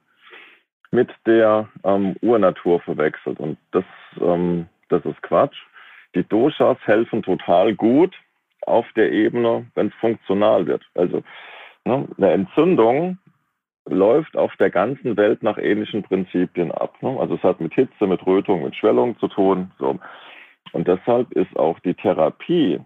mit 0.92 1.10
der 1.26 1.68
ähm, 1.84 2.16
Urnatur 2.22 2.80
verwechselt. 2.82 3.40
Und 3.40 3.58
das, 3.72 3.84
ähm, 4.20 4.68
das 4.90 5.06
ist 5.06 5.22
Quatsch. 5.22 5.58
Die 6.16 6.24
Doshas 6.24 6.78
helfen 6.86 7.22
total 7.22 7.76
gut 7.76 8.16
auf 8.66 8.86
der 8.96 9.12
Ebene, 9.12 9.66
wenn 9.76 9.88
es 9.88 9.94
funktional 9.96 10.66
wird. 10.66 10.84
Also 10.96 11.22
ne, 11.84 12.08
eine 12.18 12.32
Entzündung 12.32 13.18
läuft 13.86 14.36
auf 14.36 14.56
der 14.58 14.70
ganzen 14.70 15.16
Welt 15.18 15.44
nach 15.44 15.58
ähnlichen 15.58 16.04
Prinzipien 16.04 16.72
ab. 16.72 17.02
Ne? 17.02 17.18
Also 17.20 17.36
es 17.36 17.44
hat 17.44 17.62
mit 17.62 17.74
Hitze, 17.74 18.08
mit 18.08 18.26
Rötung, 18.26 18.64
mit 18.64 18.76
Schwellung 18.76 19.18
zu 19.20 19.28
tun. 19.28 19.72
So. 19.78 20.00
Und 20.72 20.88
deshalb 20.88 21.32
ist 21.34 21.56
auch 21.56 21.80
die 21.80 21.94
Therapie 21.94 22.80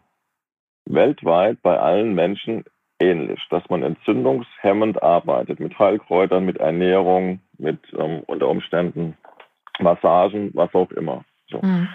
weltweit 0.85 1.61
bei 1.61 1.79
allen 1.79 2.13
Menschen 2.15 2.65
ähnlich, 2.99 3.39
dass 3.49 3.63
man 3.69 3.83
entzündungshemmend 3.83 5.01
arbeitet 5.01 5.59
mit 5.59 5.77
Heilkräutern, 5.79 6.45
mit 6.45 6.57
Ernährung, 6.57 7.39
mit 7.57 7.79
ähm, 7.97 8.23
unter 8.25 8.49
Umständen 8.49 9.17
Massagen, 9.79 10.51
was 10.53 10.73
auch 10.73 10.91
immer. 10.91 11.23
So. 11.49 11.59
Mhm. 11.61 11.87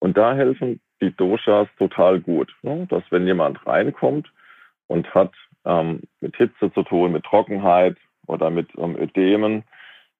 Und 0.00 0.16
da 0.18 0.34
helfen 0.34 0.80
die 1.00 1.16
Doshas 1.16 1.68
total 1.78 2.20
gut, 2.20 2.54
ne? 2.62 2.86
dass 2.90 3.02
wenn 3.10 3.26
jemand 3.26 3.66
reinkommt 3.66 4.30
und 4.86 5.12
hat 5.14 5.32
ähm, 5.64 6.02
mit 6.20 6.36
Hitze 6.36 6.70
zu 6.72 6.82
tun, 6.82 7.12
mit 7.12 7.24
Trockenheit, 7.24 7.96
oder 8.26 8.50
mit 8.50 8.68
ähm, 8.76 8.96
Ödemen, 8.96 9.64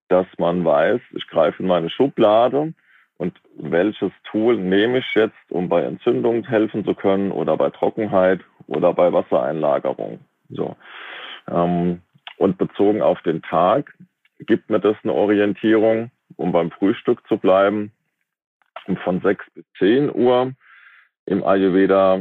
dass 0.08 0.26
man 0.38 0.64
weiß, 0.64 1.00
ich 1.12 1.26
greife 1.28 1.62
in 1.62 1.68
meine 1.68 1.90
Schublade 1.90 2.74
und 3.16 3.34
welches 3.56 4.12
Tool 4.24 4.56
nehme 4.56 4.98
ich 4.98 5.14
jetzt, 5.14 5.50
um 5.50 5.68
bei 5.68 5.82
Entzündung 5.82 6.44
helfen 6.44 6.84
zu 6.84 6.94
können 6.94 7.30
oder 7.30 7.56
bei 7.56 7.70
Trockenheit 7.70 8.40
oder 8.66 8.92
bei 8.92 9.12
Wassereinlagerung. 9.12 10.20
So. 10.50 10.76
Ähm, 11.50 12.02
und 12.36 12.58
bezogen 12.58 13.02
auf 13.02 13.22
den 13.22 13.42
Tag 13.42 13.94
gibt 14.40 14.70
mir 14.70 14.80
das 14.80 14.96
eine 15.02 15.12
Orientierung, 15.12 16.10
um 16.36 16.52
beim 16.52 16.70
Frühstück 16.70 17.26
zu 17.28 17.38
bleiben. 17.38 17.92
Und 18.86 18.98
von 19.00 19.20
6 19.20 19.44
bis 19.54 19.64
10 19.78 20.14
Uhr 20.14 20.52
im 21.26 21.44
Ayurveda 21.44 22.20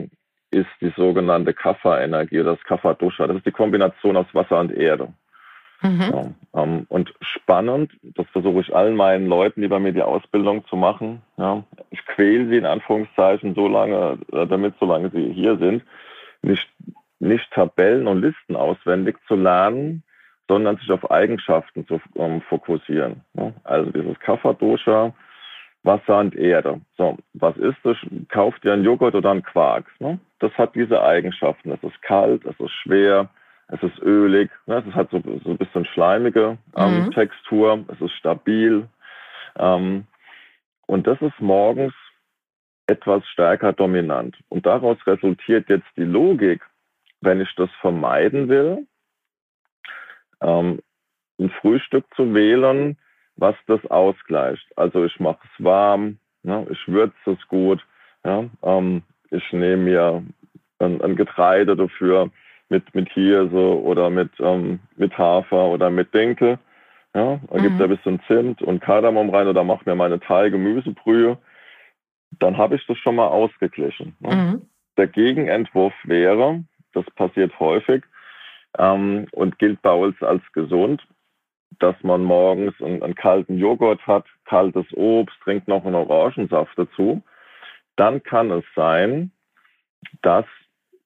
ist 0.52 0.70
die 0.82 0.94
sogenannte 0.96 1.54
Kapha-Energie, 1.54 2.44
das 2.44 2.64
Kapha-Dosha. 2.64 3.28
Das 3.28 3.38
ist 3.38 3.46
die 3.46 3.52
Kombination 3.52 4.16
aus 4.16 4.28
Wasser 4.34 4.60
und 4.60 4.72
Erde. 4.72 5.12
Mhm. 5.84 6.14
Ja, 6.14 6.62
ähm, 6.62 6.86
und 6.88 7.14
spannend, 7.20 7.92
das 8.02 8.26
versuche 8.30 8.62
ich 8.62 8.74
allen 8.74 8.96
meinen 8.96 9.28
Leuten, 9.28 9.62
die 9.62 9.68
bei 9.68 9.80
mir 9.80 9.92
die 9.92 10.02
Ausbildung 10.02 10.66
zu 10.68 10.78
machen. 10.78 11.22
Ja, 11.38 11.64
ich 11.90 12.06
quäle 12.06 12.48
sie 12.48 12.58
in 12.58 12.66
Anführungszeichen 12.66 13.54
so 13.54 13.68
lange, 13.68 14.18
äh, 14.32 14.48
damit 14.48 14.76
solange 14.80 15.10
sie 15.10 15.34
hier 15.34 15.58
sind, 15.58 15.84
nicht, 16.42 16.70
nicht 17.20 17.52
Tabellen 17.52 18.08
und 18.08 18.22
Listen 18.22 18.56
auswendig 18.56 19.18
zu 19.28 19.36
lernen, 19.36 20.04
sondern 20.48 20.78
sich 20.78 20.90
auf 20.90 21.12
Eigenschaften 21.12 21.86
zu 21.86 22.00
ähm, 22.16 22.42
fokussieren. 22.42 23.22
Ja, 23.34 23.52
also 23.66 23.92
dieses 23.92 24.18
Kapha-Dosha, 24.20 25.14
Wasser 25.84 26.20
und 26.20 26.36
Erde. 26.36 26.80
So, 26.98 27.18
was 27.34 27.58
ist 27.58 27.78
das? 27.84 27.98
Kauft 28.30 28.64
ihr 28.64 28.72
einen 28.72 28.86
Joghurt 28.86 29.16
oder 29.16 29.32
einen 29.32 29.44
Quark? 29.44 29.86
Ne? 30.00 30.18
Das 30.40 30.54
hat 30.54 30.76
diese 30.76 31.04
Eigenschaften. 31.04 31.72
Es 31.72 31.84
ist 31.84 32.02
kalt, 32.02 32.46
es 32.46 32.58
ist 32.58 32.72
schwer, 32.72 33.30
es 33.74 33.82
ist 33.82 34.00
ölig, 34.02 34.52
ne? 34.68 34.84
es 34.88 34.94
hat 34.94 35.10
so, 35.10 35.22
so 35.44 35.50
ein 35.50 35.58
bisschen 35.58 35.86
schleimige 35.86 36.58
ähm, 36.76 37.06
mhm. 37.06 37.12
Textur, 37.12 37.84
es 37.88 38.00
ist 38.00 38.14
stabil. 38.14 38.88
Ähm, 39.58 40.06
und 40.86 41.08
das 41.08 41.20
ist 41.22 41.40
morgens 41.40 41.94
etwas 42.88 43.26
stärker 43.28 43.74
dominant. 43.74 44.38
Und 44.50 44.66
daraus 44.66 44.98
resultiert 45.08 45.70
jetzt 45.70 45.88
die 45.98 46.04
Logik, 46.04 46.62
wenn 47.22 47.42
ich 47.42 47.54
das 47.56 47.70
vermeiden 47.82 48.48
will, 48.50 48.86
ähm, 50.42 50.80
ein 51.40 51.50
Frühstück 51.62 52.06
zu 52.16 52.34
wählen, 52.34 52.98
was 53.38 53.56
das 53.66 53.84
ausgleicht. 53.88 54.66
Also 54.78 55.04
ich 55.06 55.20
mache 55.20 55.40
es 55.44 55.64
warm, 55.64 56.20
ne, 56.44 56.68
ich 56.70 56.88
würze 56.88 57.32
es 57.32 57.48
gut, 57.48 57.84
ja, 58.24 58.46
ähm, 58.62 59.02
ich 59.32 59.52
nehme 59.52 59.84
mir 59.84 60.24
ein, 60.80 61.02
ein, 61.02 61.16
Getreide 61.16 61.76
dafür 61.76 62.30
mit, 62.74 62.96
mit 62.96 63.08
Hirse 63.14 63.84
oder 63.84 64.10
mit, 64.10 64.32
ähm, 64.40 64.80
mit 64.96 65.16
Hafer 65.16 65.68
oder 65.68 65.92
mit 65.92 66.12
Dinkel. 66.12 66.58
Ja, 67.14 67.40
da 67.52 67.58
mhm. 67.58 67.62
gibt 67.62 67.76
es 67.76 67.82
ein 67.82 67.90
bisschen 67.90 68.22
Zimt 68.26 68.62
und 68.64 68.82
Kardamom 68.82 69.30
rein 69.30 69.48
oder 69.48 69.64
mache 69.64 69.84
mir 69.86 69.94
meine 69.96 70.20
Thai-Gemüsebrühe. 70.20 71.38
Dann 72.40 72.58
habe 72.58 72.76
ich 72.76 72.86
das 72.88 72.98
schon 72.98 73.16
mal 73.16 73.28
ausgeglichen. 73.28 74.16
Ne? 74.20 74.36
Mhm. 74.36 74.62
Der 74.98 75.06
Gegenentwurf 75.06 75.94
wäre, 76.06 76.64
das 76.94 77.06
passiert 77.16 77.60
häufig 77.60 78.04
ähm, 78.80 79.28
und 79.32 79.60
gilt 79.60 79.80
bei 79.84 79.94
uns 79.94 80.20
als 80.24 80.42
gesund, 80.54 81.04
dass 81.78 81.96
man 82.02 82.24
morgens 82.24 82.74
einen, 82.82 83.04
einen, 83.04 83.14
kalten 83.14 83.60
Joghurt 83.60 84.02
hat, 84.08 84.26
kaltes 84.46 84.86
Obst, 84.94 85.36
trinkt 85.44 85.68
noch 85.68 85.86
einen 85.86 85.96
Orangensaft 85.96 86.76
dazu. 86.76 87.22
Dann 87.98 88.24
kann 88.24 88.50
es 88.50 88.64
sein, 88.76 89.32
dass 90.24 90.46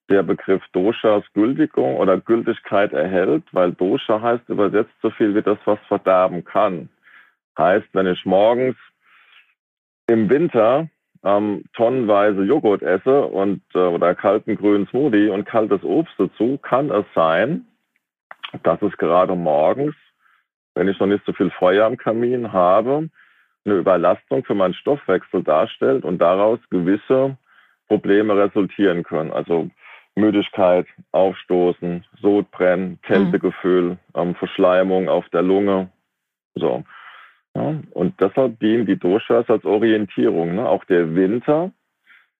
der 0.09 0.23
Begriff 0.23 0.63
Doshas 0.71 1.23
Gültigung 1.33 1.97
oder 1.97 2.17
Gültigkeit 2.17 2.93
erhält, 2.93 3.43
weil 3.51 3.73
Dosha 3.73 4.21
heißt 4.21 4.47
übersetzt 4.49 4.93
so 5.01 5.09
viel 5.11 5.35
wie 5.35 5.41
das, 5.41 5.57
was 5.65 5.79
verderben 5.87 6.45
kann. 6.45 6.89
Heißt, 7.57 7.87
wenn 7.93 8.07
ich 8.07 8.25
morgens 8.25 8.75
im 10.07 10.29
Winter 10.29 10.87
ähm, 11.23 11.63
tonnenweise 11.73 12.43
Joghurt 12.43 12.81
esse 12.83 13.25
und 13.25 13.61
äh, 13.73 13.79
oder 13.79 14.15
kalten 14.15 14.55
grünen 14.55 14.87
Smoothie 14.87 15.29
und 15.29 15.45
kaltes 15.45 15.83
Obst 15.83 16.13
dazu, 16.17 16.57
kann 16.57 16.89
es 16.89 17.05
sein, 17.13 17.65
dass 18.63 18.81
es 18.81 18.95
gerade 18.97 19.35
morgens, 19.35 19.95
wenn 20.75 20.87
ich 20.87 20.99
noch 20.99 21.07
nicht 21.07 21.25
so 21.25 21.33
viel 21.33 21.49
Feuer 21.51 21.85
am 21.85 21.97
Kamin 21.97 22.53
habe, 22.53 23.09
eine 23.65 23.75
Überlastung 23.75 24.45
für 24.45 24.55
meinen 24.55 24.75
Stoffwechsel 24.75 25.43
darstellt 25.43 26.05
und 26.05 26.19
daraus 26.19 26.59
gewisse 26.69 27.37
Probleme 27.87 28.37
resultieren 28.37 29.03
können. 29.03 29.31
Also 29.31 29.69
Müdigkeit, 30.17 30.87
Aufstoßen, 31.11 32.03
Sodbrennen, 32.21 32.99
Kältegefühl, 33.03 33.91
mhm. 33.91 33.97
ähm, 34.15 34.35
Verschleimung 34.35 35.07
auf 35.07 35.27
der 35.29 35.43
Lunge. 35.43 35.89
So. 36.55 36.83
Ja, 37.55 37.75
und 37.91 38.19
deshalb 38.19 38.59
dienen 38.59 38.85
die 38.85 38.97
Doshas 38.97 39.49
als 39.49 39.63
Orientierung. 39.65 40.55
Ne? 40.55 40.67
Auch 40.67 40.83
der 40.85 41.15
Winter, 41.15 41.71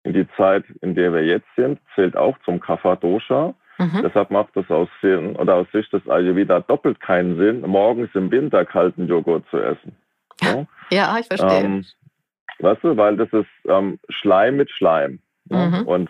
in 0.04 0.14
die 0.14 0.28
Zeit, 0.38 0.64
in 0.82 0.96
der 0.96 1.14
wir 1.14 1.24
jetzt 1.24 1.48
sind, 1.56 1.80
zählt 1.96 2.16
auch 2.16 2.38
zum 2.46 2.60
Kapha-Dosha. 2.60 3.54
Mhm. 3.78 4.02
Deshalb 4.04 4.32
macht 4.32 4.56
es 4.58 4.70
aus 4.70 4.90
Sinn 5.02 5.36
oder 5.36 5.56
aus 5.56 5.68
Sicht 5.72 5.92
des 5.94 6.08
Ayurveda 6.08 6.62
doppelt 6.62 7.00
keinen 7.00 7.38
Sinn, 7.38 7.62
morgens 7.62 8.10
im 8.16 8.32
Winter 8.32 8.66
kalten 8.66 9.08
Joghurt 9.08 9.46
zu 9.50 9.60
essen. 9.60 9.96
Ja, 10.42 10.66
ja 10.92 11.18
ich 11.20 11.28
verstehe. 11.28 11.64
Ähm, 11.64 11.86
weißt 12.60 12.84
du, 12.84 12.98
weil 12.98 13.18
das 13.18 13.32
ist 13.34 13.50
ähm, 13.68 14.00
Schleim 14.10 14.58
mit 14.58 14.72
Schleim. 14.72 15.20
Mhm. 15.50 15.84
Und 15.86 16.10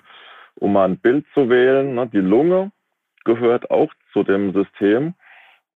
um 0.59 0.73
mal 0.73 0.85
ein 0.85 0.97
Bild 0.97 1.25
zu 1.33 1.49
wählen, 1.49 1.95
ne, 1.95 2.07
die 2.07 2.19
Lunge 2.19 2.71
gehört 3.25 3.69
auch 3.71 3.91
zu 4.13 4.23
dem 4.23 4.53
System. 4.53 5.13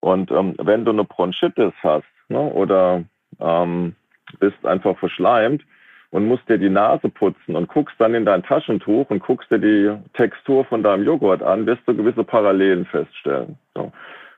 Und 0.00 0.30
ähm, 0.30 0.54
wenn 0.58 0.84
du 0.84 0.92
eine 0.92 1.04
Bronchitis 1.04 1.72
hast 1.82 2.06
ne, 2.28 2.40
oder 2.40 3.04
ähm, 3.40 3.94
bist 4.38 4.64
einfach 4.64 4.96
verschleimt 4.98 5.64
und 6.10 6.26
musst 6.26 6.48
dir 6.48 6.58
die 6.58 6.70
Nase 6.70 7.08
putzen 7.08 7.56
und 7.56 7.68
guckst 7.68 7.96
dann 7.98 8.14
in 8.14 8.24
dein 8.24 8.42
Taschentuch 8.42 9.10
und 9.10 9.20
guckst 9.20 9.50
dir 9.50 9.58
die 9.58 9.92
Textur 10.14 10.64
von 10.64 10.82
deinem 10.82 11.04
Joghurt 11.04 11.42
an, 11.42 11.66
wirst 11.66 11.82
du 11.86 11.94
gewisse 11.94 12.24
Parallelen 12.24 12.86
feststellen. 12.86 13.58
So. 13.74 13.92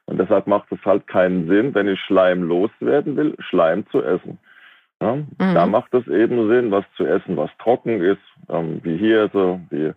Und 0.07 0.18
deshalb 0.18 0.47
macht 0.47 0.72
es 0.72 0.84
halt 0.84 1.07
keinen 1.07 1.47
Sinn, 1.47 1.74
wenn 1.74 1.88
ich 1.88 2.01
Schleim 2.01 2.43
loswerden 2.43 3.16
will, 3.16 3.34
Schleim 3.38 3.86
zu 3.91 4.03
essen. 4.03 4.38
Ja, 5.01 5.16
mhm. 5.16 5.26
Da 5.38 5.66
macht 5.66 5.95
es 5.95 6.07
eben 6.09 6.49
Sinn, 6.49 6.70
was 6.70 6.84
zu 6.97 7.07
essen, 7.07 7.36
was 7.36 7.51
trocken 7.59 8.01
ist, 8.03 8.20
ähm, 8.49 8.80
wie 8.82 8.97
Hirse, 8.97 9.61
wie 9.70 9.93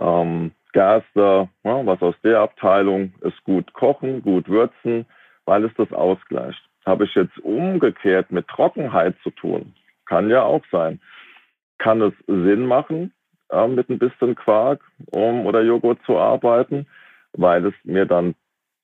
ähm, 0.00 0.52
Gerste, 0.72 1.48
ja, 1.64 1.86
was 1.86 2.02
aus 2.02 2.14
der 2.22 2.40
Abteilung 2.40 3.12
ist 3.22 3.42
gut 3.44 3.72
kochen, 3.72 4.22
gut 4.22 4.48
würzen, 4.48 5.06
weil 5.46 5.64
es 5.64 5.72
das 5.76 5.92
ausgleicht. 5.92 6.60
Habe 6.84 7.04
ich 7.04 7.14
jetzt 7.14 7.38
umgekehrt 7.38 8.30
mit 8.30 8.46
Trockenheit 8.48 9.16
zu 9.22 9.30
tun? 9.30 9.74
Kann 10.04 10.28
ja 10.28 10.42
auch 10.42 10.62
sein. 10.70 11.00
Kann 11.78 12.00
es 12.02 12.12
Sinn 12.26 12.66
machen, 12.66 13.12
äh, 13.50 13.66
mit 13.66 13.88
ein 13.88 13.98
bisschen 13.98 14.34
Quark 14.34 14.80
um, 15.12 15.46
oder 15.46 15.62
Joghurt 15.62 15.98
zu 16.04 16.18
arbeiten, 16.18 16.86
weil 17.32 17.66
es 17.66 17.74
mir 17.84 18.06
dann 18.06 18.34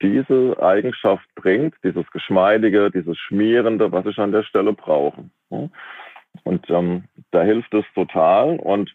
diese 0.02 0.56
Eigenschaft 0.60 1.26
bringt, 1.34 1.74
dieses 1.84 2.10
Geschmeidige, 2.10 2.90
dieses 2.90 3.16
Schmierende, 3.18 3.92
was 3.92 4.06
ich 4.06 4.18
an 4.18 4.32
der 4.32 4.42
Stelle 4.42 4.72
brauche. 4.72 5.24
Und 5.48 6.70
ähm, 6.70 7.04
da 7.30 7.42
hilft 7.42 7.72
es 7.74 7.84
total. 7.94 8.58
Und 8.58 8.92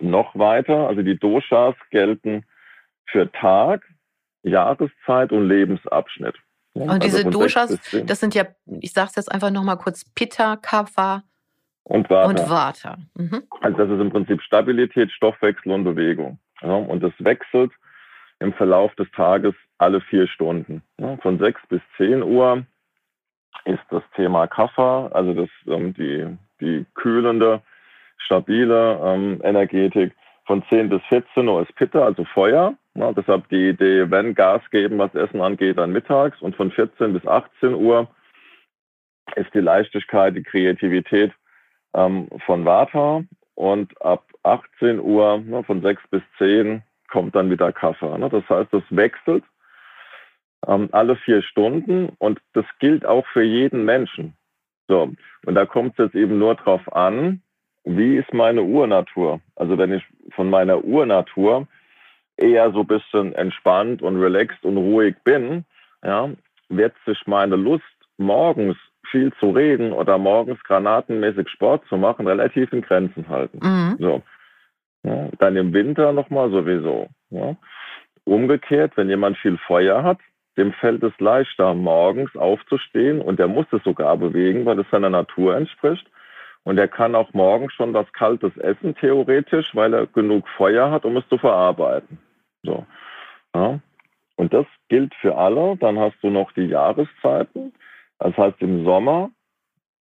noch 0.00 0.34
weiter, 0.34 0.88
also 0.88 1.02
die 1.02 1.18
Doshas 1.18 1.74
gelten 1.90 2.44
für 3.06 3.30
Tag, 3.32 3.82
Jahreszeit 4.42 5.32
und 5.32 5.48
Lebensabschnitt. 5.48 6.34
Und 6.74 6.90
also 6.90 7.04
diese 7.04 7.30
Doshas, 7.30 7.78
das 8.04 8.20
sind 8.20 8.34
ja, 8.34 8.44
ich 8.80 8.92
sage 8.92 9.08
es 9.10 9.16
jetzt 9.16 9.32
einfach 9.32 9.50
nochmal 9.50 9.78
kurz, 9.78 10.04
Pitta, 10.14 10.56
Kapha 10.56 11.22
und 11.84 12.10
Vata. 12.10 12.28
Und 12.28 12.50
Vata. 12.50 12.98
Mhm. 13.14 13.42
Also 13.60 13.78
das 13.78 13.90
ist 13.90 14.00
im 14.00 14.10
Prinzip 14.10 14.42
Stabilität, 14.42 15.10
Stoffwechsel 15.12 15.72
und 15.72 15.84
Bewegung. 15.84 16.38
Und 16.60 17.02
das 17.02 17.12
wechselt 17.18 17.72
im 18.40 18.52
Verlauf 18.52 18.94
des 18.96 19.10
Tages 19.12 19.54
alle 19.78 20.00
vier 20.00 20.26
Stunden. 20.26 20.82
Von 21.22 21.38
6 21.38 21.60
bis 21.68 21.80
10 21.96 22.22
Uhr 22.22 22.64
ist 23.64 23.82
das 23.90 24.02
Thema 24.14 24.46
Kapha, 24.46 25.08
also 25.08 25.34
das, 25.34 25.48
ähm, 25.66 25.92
die, 25.94 26.26
die 26.60 26.86
kühlende, 26.94 27.62
stabile 28.18 29.00
ähm, 29.02 29.40
Energetik. 29.42 30.12
Von 30.46 30.62
10 30.68 30.88
bis 30.88 31.02
14 31.08 31.48
Uhr 31.48 31.62
ist 31.62 31.74
Pitta, 31.74 32.04
also 32.04 32.24
Feuer. 32.24 32.74
Ja, 32.94 33.12
deshalb 33.12 33.48
die 33.48 33.70
Idee, 33.70 34.10
wenn 34.10 34.34
Gas 34.34 34.62
geben, 34.70 34.98
was 34.98 35.14
Essen 35.14 35.40
angeht, 35.40 35.76
dann 35.76 35.92
mittags. 35.92 36.40
Und 36.40 36.54
von 36.54 36.70
14 36.70 37.12
bis 37.12 37.26
18 37.26 37.74
Uhr 37.74 38.08
ist 39.34 39.52
die 39.54 39.60
Leichtigkeit, 39.60 40.36
die 40.36 40.44
Kreativität 40.44 41.32
ähm, 41.94 42.28
von 42.46 42.64
Vata. 42.64 43.24
Und 43.54 44.00
ab 44.00 44.24
18 44.44 45.00
Uhr, 45.00 45.38
ne, 45.38 45.64
von 45.64 45.82
6 45.82 46.02
bis 46.10 46.22
10, 46.38 46.82
kommt 47.08 47.34
dann 47.34 47.50
wieder 47.50 47.72
Kaffee. 47.72 48.18
Ne? 48.18 48.28
Das 48.28 48.48
heißt, 48.48 48.72
das 48.72 48.82
wechselt 48.90 49.42
ähm, 50.66 50.88
alle 50.92 51.16
vier 51.16 51.42
Stunden 51.42 52.10
und 52.18 52.40
das 52.52 52.64
gilt 52.78 53.04
auch 53.04 53.26
für 53.28 53.42
jeden 53.42 53.84
Menschen. 53.84 54.36
So, 54.88 55.12
und 55.44 55.54
da 55.54 55.66
kommt 55.66 55.98
es 55.98 56.06
jetzt 56.06 56.14
eben 56.14 56.38
nur 56.38 56.54
drauf 56.54 56.92
an, 56.94 57.42
wie 57.86 58.16
ist 58.16 58.34
meine 58.34 58.62
Urnatur? 58.62 59.40
Also 59.54 59.78
wenn 59.78 59.92
ich 59.92 60.02
von 60.34 60.50
meiner 60.50 60.84
Urnatur 60.84 61.66
eher 62.36 62.70
so 62.72 62.80
ein 62.80 62.86
bisschen 62.86 63.34
entspannt 63.34 64.02
und 64.02 64.20
relaxed 64.20 64.64
und 64.64 64.76
ruhig 64.76 65.14
bin, 65.24 65.64
ja, 66.04 66.28
wird 66.68 66.94
sich 67.06 67.18
meine 67.26 67.56
Lust, 67.56 67.84
morgens 68.18 68.76
viel 69.10 69.32
zu 69.34 69.50
reden 69.50 69.92
oder 69.92 70.18
morgens 70.18 70.62
granatenmäßig 70.64 71.48
Sport 71.48 71.86
zu 71.88 71.96
machen, 71.96 72.26
relativ 72.26 72.72
in 72.72 72.82
Grenzen 72.82 73.28
halten. 73.28 73.60
Mhm. 73.62 73.96
So. 74.00 74.22
Ja, 75.04 75.28
dann 75.38 75.56
im 75.56 75.72
Winter 75.72 76.12
nochmal 76.12 76.50
sowieso. 76.50 77.08
Ja. 77.30 77.54
Umgekehrt, 78.24 78.96
wenn 78.96 79.08
jemand 79.08 79.38
viel 79.38 79.56
Feuer 79.58 80.02
hat, 80.02 80.18
dem 80.56 80.72
fällt 80.72 81.04
es 81.04 81.12
leichter, 81.20 81.74
morgens 81.74 82.34
aufzustehen 82.34 83.20
und 83.20 83.38
der 83.38 83.46
muss 83.46 83.66
es 83.70 83.82
sogar 83.84 84.16
bewegen, 84.16 84.64
weil 84.64 84.80
es 84.80 84.90
seiner 84.90 85.10
Natur 85.10 85.56
entspricht. 85.56 86.10
Und 86.66 86.78
er 86.78 86.88
kann 86.88 87.14
auch 87.14 87.32
morgens 87.32 87.72
schon 87.74 87.94
was 87.94 88.12
Kaltes 88.12 88.56
essen, 88.56 88.96
theoretisch, 88.96 89.72
weil 89.76 89.94
er 89.94 90.08
genug 90.08 90.48
Feuer 90.48 90.90
hat, 90.90 91.04
um 91.04 91.16
es 91.16 91.26
zu 91.28 91.38
verarbeiten. 91.38 92.18
So. 92.64 92.84
Ja. 93.54 93.78
Und 94.34 94.52
das 94.52 94.66
gilt 94.88 95.14
für 95.14 95.36
alle. 95.36 95.76
Dann 95.76 95.96
hast 95.96 96.16
du 96.22 96.28
noch 96.28 96.50
die 96.50 96.66
Jahreszeiten. 96.66 97.72
Das 98.18 98.36
heißt, 98.36 98.60
im 98.62 98.84
Sommer 98.84 99.30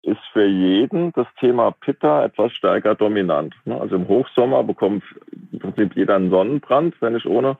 ist 0.03 0.21
für 0.31 0.45
jeden 0.45 1.11
das 1.11 1.27
Thema 1.41 1.71
Pitta 1.71 2.23
etwas 2.23 2.53
stärker 2.53 2.95
dominant. 2.95 3.53
Ne? 3.65 3.77
Also 3.77 3.97
im 3.97 4.07
Hochsommer 4.07 4.63
bekommt 4.63 5.03
im 5.51 5.59
Prinzip 5.59 5.93
jeder 5.97 6.15
einen 6.15 6.29
Sonnenbrand. 6.29 6.95
Wenn 7.01 7.17
ich 7.17 7.25
ohne 7.25 7.57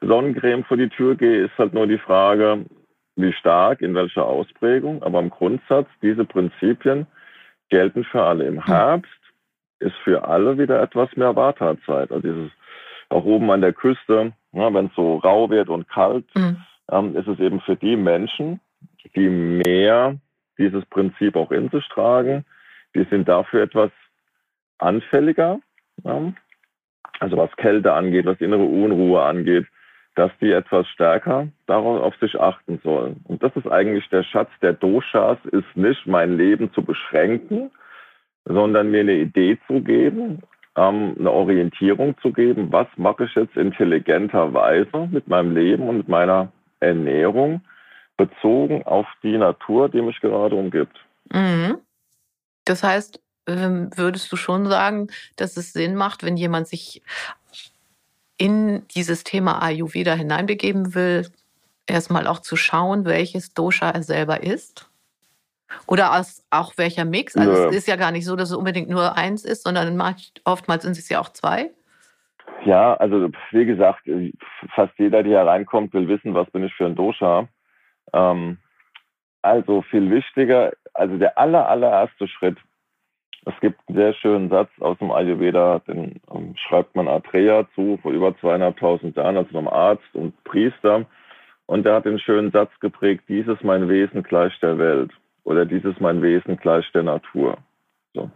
Sonnencreme 0.00 0.62
vor 0.62 0.76
die 0.76 0.90
Tür 0.90 1.16
gehe, 1.16 1.46
ist 1.46 1.58
halt 1.58 1.74
nur 1.74 1.88
die 1.88 1.98
Frage, 1.98 2.66
wie 3.16 3.32
stark, 3.32 3.82
in 3.82 3.96
welcher 3.96 4.26
Ausprägung. 4.26 5.02
Aber 5.02 5.18
im 5.18 5.30
Grundsatz, 5.30 5.88
diese 6.02 6.24
Prinzipien 6.24 7.08
gelten 7.68 8.04
für 8.04 8.22
alle. 8.22 8.46
Im 8.46 8.56
hm. 8.56 8.64
Herbst 8.64 9.10
ist 9.80 9.96
für 10.04 10.26
alle 10.26 10.58
wieder 10.58 10.82
etwas 10.82 11.14
mehr 11.16 11.36
Vata-Zeit. 11.36 12.10
Also 12.10 12.20
dieses 12.20 12.50
auch 13.08 13.24
oben 13.24 13.50
an 13.50 13.60
der 13.60 13.72
Küste, 13.72 14.32
ja, 14.52 14.72
wenn 14.72 14.86
es 14.86 14.94
so 14.94 15.16
rau 15.16 15.48
wird 15.50 15.68
und 15.68 15.88
kalt, 15.88 16.26
mhm. 16.34 16.58
ähm, 16.90 17.16
ist 17.16 17.26
es 17.26 17.38
eben 17.38 17.60
für 17.60 17.76
die 17.76 17.96
Menschen, 17.96 18.60
die 19.16 19.28
mehr 19.28 20.16
dieses 20.58 20.84
Prinzip 20.86 21.36
auch 21.36 21.50
in 21.50 21.70
sich 21.70 21.86
tragen, 21.88 22.44
die 22.94 23.04
sind 23.04 23.28
dafür 23.28 23.62
etwas 23.62 23.90
anfälliger, 24.78 25.60
ja, 26.04 26.32
also 27.20 27.36
was 27.36 27.54
Kälte 27.56 27.92
angeht, 27.92 28.26
was 28.26 28.40
innere 28.40 28.64
Unruhe 28.64 29.22
angeht, 29.22 29.66
dass 30.18 30.32
die 30.40 30.50
etwas 30.50 30.84
stärker 30.88 31.46
darauf 31.66 32.02
auf 32.02 32.14
sich 32.16 32.38
achten 32.40 32.80
sollen. 32.82 33.20
Und 33.24 33.40
das 33.40 33.54
ist 33.54 33.68
eigentlich 33.68 34.08
der 34.08 34.24
Schatz 34.24 34.50
der 34.60 34.72
Doshas, 34.72 35.38
ist 35.52 35.76
nicht 35.76 36.08
mein 36.08 36.36
Leben 36.36 36.72
zu 36.72 36.82
beschränken, 36.82 37.70
sondern 38.44 38.90
mir 38.90 39.00
eine 39.00 39.14
Idee 39.14 39.58
zu 39.68 39.80
geben, 39.80 40.42
ähm, 40.74 41.14
eine 41.20 41.30
Orientierung 41.30 42.16
zu 42.20 42.32
geben, 42.32 42.72
was 42.72 42.88
mache 42.96 43.26
ich 43.26 43.34
jetzt 43.36 43.56
intelligenterweise 43.56 45.08
mit 45.08 45.28
meinem 45.28 45.54
Leben 45.54 45.88
und 45.88 45.98
mit 45.98 46.08
meiner 46.08 46.50
Ernährung, 46.80 47.60
bezogen 48.16 48.82
auf 48.86 49.06
die 49.22 49.38
Natur, 49.38 49.88
die 49.88 50.02
mich 50.02 50.20
gerade 50.20 50.56
umgibt. 50.56 50.98
Mhm. 51.32 51.78
Das 52.64 52.82
heißt, 52.82 53.20
ähm, 53.46 53.90
würdest 53.94 54.32
du 54.32 54.36
schon 54.36 54.66
sagen, 54.66 55.06
dass 55.36 55.56
es 55.56 55.72
Sinn 55.72 55.94
macht, 55.94 56.24
wenn 56.24 56.36
jemand 56.36 56.66
sich 56.66 57.02
in 58.38 58.86
dieses 58.88 59.24
Thema 59.24 59.62
Ayurveda 59.62 60.14
hineinbegeben 60.14 60.94
will, 60.94 61.28
erstmal 61.86 62.26
auch 62.26 62.38
zu 62.38 62.56
schauen, 62.56 63.04
welches 63.04 63.52
Dosha 63.52 63.90
er 63.90 64.02
selber 64.02 64.42
ist? 64.42 64.90
Oder 65.86 66.18
aus, 66.18 66.42
auch 66.50 66.72
welcher 66.76 67.04
Mix? 67.04 67.36
Also 67.36 67.52
ja. 67.52 67.68
es 67.68 67.76
ist 67.76 67.88
ja 67.88 67.96
gar 67.96 68.10
nicht 68.10 68.24
so, 68.24 68.36
dass 68.36 68.50
es 68.50 68.56
unbedingt 68.56 68.88
nur 68.88 69.16
eins 69.16 69.44
ist, 69.44 69.64
sondern 69.64 70.00
oftmals 70.44 70.84
sind 70.84 70.96
es 70.96 71.08
ja 71.08 71.20
auch 71.20 71.28
zwei. 71.30 71.70
Ja, 72.64 72.94
also 72.94 73.28
wie 73.50 73.66
gesagt, 73.66 74.02
fast 74.74 74.92
jeder, 74.98 75.22
der 75.22 75.32
hier 75.32 75.50
reinkommt, 75.50 75.92
will 75.92 76.08
wissen, 76.08 76.34
was 76.34 76.50
bin 76.50 76.64
ich 76.64 76.74
für 76.74 76.86
ein 76.86 76.94
Dosha. 76.94 77.48
Ähm, 78.12 78.58
also 79.42 79.82
viel 79.82 80.10
wichtiger, 80.10 80.72
also 80.94 81.16
der 81.18 81.38
aller, 81.38 81.68
allererste 81.68 82.26
Schritt. 82.28 82.58
Es 83.48 83.58
gibt 83.60 83.80
einen 83.88 83.96
sehr 83.96 84.12
schönen 84.14 84.50
Satz 84.50 84.70
aus 84.80 84.98
dem 84.98 85.10
Ayurveda, 85.10 85.80
den 85.88 86.20
um, 86.26 86.54
schreibt 86.56 86.94
man 86.94 87.08
Atreya 87.08 87.66
zu, 87.74 87.98
vor 88.02 88.12
über 88.12 88.36
zweieinhalbtausend 88.38 89.16
Jahren, 89.16 89.36
also 89.36 89.56
einem 89.56 89.68
Arzt 89.68 90.14
und 90.14 90.32
Priester. 90.44 91.06
Und 91.66 91.84
der 91.84 91.94
hat 91.94 92.04
den 92.04 92.18
schönen 92.18 92.50
Satz 92.50 92.70
geprägt, 92.80 93.24
dieses 93.28 93.62
mein 93.62 93.88
Wesen 93.88 94.22
gleich 94.22 94.58
der 94.60 94.78
Welt 94.78 95.10
oder 95.44 95.64
dieses 95.64 95.98
mein 96.00 96.22
Wesen 96.22 96.56
gleich 96.56 96.90
der 96.92 97.02
Natur. 97.02 97.56
So 98.14 98.30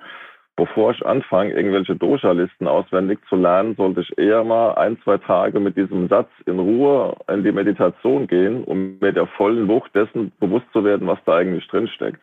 bevor 0.56 0.92
ich 0.92 1.04
anfange, 1.04 1.52
irgendwelche 1.52 1.96
Dosha-Listen 1.96 2.68
auswendig 2.68 3.18
zu 3.28 3.36
lernen, 3.36 3.74
sollte 3.76 4.02
ich 4.02 4.18
eher 4.18 4.44
mal 4.44 4.74
ein, 4.74 4.96
zwei 5.02 5.18
Tage 5.18 5.60
mit 5.60 5.76
diesem 5.76 6.08
Satz 6.08 6.28
in 6.46 6.58
Ruhe 6.58 7.16
in 7.28 7.42
die 7.42 7.52
Meditation 7.52 8.26
gehen, 8.26 8.64
um 8.64 8.98
mir 9.00 9.12
der 9.12 9.26
vollen 9.26 9.68
Wucht 9.68 9.94
dessen 9.94 10.32
bewusst 10.40 10.66
zu 10.72 10.84
werden, 10.84 11.06
was 11.06 11.18
da 11.24 11.36
eigentlich 11.36 11.66
drinsteckt. 11.68 12.20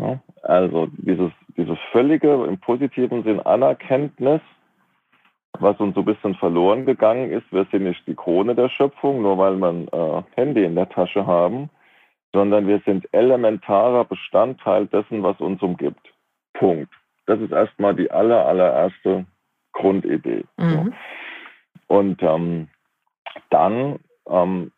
Ja, 0.00 0.20
also 0.42 0.88
dieses, 0.96 1.30
dieses 1.56 1.78
völlige, 1.92 2.44
im 2.44 2.58
positiven 2.58 3.22
Sinn 3.22 3.40
Anerkenntnis, 3.40 4.40
was 5.60 5.78
uns 5.78 5.94
so 5.94 6.00
ein 6.00 6.06
bisschen 6.06 6.34
verloren 6.34 6.84
gegangen 6.84 7.30
ist, 7.30 7.50
wir 7.52 7.66
sind 7.70 7.84
nicht 7.84 8.06
die 8.06 8.16
Krone 8.16 8.54
der 8.54 8.68
Schöpfung, 8.68 9.22
nur 9.22 9.38
weil 9.38 9.56
wir 9.56 9.86
äh, 9.92 10.22
Handy 10.34 10.64
in 10.64 10.74
der 10.74 10.88
Tasche 10.88 11.26
haben, 11.26 11.70
sondern 12.32 12.66
wir 12.66 12.80
sind 12.84 13.06
elementarer 13.12 14.04
Bestandteil 14.04 14.86
dessen, 14.86 15.22
was 15.22 15.38
uns 15.40 15.62
umgibt. 15.62 16.12
Punkt. 16.54 16.92
Das 17.26 17.40
ist 17.40 17.52
erstmal 17.52 17.94
die 17.94 18.10
aller, 18.10 18.44
allererste 18.46 19.26
Grundidee. 19.72 20.44
Mhm. 20.56 20.92
Und 21.86 22.22
ähm, 22.22 22.68
dann, 23.50 24.00
ähm, 24.28 24.72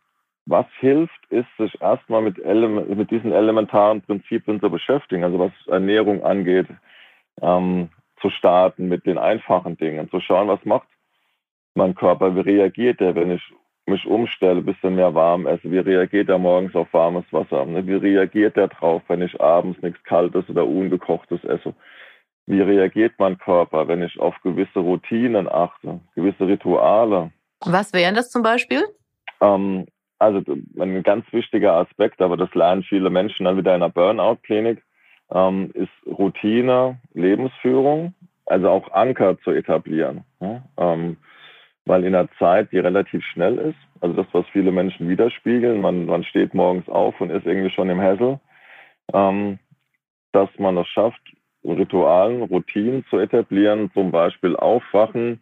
was 0.47 0.66
hilft, 0.78 1.26
ist, 1.28 1.49
sich 1.59 1.80
erstmal 1.80 2.22
mit, 2.22 2.38
mit 2.44 3.11
diesen 3.11 3.32
elementaren 3.32 4.01
Prinzipien 4.03 4.61
zu 4.61 4.70
beschäftigen, 4.70 5.24
also 5.24 5.38
was 5.38 5.53
Ernährung 5.66 6.22
angeht, 6.22 6.68
ähm, 7.42 7.90
zu 8.20 8.30
starten 8.30 8.88
mit 8.88 9.07
den 9.07 9.18
einfachen 9.18 9.76
Dingen, 9.76 10.09
zu 10.09 10.20
schauen, 10.20 10.49
was 10.49 10.64
macht 10.64 10.88
mein 11.74 11.94
Körper, 11.94 12.34
wie 12.34 12.40
reagiert 12.40 13.01
er, 13.01 13.14
wenn 13.14 13.32
ich 13.32 13.42
mich 13.86 14.05
umstelle, 14.07 14.61
ein 14.61 14.64
bisschen 14.64 14.97
mehr 14.97 15.14
warm 15.14 15.47
esse, 15.47 15.70
wie 15.70 15.78
reagiert 15.78 16.28
er 16.28 16.38
morgens 16.38 16.74
auf 16.74 16.92
warmes 16.92 17.24
Wasser, 17.30 17.66
wie 17.86 17.94
reagiert 17.94 18.57
er 18.57 18.68
drauf, 18.68 19.03
wenn 19.09 19.22
ich 19.22 19.40
abends 19.40 19.80
nichts 19.82 20.03
Kaltes 20.05 20.49
oder 20.49 20.66
Ungekochtes 20.66 21.44
esse. 21.44 21.74
Wie 22.47 22.61
reagiert 22.61 23.14
mein 23.18 23.38
Körper, 23.38 23.86
wenn 23.88 24.03
ich 24.03 24.18
auf 24.18 24.34
gewisse 24.42 24.78
Routinen 24.78 25.49
achte, 25.49 26.01
gewisse 26.14 26.47
Rituale? 26.47 27.32
Was 27.64 27.92
wären 27.92 28.14
das 28.14 28.30
zum 28.30 28.42
Beispiel? 28.42 28.84
Ähm, 29.40 29.86
also 30.18 30.42
ein 30.78 31.02
ganz 31.02 31.24
wichtiger 31.32 31.74
Aspekt, 31.74 32.20
aber 32.20 32.36
das 32.36 32.52
lernen 32.54 32.82
viele 32.82 33.10
Menschen 33.10 33.44
dann 33.44 33.56
wieder 33.56 33.74
in 33.74 33.82
einer 33.82 33.92
Burnout-Klinik, 33.92 34.82
ähm, 35.30 35.70
ist 35.74 35.90
Routine, 36.06 36.98
Lebensführung, 37.14 38.14
also 38.46 38.70
auch 38.70 38.92
Anker 38.92 39.38
zu 39.40 39.50
etablieren. 39.50 40.24
Ja? 40.40 40.62
Ähm, 40.78 41.16
weil 41.84 42.04
in 42.04 42.14
einer 42.14 42.28
Zeit, 42.38 42.72
die 42.72 42.78
relativ 42.78 43.24
schnell 43.24 43.58
ist, 43.58 43.78
also 44.00 44.14
das, 44.14 44.26
was 44.32 44.46
viele 44.52 44.72
Menschen 44.72 45.08
widerspiegeln, 45.08 45.80
man, 45.80 46.06
man 46.06 46.24
steht 46.24 46.54
morgens 46.54 46.88
auf 46.88 47.20
und 47.20 47.30
ist 47.30 47.46
irgendwie 47.46 47.70
schon 47.70 47.90
im 47.90 48.00
Hessel, 48.00 48.40
ähm, 49.12 49.58
dass 50.32 50.48
man 50.58 50.76
es 50.76 50.88
schafft, 50.88 51.20
Ritualen, 51.64 52.42
Routinen 52.42 53.04
zu 53.10 53.18
etablieren, 53.18 53.90
zum 53.92 54.10
Beispiel 54.10 54.56
aufwachen 54.56 55.40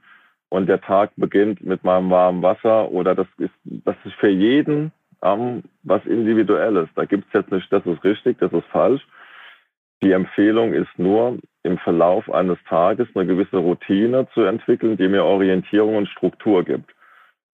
und 0.54 0.68
der 0.68 0.80
Tag 0.80 1.10
beginnt 1.16 1.64
mit 1.64 1.82
meinem 1.82 2.10
warmen 2.10 2.40
Wasser 2.40 2.88
oder 2.92 3.16
das 3.16 3.26
ist, 3.38 3.54
das 3.64 3.96
ist 4.04 4.14
für 4.20 4.28
jeden 4.28 4.92
ähm, 5.20 5.64
was 5.82 6.06
Individuelles. 6.06 6.88
Da 6.94 7.06
gibt 7.06 7.26
es 7.26 7.32
jetzt 7.32 7.50
nicht, 7.50 7.72
das 7.72 7.84
ist 7.84 8.04
richtig, 8.04 8.38
das 8.38 8.52
ist 8.52 8.66
falsch. 8.66 9.04
Die 10.04 10.12
Empfehlung 10.12 10.72
ist 10.72 10.96
nur, 10.96 11.38
im 11.64 11.76
Verlauf 11.78 12.30
eines 12.30 12.58
Tages 12.68 13.08
eine 13.16 13.26
gewisse 13.26 13.56
Routine 13.56 14.28
zu 14.32 14.42
entwickeln, 14.42 14.96
die 14.96 15.08
mir 15.08 15.24
Orientierung 15.24 15.96
und 15.96 16.08
Struktur 16.08 16.62
gibt. 16.62 16.94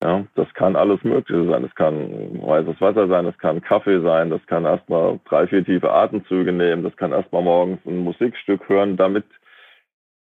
Ja, 0.03 0.23
das 0.35 0.53
kann 0.53 0.75
alles 0.75 1.03
Mögliche 1.03 1.49
sein. 1.49 1.63
Es 1.63 1.73
kann 1.73 2.39
weißes 2.39 2.79
Wasser 2.81 3.07
sein, 3.07 3.25
es 3.25 3.37
kann 3.39 3.61
Kaffee 3.61 4.01
sein, 4.01 4.29
das 4.29 4.45
kann 4.45 4.65
erstmal 4.65 5.19
drei, 5.25 5.47
vier 5.47 5.65
tiefe 5.65 5.91
Atemzüge 5.91 6.51
nehmen, 6.51 6.83
das 6.83 6.95
kann 6.97 7.13
erstmal 7.13 7.41
morgens 7.41 7.79
ein 7.87 7.97
Musikstück 7.97 8.69
hören, 8.69 8.95
damit 8.95 9.25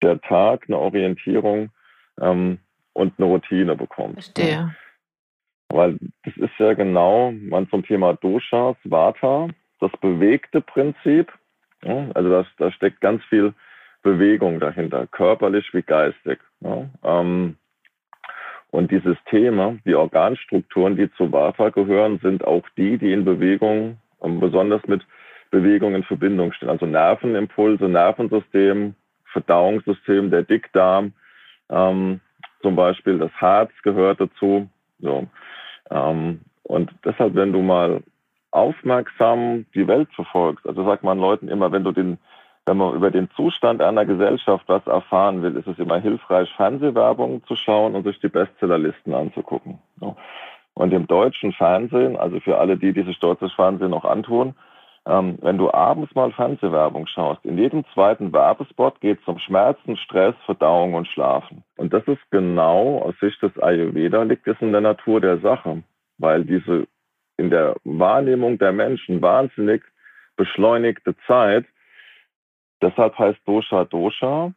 der 0.05 0.21
Tag 0.21 0.67
eine 0.69 0.79
Orientierung 0.79 1.71
ähm, 2.21 2.59
und 2.93 3.15
eine 3.19 3.27
Routine 3.27 3.77
bekommt. 3.77 4.15
Verstehe. 4.15 4.51
Ja. 4.51 4.75
Weil 5.69 5.99
das 6.25 6.37
ist 6.37 6.59
ja 6.59 6.75
genau, 6.75 7.33
man 7.33 7.69
zum 7.71 7.85
Thema 7.85 8.15
Doshas, 8.15 8.77
Vata, 8.85 9.49
das 9.79 9.93
bewegte 10.01 10.61
Prinzip. 10.61 11.33
Ja, 11.83 12.09
also 12.15 12.29
das, 12.29 12.47
da 12.59 12.71
steckt 12.73 13.01
ganz 13.01 13.25
viel 13.25 13.55
Bewegung 14.03 14.61
dahinter, 14.61 15.07
körperlich 15.07 15.73
wie 15.73 15.83
geistig. 15.83 16.41
Ja, 16.61 16.87
ähm, 17.05 17.57
und 18.71 18.91
die 18.91 19.01
Systeme, 19.01 19.79
die 19.85 19.95
Organstrukturen, 19.95 20.97
die 20.97 21.11
zu 21.15 21.33
Vata 21.33 21.71
gehören, 21.71 22.21
sind 22.23 22.45
auch 22.45 22.63
die, 22.77 22.99
die 22.99 23.13
in 23.13 23.25
Bewegung, 23.25 23.99
besonders 24.21 24.87
mit 24.87 25.03
Bewegung 25.51 25.95
in 25.95 26.05
Verbindung 26.05 26.53
stehen. 26.53 26.69
Also 26.69 26.87
Nervenimpulse, 26.87 27.89
Nervensystem, 27.89 28.95
Verdauungssystem, 29.33 30.31
der 30.31 30.43
Dickdarm, 30.43 31.13
ähm, 31.71 32.21
zum 32.63 32.77
Beispiel 32.77 33.19
das 33.19 33.33
Herz 33.39 33.71
gehört 33.83 34.21
dazu. 34.21 34.69
So. 34.99 35.27
Ähm, 35.91 36.41
und 36.63 36.91
deshalb, 37.05 37.35
wenn 37.35 37.53
du 37.53 37.63
mal 37.63 38.03
aufmerksam 38.51 39.67
die 39.75 39.87
Welt 39.87 40.09
verfolgst, 40.15 40.67
also 40.67 40.85
sagt 40.85 41.05
man 41.05 41.19
Leuten 41.19 41.49
immer, 41.49 41.73
wenn 41.73 41.85
du 41.85 41.93
den 41.93 42.19
wenn 42.67 42.77
man 42.77 42.95
über 42.95 43.11
den 43.11 43.29
Zustand 43.31 43.83
einer 43.83 44.05
Gesellschaft 44.05 44.65
was 44.69 44.87
erfahren 44.87 45.43
will, 45.43 45.57
ist 45.57 45.67
es 45.67 45.79
immer 45.79 45.99
hilfreich, 45.99 46.49
Fernsehwerbung 46.57 47.43
zu 47.47 47.57
schauen 47.57 47.95
und 47.95 48.05
sich 48.05 48.21
die 48.21 48.29
Bestsellerlisten 48.29 49.15
anzugucken. 49.15 49.79
Und 50.75 50.93
im 50.93 51.07
deutschen 51.07 51.53
Fernsehen, 51.53 52.17
also 52.17 52.39
für 52.39 52.59
alle 52.59 52.77
die, 52.77 52.93
die 52.93 53.03
sich 53.03 53.19
deutsches 53.19 53.53
Fernsehen 53.55 53.91
noch 53.91 54.05
antun, 54.05 54.55
ähm, 55.07 55.39
wenn 55.41 55.59
du 55.59 55.73
abends 55.73 56.15
mal 56.15 56.33
Fernsehwerbung 56.33 57.07
schaust, 57.07 57.45
in 57.45 57.59
jedem 57.59 57.85
zweiten 57.95 58.33
Werbespot 58.33 59.01
geht 59.01 59.21
es 59.21 59.29
um 59.29 59.39
Schmerzen, 59.39 59.97
Stress, 59.97 60.35
Verdauung 60.45 60.95
und 60.95 61.09
Schlafen. 61.09 61.65
Und 61.77 61.93
das 61.93 62.07
ist 62.07 62.21
genau 62.31 62.99
aus 62.99 63.15
Sicht 63.21 63.43
des 63.43 63.57
Ayurveda 63.59 64.23
liegt 64.23 64.47
es 64.47 64.57
in 64.61 64.73
der 64.73 64.83
Natur 64.83 65.21
der 65.21 65.39
Sache, 65.39 65.83
weil 66.19 66.45
diese 66.45 66.87
in 67.39 67.51
der 67.51 67.77
Wahrnehmung 67.85 68.59
der 68.59 68.73
Menschen 68.73 69.23
wahnsinnig 69.23 69.83
beschleunigte 70.37 71.17
Zeit 71.27 71.65
Deshalb 72.83 73.19
heißt 73.19 73.41
Dosha 73.45 73.85
Dosha 73.85 74.53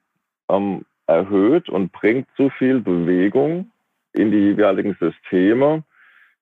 ähm, 0.50 0.86
erhöht 1.08 1.70
und 1.70 1.92
bringt 1.92 2.28
zu 2.38 2.50
viel 2.52 2.80
Bewegung 2.80 3.72
in 4.14 4.32
die 4.32 4.38
jeweiligen 4.38 4.96
Systeme, 5.00 5.84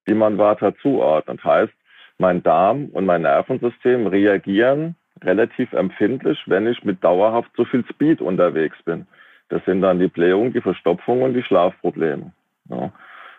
die 0.07 0.13
man 0.13 0.37
Vata 0.37 0.75
zuordnet. 0.81 1.43
Heißt, 1.43 1.73
mein 2.22 2.41
Darm 2.41 2.86
und 2.93 3.05
mein 3.05 3.24
Nervensystem 3.24 4.07
reagieren 4.07 4.95
relativ 5.24 5.74
empfindlich, 5.74 6.39
wenn 6.45 6.67
ich 6.67 6.84
mit 6.84 7.03
dauerhaft 7.03 7.51
zu 7.55 7.65
viel 7.65 7.86
Speed 7.89 8.22
unterwegs 8.22 8.78
bin. 8.84 9.05
Das 9.49 9.63
sind 9.65 9.82
dann 9.82 9.99
die 9.99 10.07
Blähungen, 10.07 10.53
die 10.53 10.61
Verstopfung 10.61 11.22
und 11.22 11.34
die 11.34 11.43
Schlafprobleme. 11.43 12.32
Ja. 12.69 12.91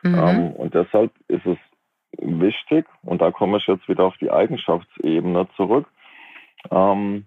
Mhm. 0.02 0.14
Ähm, 0.14 0.50
und 0.52 0.74
deshalb 0.74 1.12
ist 1.28 1.46
es 1.46 1.56
wichtig, 2.18 2.84
und 3.02 3.22
da 3.22 3.30
komme 3.30 3.56
ich 3.56 3.66
jetzt 3.66 3.88
wieder 3.88 4.04
auf 4.04 4.16
die 4.18 4.30
Eigenschaftsebene 4.30 5.48
zurück, 5.56 5.86
ähm, 6.70 7.24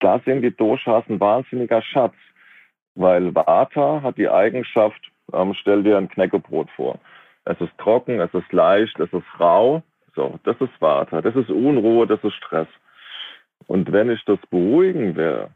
da 0.00 0.20
sind 0.24 0.42
die 0.42 0.54
Doshas 0.54 1.04
ein 1.08 1.20
wahnsinniger 1.20 1.82
Schatz, 1.82 2.14
weil 2.94 3.34
Vata 3.34 4.02
hat 4.02 4.18
die 4.18 4.28
Eigenschaft, 4.28 5.00
ähm, 5.32 5.54
stell 5.54 5.82
dir 5.82 5.96
ein 5.96 6.08
Knäckebrot 6.08 6.70
vor. 6.70 6.98
Es 7.44 7.60
ist 7.60 7.76
trocken, 7.78 8.20
es 8.20 8.32
ist 8.34 8.52
leicht, 8.52 8.98
es 9.00 9.12
ist 9.12 9.40
rau. 9.40 9.82
So, 10.14 10.38
das 10.44 10.56
ist 10.60 10.80
Vata, 10.80 11.20
das 11.22 11.36
ist 11.36 11.50
Unruhe, 11.50 12.06
das 12.06 12.22
ist 12.24 12.34
Stress. 12.34 12.68
Und 13.66 13.92
wenn 13.92 14.10
ich 14.10 14.24
das 14.24 14.38
beruhigen 14.50 15.16
will, 15.16 15.48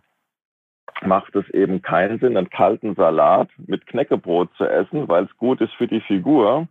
macht 1.02 1.34
es 1.34 1.48
eben 1.50 1.82
keinen 1.82 2.18
Sinn, 2.20 2.36
einen 2.36 2.50
kalten 2.50 2.94
Salat 2.94 3.48
mit 3.66 3.86
Knäckebrot 3.86 4.54
zu 4.56 4.64
essen, 4.64 5.08
weil 5.08 5.24
es 5.24 5.36
gut 5.36 5.60
ist 5.60 5.74
für 5.74 5.88
die 5.88 6.00
Figur, 6.00 6.68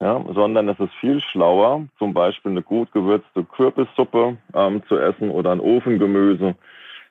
ja, 0.00 0.22
sondern 0.34 0.68
es 0.68 0.78
ist 0.78 0.92
viel 1.00 1.20
schlauer, 1.20 1.86
zum 1.98 2.12
Beispiel 2.12 2.52
eine 2.52 2.62
gut 2.62 2.92
gewürzte 2.92 3.44
Kürbissuppe 3.44 4.36
ähm, 4.54 4.82
zu 4.88 4.98
essen 4.98 5.30
oder 5.30 5.52
ein 5.52 5.60
Ofengemüse 5.60 6.54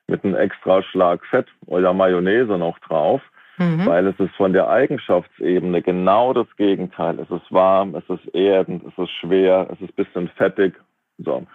mit 0.07 0.23
einem 0.23 0.35
extra 0.35 0.83
Schlag 0.83 1.25
Fett 1.25 1.47
oder 1.65 1.93
Mayonnaise 1.93 2.57
noch 2.57 2.77
drauf, 2.79 3.21
mhm. 3.57 3.85
weil 3.85 4.07
es 4.07 4.19
ist 4.19 4.33
von 4.35 4.53
der 4.53 4.69
Eigenschaftsebene 4.69 5.81
genau 5.81 6.33
das 6.33 6.47
Gegenteil. 6.57 7.19
Es 7.19 7.29
ist 7.29 7.51
warm, 7.51 7.95
es 7.95 8.07
ist 8.09 8.33
erdend, 8.33 8.83
es 8.85 8.97
ist 8.97 9.11
schwer, 9.21 9.67
es 9.71 9.81
ist 9.81 9.97
ein 9.97 10.03
bisschen 10.03 10.27
fettig. 10.29 10.73
So. 11.17 11.45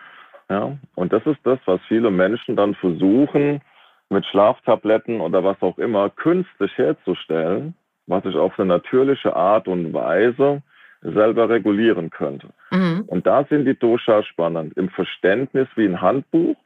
Ja, 0.48 0.76
und 0.96 1.12
das 1.12 1.24
ist 1.26 1.38
das, 1.44 1.58
was 1.66 1.80
viele 1.86 2.10
Menschen 2.10 2.56
dann 2.56 2.74
versuchen, 2.74 3.60
mit 4.08 4.26
Schlaftabletten 4.26 5.20
oder 5.20 5.44
was 5.44 5.60
auch 5.62 5.78
immer 5.78 6.10
künstlich 6.10 6.76
herzustellen, 6.76 7.74
was 8.06 8.24
ich 8.24 8.34
auf 8.34 8.58
eine 8.58 8.66
natürliche 8.68 9.36
Art 9.36 9.68
und 9.68 9.92
Weise 9.94 10.62
selber 11.02 11.48
regulieren 11.48 12.10
könnte. 12.10 12.48
Mhm. 12.70 13.04
Und 13.06 13.26
da 13.26 13.44
sind 13.44 13.64
die 13.64 13.78
Doshas 13.78 14.26
spannend. 14.26 14.76
Im 14.76 14.88
Verständnis 14.90 15.68
wie 15.76 15.86
ein 15.86 16.00
Handbuch, 16.00 16.56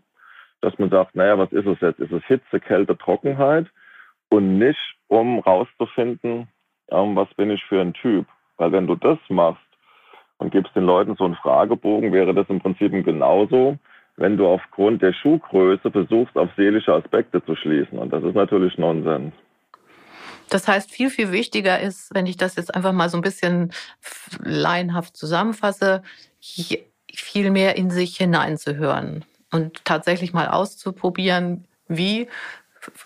dass 0.61 0.77
man 0.79 0.91
sagt, 0.91 1.15
naja, 1.15 1.39
was 1.39 1.53
ist 1.53 1.67
es 1.67 1.81
jetzt? 1.81 2.01
Ist 2.01 2.13
es 2.13 2.25
Hitze, 2.25 2.59
Kälte, 2.59 2.97
Trockenheit? 2.97 3.67
Und 4.31 4.59
nicht, 4.59 4.79
um 5.09 5.39
rauszufinden, 5.39 6.49
ähm, 6.91 7.17
was 7.17 7.33
bin 7.35 7.51
ich 7.51 7.63
für 7.65 7.81
ein 7.81 7.95
Typ. 7.95 8.27
Weil 8.57 8.73
wenn 8.73 8.87
du 8.87 8.95
das 8.95 9.19
machst 9.29 9.61
und 10.39 10.51
gibst 10.51 10.75
den 10.75 10.85
Leuten 10.85 11.17
so 11.17 11.25
einen 11.25 11.37
Fragebogen, 11.37 12.13
wäre 12.13 12.35
das 12.35 12.49
im 12.49 12.61
Prinzip 12.61 12.93
genauso, 13.05 13.79
wenn 14.17 14.37
du 14.37 14.47
aufgrund 14.47 15.03
der 15.03 15.13
Schuhgröße 15.13 15.91
versuchst, 15.91 16.37
auf 16.37 16.51
seelische 16.57 16.93
Aspekte 16.93 17.45
zu 17.45 17.57
schließen. 17.57 17.99
Und 17.99 18.13
das 18.13 18.23
ist 18.23 18.35
natürlich 18.35 18.79
Nonsens. 18.79 19.33
Das 20.51 20.69
heißt, 20.69 20.91
viel, 20.91 21.11
viel 21.11 21.33
wichtiger 21.33 21.81
ist, 21.81 22.15
wenn 22.15 22.27
ich 22.27 22.37
das 22.37 22.57
jetzt 22.57 22.75
einfach 22.75 22.93
mal 22.93 23.09
so 23.09 23.17
ein 23.19 23.23
bisschen 23.23 23.73
laienhaft 24.41 25.17
zusammenfasse, 25.17 26.03
viel 26.41 27.51
mehr 27.51 27.77
in 27.77 27.91
sich 27.91 28.17
hineinzuhören 28.17 29.25
und 29.51 29.85
tatsächlich 29.85 30.33
mal 30.33 30.49
auszuprobieren, 30.49 31.65
wie 31.89 32.29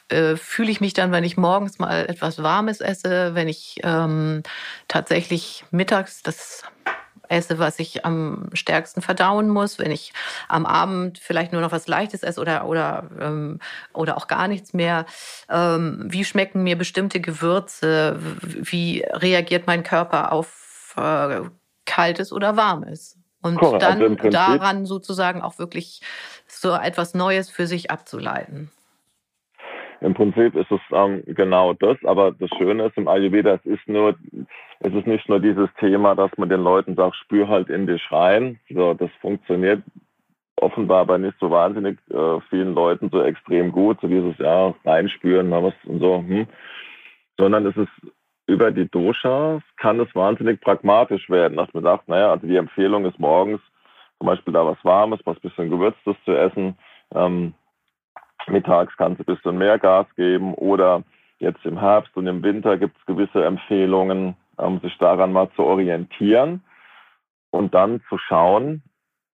äh, 0.09 0.37
fühle 0.37 0.71
ich 0.71 0.81
mich 0.81 0.93
dann, 0.93 1.13
wenn 1.13 1.25
ich 1.25 1.37
morgens 1.37 1.79
mal 1.79 2.07
etwas 2.07 2.43
Warmes 2.43 2.81
esse, 2.81 3.35
wenn 3.35 3.49
ich 3.49 3.81
ähm, 3.83 4.43
tatsächlich 4.89 5.65
mittags 5.71 6.23
das 6.23 6.65
esse, 7.29 7.59
was 7.59 7.79
ich 7.79 8.05
am 8.05 8.49
stärksten 8.53 9.03
verdauen 9.03 9.49
muss, 9.49 9.79
wenn 9.79 9.91
ich 9.91 10.13
am 10.49 10.67
Abend 10.67 11.19
vielleicht 11.19 11.53
nur 11.53 11.61
noch 11.61 11.73
was 11.73 11.87
Leichtes 11.87 12.23
esse 12.23 12.41
oder, 12.41 12.67
oder, 12.67 13.05
ähm, 13.21 13.61
oder 13.93 14.17
auch 14.17 14.27
gar 14.27 14.49
nichts 14.49 14.73
mehr. 14.73 15.07
Ähm, 15.49 16.07
wie 16.09 16.25
schmecken 16.25 16.63
mir 16.63 16.77
bestimmte 16.77 17.21
Gewürze? 17.21 18.19
Wie 18.43 19.05
reagiert 19.11 19.67
mein 19.67 19.83
Körper 19.83 20.33
auf 20.33 20.95
äh, 20.97 21.43
kaltes 21.85 22.33
oder 22.33 22.57
warmes? 22.57 23.17
Und 23.41 23.57
Korrekt, 23.57 23.83
dann 23.83 24.03
also 24.03 24.31
daran 24.31 24.85
sozusagen 24.85 25.43
auch 25.43 25.59
wirklich 25.59 26.01
so 26.47 26.73
etwas 26.75 27.15
Neues 27.15 27.51
für 27.51 27.67
sich 27.67 27.91
abzuleiten. 27.91 28.71
Im 30.01 30.15
Prinzip 30.15 30.55
ist 30.55 30.71
es 30.71 30.81
ähm, 30.93 31.23
genau 31.27 31.73
das, 31.75 31.97
aber 32.05 32.33
das 32.33 32.49
Schöne 32.57 32.87
ist 32.87 32.97
im 32.97 33.09
Ayurveda, 33.09 33.55
es 33.55 33.67
ist 33.67 33.89
nur, 33.89 34.15
es 34.81 34.95
ist 34.95 35.07
nicht 35.07 35.29
nur 35.29 35.41
dieses 35.41 35.69
Thema, 35.81 36.15
dass 36.15 36.31
man 36.37 36.49
den 36.49 36.63
Leuten 36.63 36.95
sagt, 36.95 37.17
spür 37.17 37.49
halt 37.49 37.69
in 37.69 37.87
dich 37.87 38.03
rein. 38.13 38.61
So, 38.71 38.95
das 38.95 39.11
funktioniert 39.21 39.83
offenbar 40.61 41.07
bei 41.07 41.19
nicht 41.19 41.37
so 41.41 41.51
wahnsinnig 41.51 41.99
äh, 42.11 42.41
vielen 42.51 42.75
Leuten 42.75 43.11
so 43.11 43.23
extrem 43.23 43.73
gut, 43.73 44.01
so 44.01 44.09
dieses 44.09 44.37
ja 44.39 44.75
reinspüren, 44.85 45.51
was 45.51 45.75
und 45.85 46.01
so, 46.01 46.19
hm. 46.19 46.47
sondern 47.37 47.67
es 47.67 47.77
ist 47.77 48.13
über 48.47 48.71
die 48.71 48.89
Doshas 48.89 49.63
kann 49.77 50.01
es 50.01 50.13
wahnsinnig 50.15 50.61
pragmatisch 50.61 51.29
werden, 51.29 51.59
dass 51.59 51.73
man 51.75 51.83
sagt, 51.83 52.09
naja, 52.09 52.31
also 52.31 52.47
die 52.47 52.57
Empfehlung 52.57 53.05
ist 53.05 53.19
morgens 53.19 53.61
zum 54.19 54.27
Beispiel 54.27 54.53
da 54.53 54.67
was 54.67 54.83
Warmes, 54.85 55.21
was 55.25 55.39
bisschen 55.41 55.71
Gewürztes 55.71 56.17
zu 56.25 56.33
essen. 56.33 56.77
Ähm, 57.15 57.55
Mittags 58.47 58.97
kannst 58.97 59.21
du 59.21 59.25
ein 59.25 59.35
bisschen 59.37 59.59
mehr 59.59 59.79
Gas 59.79 60.07
geben 60.17 60.55
oder 60.55 61.03
jetzt 61.39 61.65
im 61.65 61.79
Herbst 61.79 62.17
und 62.17 62.27
im 62.27 62.43
Winter 62.43 62.77
gibt 62.77 62.97
es 62.99 63.07
gewisse 63.07 63.45
Empfehlungen, 63.45 64.37
um 64.57 64.81
sich 64.81 64.97
daran 64.99 65.33
mal 65.33 65.51
zu 65.55 65.65
orientieren 65.65 66.63
und 67.51 67.75
dann 67.75 68.01
zu 68.09 68.19
schauen, 68.19 68.83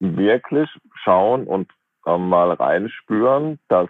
wirklich 0.01 0.69
schauen 1.03 1.45
und 1.45 1.71
ähm, 2.07 2.29
mal 2.29 2.53
reinspüren, 2.53 3.59
dass 3.69 3.89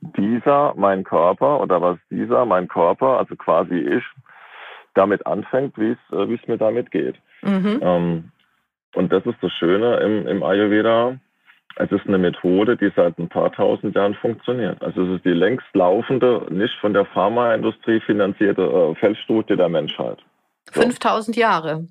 dieser 0.00 0.74
mein 0.76 1.04
Körper 1.04 1.60
oder 1.60 1.82
was 1.82 1.98
dieser 2.10 2.46
mein 2.46 2.68
Körper, 2.68 3.18
also 3.18 3.36
quasi 3.36 3.74
ich, 3.74 4.04
damit 4.94 5.26
anfängt, 5.26 5.76
wie 5.78 5.92
es 5.92 6.12
äh, 6.12 6.28
wie 6.28 6.34
es 6.34 6.48
mir 6.48 6.56
damit 6.56 6.90
geht. 6.90 7.16
Mhm. 7.42 7.80
Ähm, 7.82 8.32
und 8.94 9.12
das 9.12 9.24
ist 9.26 9.36
das 9.42 9.52
Schöne 9.52 9.96
im, 9.98 10.26
im 10.26 10.42
Ayurveda, 10.42 11.18
es 11.76 11.90
ist 11.92 12.06
eine 12.06 12.18
Methode, 12.18 12.76
die 12.76 12.90
seit 12.94 13.18
ein 13.18 13.28
paar 13.28 13.52
tausend 13.52 13.94
Jahren 13.94 14.14
funktioniert. 14.14 14.82
Also 14.82 15.02
es 15.02 15.16
ist 15.16 15.24
die 15.24 15.30
längst 15.30 15.66
laufende, 15.72 16.46
nicht 16.50 16.74
von 16.80 16.92
der 16.92 17.04
Pharmaindustrie 17.06 18.00
finanzierte 18.00 18.62
äh, 18.62 18.94
Feldstudie 18.96 19.56
der 19.56 19.68
Menschheit. 19.68 20.18
So. 20.72 20.82
5000 20.82 21.36
Jahre. 21.36 21.86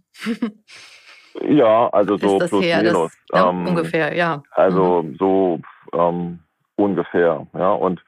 ja, 1.47 1.89
also 1.89 2.17
so 2.17 2.37
plus 2.37 2.51
her, 2.61 2.83
minus. 2.83 3.11
Das, 3.29 3.41
ja, 3.41 3.49
ähm, 3.49 3.67
ungefähr, 3.67 4.15
ja. 4.15 4.43
Also 4.51 5.03
mhm. 5.03 5.15
so 5.17 5.59
ähm, 5.93 6.39
ungefähr, 6.75 7.47
ja. 7.57 7.71
Und 7.71 8.03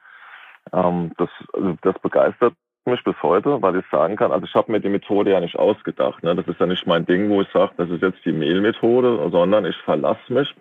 ähm, 0.72 1.12
das, 1.18 1.28
also 1.52 1.76
das 1.82 1.98
begeistert 2.00 2.54
mich 2.84 3.02
bis 3.04 3.14
heute, 3.22 3.62
weil 3.62 3.76
ich 3.76 3.84
sagen 3.90 4.16
kann, 4.16 4.32
also 4.32 4.44
ich 4.44 4.54
habe 4.54 4.72
mir 4.72 4.80
die 4.80 4.88
Methode 4.88 5.30
ja 5.30 5.40
nicht 5.40 5.56
ausgedacht. 5.56 6.22
Ne? 6.22 6.34
Das 6.34 6.46
ist 6.48 6.58
ja 6.58 6.66
nicht 6.66 6.86
mein 6.86 7.06
Ding, 7.06 7.30
wo 7.30 7.40
ich 7.40 7.48
sage, 7.52 7.72
das 7.76 7.88
ist 7.90 8.02
jetzt 8.02 8.24
die 8.24 8.32
Mehlmethode, 8.32 9.28
sondern 9.30 9.64
ich 9.66 9.76
verlasse 9.78 10.32
mich 10.32 10.52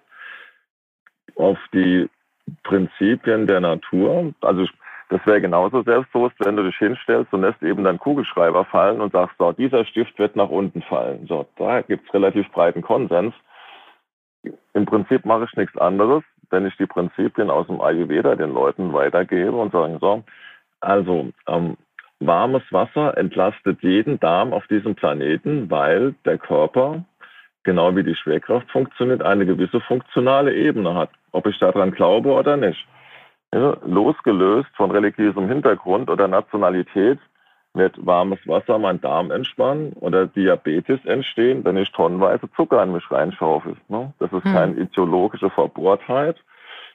auf 1.36 1.58
die 1.74 2.10
Prinzipien 2.64 3.48
der 3.48 3.60
Natur. 3.60 4.34
Also 4.42 4.66
das 5.10 5.26
wäre 5.26 5.42
genauso 5.42 5.84
selbstbewusst, 5.84 6.36
wenn 6.40 6.56
du 6.56 6.64
dich 6.64 6.78
hinstellst 6.78 7.34
und 7.34 7.42
lässt 7.42 7.62
eben 7.62 7.84
deinen 7.84 8.00
Kugelschreiber 8.00 8.64
fallen 8.66 9.02
und 9.02 9.12
sagst, 9.12 9.36
so, 9.38 9.52
dieser 9.52 9.84
Stift 9.86 10.18
wird 10.18 10.38
nach 10.38 10.50
unten 10.50 10.82
fallen. 10.84 11.28
So, 11.28 11.46
da 11.58 11.82
gibt 11.82 12.08
es 12.08 12.14
relativ 12.14 12.50
breiten 12.52 12.82
Konsens. 12.82 13.34
Im 14.74 14.86
Prinzip 14.86 15.26
mache 15.26 15.46
ich 15.46 15.58
nichts 15.58 15.78
anderes, 15.78 16.24
wenn 16.50 16.66
ich 16.66 16.76
die 16.78 16.86
Prinzipien 16.86 17.50
aus 17.50 17.68
dem 17.68 17.82
Ayurveda 17.82 18.36
den 18.36 18.54
Leuten 18.54 18.94
weitergebe 18.94 19.52
und 19.52 19.72
sage, 19.74 19.98
so, 20.00 20.24
also 20.80 21.30
ähm, 21.48 21.78
warmes 22.22 22.64
Wasser 22.72 23.18
entlastet 23.18 23.82
jeden 23.82 24.20
Darm 24.20 24.54
auf 24.54 24.66
diesem 24.68 24.96
Planeten, 24.96 25.70
weil 25.70 26.16
der 26.26 26.38
Körper 26.38 27.04
genau 27.64 27.96
wie 27.96 28.04
die 28.04 28.16
Schwerkraft 28.16 28.70
funktioniert, 28.72 29.22
eine 29.22 29.46
gewisse 29.46 29.80
funktionale 29.82 30.54
Ebene 30.54 30.96
hat, 30.96 31.10
ob 31.32 31.48
ich 31.48 31.58
daran 31.60 31.92
glaube 31.92 32.32
oder 32.32 32.58
nicht. 32.58 32.88
Ja, 33.54 33.76
losgelöst 33.86 34.70
von 34.76 34.92
religiösem 34.92 35.48
Hintergrund 35.50 36.10
oder 36.10 36.28
Nationalität 36.28 37.20
wird 37.74 38.06
warmes 38.06 38.40
Wasser 38.48 38.78
mein 38.80 39.00
Darm 39.02 39.32
entspannen 39.32 39.94
oder 39.94 40.26
Diabetes 40.28 41.04
entstehen, 41.06 41.64
wenn 41.64 41.78
ich 41.78 41.92
tonnenweise 41.92 42.50
Zucker 42.56 42.84
in 42.84 42.92
mich 42.92 43.10
reinschaufel. 43.10 43.76
Ne? 43.88 44.14
Das 44.20 44.32
ist 44.34 44.44
hm. 44.44 44.54
keine 44.54 44.76
ideologische 44.76 45.50
Verbohrtheit. 45.50 46.38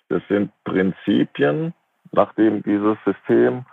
Das 0.08 0.22
sind 0.28 0.50
Prinzipien, 0.64 1.72
nach 2.12 2.32
dem 2.34 2.62
dieses 2.62 2.96
System 3.04 3.64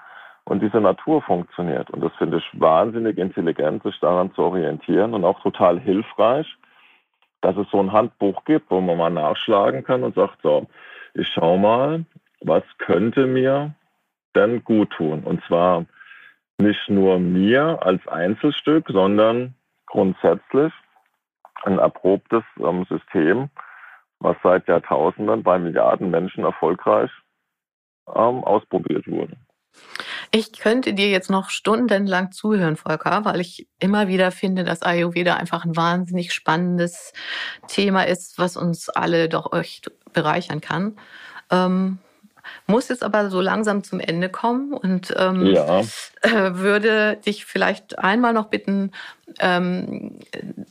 und 0.46 0.62
diese 0.62 0.82
Natur 0.82 1.22
funktioniert. 1.22 1.89
Und 1.91 2.02
das 2.04 2.12
finde 2.18 2.38
ich 2.38 2.60
wahnsinnig 2.60 3.18
intelligent, 3.18 3.84
sich 3.84 4.00
daran 4.00 4.34
zu 4.34 4.41
orientieren 4.41 5.14
und 5.14 5.24
auch 5.26 5.41
total 5.41 5.80
hilfreich, 5.80 6.48
dass 7.44 7.58
es 7.58 7.70
so 7.72 7.80
ein 7.80 7.91
Handbuch 7.91 8.46
gibt, 8.46 8.72
wo 8.72 8.80
man 8.80 8.98
mal 8.98 9.10
nachschlagen 9.10 9.84
kann 9.84 10.04
und 10.04 10.16
sagt, 10.16 10.41
so, 10.41 10.68
ich 11.14 11.28
schau 11.28 11.58
mal, 11.58 12.06
was 12.39 12.64
könnte 12.78 13.28
mir 13.28 13.76
denn 14.34 14.64
gut 14.64 14.91
tun? 14.91 15.24
Und 15.24 15.44
zwar 15.46 15.86
nicht 16.58 16.89
nur 16.89 17.20
mir 17.20 17.80
als 17.82 18.08
Einzelstück, 18.08 18.88
sondern 18.89 19.56
grundsätzlich 19.88 20.72
ein 21.64 21.80
erprobtes 21.80 22.44
ähm, 22.60 22.86
System, 22.89 23.50
was 24.20 24.38
seit 24.41 24.68
Jahrtausenden 24.70 25.44
bei 25.44 25.60
Milliarden 25.60 26.10
Menschen 26.10 26.46
erfolgreich 26.46 27.12
ähm, 28.08 28.44
ausprobiert 28.44 29.06
wurde. 29.08 29.36
Ich 30.36 30.52
könnte 30.54 30.96
dir 30.96 31.10
jetzt 31.10 31.30
noch 31.30 31.52
stundenlang 31.52 32.32
zuhören, 32.32 32.76
Volker, 32.76 33.24
weil 33.24 33.40
ich 33.40 33.68
immer 33.78 34.08
wieder 34.08 34.32
finde, 34.32 34.64
dass 34.64 34.82
Ayurveda 34.82 35.36
einfach 35.36 35.64
ein 35.64 35.76
wahnsinnig 35.76 36.34
spannendes 36.34 37.14
Thema 37.68 38.08
ist, 38.08 38.40
was 38.40 38.58
uns 38.58 38.90
alle 38.90 39.30
doch 39.30 39.54
echt 39.54 39.92
bereichern 40.12 40.60
kann. 40.60 40.98
Ähm, 41.52 42.00
muss 42.66 42.90
jetzt 42.90 43.04
aber 43.04 43.30
so 43.30 43.42
langsam 43.42 43.84
zum 43.84 44.00
Ende 44.00 44.28
kommen 44.28 44.74
und 44.74 45.14
ähm, 45.16 45.46
ja. 45.46 45.82
äh, 46.22 46.56
würde 46.56 47.18
dich 47.24 47.46
vielleicht 47.46 48.00
einmal 48.00 48.34
noch 48.34 48.48
bitten, 48.48 48.92
ähm, 49.40 50.20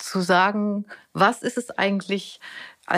zu 0.00 0.22
sagen, 0.22 0.86
was 1.12 1.42
ist 1.42 1.56
es 1.56 1.70
eigentlich, 1.70 2.40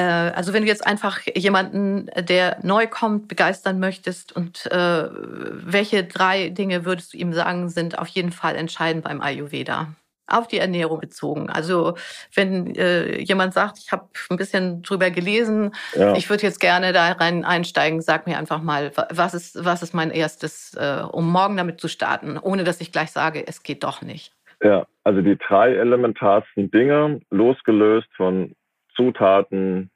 also 0.01 0.53
wenn 0.53 0.63
du 0.63 0.69
jetzt 0.69 0.87
einfach 0.87 1.21
jemanden, 1.35 2.11
der 2.17 2.59
neu 2.63 2.87
kommt, 2.87 3.29
begeistern 3.29 3.79
möchtest 3.79 4.35
und 4.35 4.67
äh, 4.67 5.09
welche 5.09 6.05
drei 6.05 6.49
Dinge 6.49 6.85
würdest 6.85 7.15
du 7.15 7.19
ihm 7.19 7.33
sagen, 7.33 7.69
sind 7.69 7.99
auf 7.99 8.09
jeden 8.09 8.33
Fall 8.33 8.57
entscheidend 8.57 9.05
beim 9.05 9.21
Ayurveda? 9.21 9.89
Auf 10.27 10.49
die 10.49 10.59
Ernährung 10.59 11.01
bezogen. 11.01 11.51
Also 11.51 11.97
wenn 12.35 12.75
äh, 12.77 13.19
jemand 13.19 13.53
sagt, 13.53 13.79
ich 13.79 13.93
habe 13.93 14.09
ein 14.31 14.39
bisschen 14.39 14.83
drüber 14.83 15.11
gelesen, 15.11 15.75
ja. 15.95 16.17
ich 16.17 16.31
würde 16.31 16.45
jetzt 16.45 16.61
gerne 16.61 16.95
da 16.95 17.13
rein 17.13 17.45
einsteigen, 17.45 18.01
sag 18.01 18.27
mir 18.27 18.39
einfach 18.39 18.63
mal, 18.63 18.91
was 19.11 19.35
ist, 19.35 19.65
was 19.65 19.83
ist 19.83 19.93
mein 19.93 20.11
erstes, 20.11 20.75
äh, 20.75 21.03
um 21.13 21.31
morgen 21.31 21.59
damit 21.59 21.79
zu 21.79 21.89
starten, 21.89 22.39
ohne 22.39 22.65
dass 22.65 22.81
ich 22.81 22.91
gleich 22.91 23.11
sage, 23.11 23.47
es 23.47 23.63
geht 23.63 23.85
doch 23.85 24.01
nicht. 24.01 24.33
Ja, 24.63 24.87
also 25.05 25.21
die 25.21 25.37
drei 25.37 25.75
elementarsten 25.75 26.71
Dinge, 26.71 27.21
losgelöst 27.31 28.09
von 28.17 28.55
Zutaten, 28.97 29.91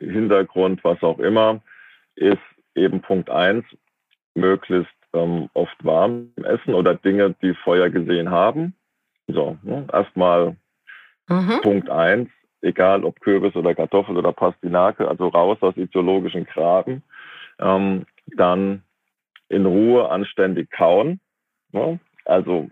Hintergrund, 0.00 0.82
was 0.84 1.02
auch 1.02 1.18
immer, 1.18 1.60
ist 2.14 2.38
eben 2.74 3.00
Punkt 3.00 3.30
eins, 3.30 3.64
möglichst 4.34 4.92
ähm, 5.12 5.48
oft 5.54 5.76
warm 5.84 6.32
essen 6.42 6.74
oder 6.74 6.94
Dinge, 6.94 7.34
die 7.42 7.54
Feuer 7.54 7.90
gesehen 7.90 8.30
haben. 8.30 8.74
So, 9.28 9.58
ne? 9.62 9.86
erstmal 9.92 10.56
mhm. 11.28 11.60
Punkt 11.62 11.90
eins, 11.90 12.30
egal 12.62 13.04
ob 13.04 13.20
Kürbis 13.20 13.54
oder 13.56 13.74
Kartoffel 13.74 14.16
oder 14.16 14.32
Pastinake, 14.32 15.06
also 15.06 15.28
raus 15.28 15.58
aus 15.60 15.76
ideologischen 15.76 16.44
Graben. 16.44 17.02
Ähm, 17.58 18.06
dann 18.36 18.82
in 19.48 19.66
Ruhe 19.66 20.08
anständig 20.08 20.70
kauen. 20.70 21.20
Ne? 21.72 22.00
Also 22.24 22.68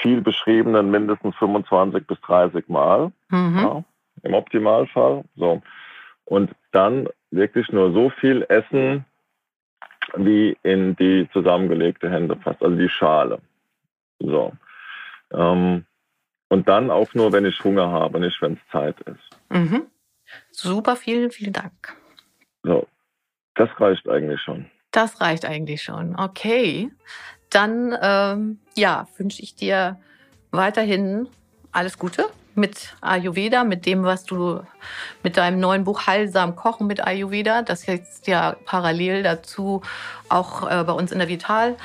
viel 0.00 0.20
beschriebenen 0.20 0.90
mindestens 0.90 1.34
25 1.36 2.06
bis 2.06 2.20
30 2.22 2.68
Mal. 2.68 3.12
Mhm. 3.28 3.58
Ja? 3.58 3.84
Im 4.24 4.34
Optimalfall. 4.34 5.24
So. 5.36 5.62
Und 6.24 6.50
dann 6.72 7.08
wirklich 7.30 7.70
nur 7.70 7.92
so 7.92 8.10
viel 8.10 8.44
essen, 8.48 9.04
wie 10.16 10.56
in 10.62 10.96
die 10.96 11.28
zusammengelegte 11.32 12.10
Hände 12.10 12.36
passt, 12.36 12.62
also 12.62 12.76
die 12.76 12.88
Schale. 12.88 13.40
So. 14.18 14.52
Ähm, 15.32 15.84
und 16.48 16.68
dann 16.68 16.90
auch 16.90 17.14
nur, 17.14 17.32
wenn 17.32 17.44
ich 17.44 17.62
Hunger 17.64 17.90
habe, 17.90 18.20
nicht 18.20 18.40
wenn 18.42 18.54
es 18.54 18.70
Zeit 18.70 19.00
ist. 19.00 19.40
Mhm. 19.50 19.86
Super, 20.50 20.96
vielen, 20.96 21.30
vielen 21.30 21.52
Dank. 21.52 21.96
So, 22.62 22.86
das 23.54 23.68
reicht 23.80 24.08
eigentlich 24.08 24.40
schon. 24.40 24.66
Das 24.90 25.20
reicht 25.20 25.44
eigentlich 25.44 25.82
schon. 25.82 26.16
Okay. 26.18 26.90
Dann 27.50 27.96
ähm, 28.00 28.60
ja, 28.76 29.06
wünsche 29.16 29.42
ich 29.42 29.54
dir 29.54 30.00
weiterhin 30.50 31.28
alles 31.72 31.98
Gute 31.98 32.26
mit 32.56 32.94
Ayurveda, 33.00 33.64
mit 33.64 33.86
dem, 33.86 34.04
was 34.04 34.24
du 34.24 34.60
mit 35.22 35.36
deinem 35.36 35.60
neuen 35.60 35.84
Buch 35.84 36.06
Heilsam 36.06 36.56
Kochen 36.56 36.86
mit 36.86 37.06
Ayurveda, 37.06 37.62
das 37.62 37.86
jetzt 37.86 38.26
ja 38.26 38.56
parallel 38.64 39.22
dazu 39.22 39.82
auch 40.28 40.70
äh, 40.70 40.84
bei 40.84 40.92
uns 40.92 41.12
in 41.12 41.18
der 41.18 41.28
Vital 41.28 41.76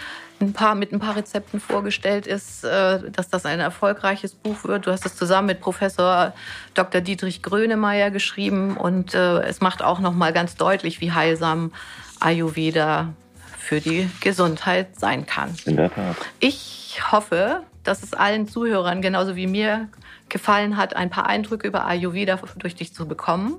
ein 0.41 0.53
paar, 0.53 0.75
mit 0.75 0.91
ein 0.91 0.99
paar 0.99 1.15
Rezepten 1.15 1.59
vorgestellt 1.59 2.25
ist, 2.25 2.63
äh, 2.63 3.11
dass 3.11 3.29
das 3.29 3.45
ein 3.45 3.59
erfolgreiches 3.59 4.33
Buch 4.33 4.63
wird. 4.63 4.87
Du 4.87 4.91
hast 4.91 5.05
es 5.05 5.15
zusammen 5.15 5.47
mit 5.47 5.59
Professor 5.59 6.33
Dr. 6.73 7.01
Dietrich 7.01 7.41
Grönemeyer 7.41 8.09
geschrieben 8.09 8.77
und 8.77 9.13
äh, 9.13 9.41
es 9.41 9.61
macht 9.61 9.81
auch 9.81 9.99
noch 9.99 10.13
mal 10.13 10.31
ganz 10.33 10.55
deutlich, 10.55 11.01
wie 11.01 11.11
heilsam 11.11 11.71
Ayurveda 12.19 13.13
für 13.57 13.81
die 13.81 14.09
Gesundheit 14.21 14.99
sein 14.99 15.25
kann. 15.25 15.55
In 15.65 15.75
der 15.75 15.93
Tat. 15.93 16.15
Ich 16.39 17.01
hoffe, 17.11 17.63
dass 17.83 18.03
es 18.03 18.13
allen 18.13 18.47
Zuhörern 18.47 19.01
genauso 19.01 19.35
wie 19.35 19.47
mir 19.47 19.89
gefallen 20.29 20.77
hat, 20.77 20.95
ein 20.95 21.09
paar 21.09 21.27
Eindrücke 21.27 21.67
über 21.67 21.85
Ayurveda 21.85 22.39
durch 22.57 22.75
dich 22.75 22.93
zu 22.93 23.07
bekommen. 23.07 23.55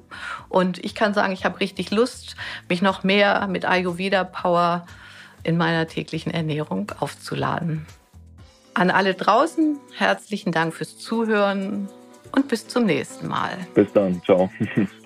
Und 0.48 0.84
ich 0.84 0.94
kann 0.94 1.14
sagen, 1.14 1.32
ich 1.32 1.44
habe 1.44 1.60
richtig 1.60 1.90
Lust, 1.90 2.36
mich 2.68 2.82
noch 2.82 3.04
mehr 3.04 3.46
mit 3.46 3.64
Ayurveda 3.64 4.24
Power 4.24 4.86
in 5.42 5.56
meiner 5.56 5.86
täglichen 5.86 6.32
Ernährung 6.32 6.92
aufzuladen. 7.00 7.86
An 8.74 8.90
alle 8.90 9.14
draußen 9.14 9.78
herzlichen 9.96 10.52
Dank 10.52 10.74
fürs 10.74 10.98
Zuhören 10.98 11.88
und 12.32 12.48
bis 12.48 12.68
zum 12.68 12.84
nächsten 12.84 13.28
Mal. 13.28 13.56
Bis 13.74 13.92
dann, 13.92 14.22
ciao. 14.22 14.50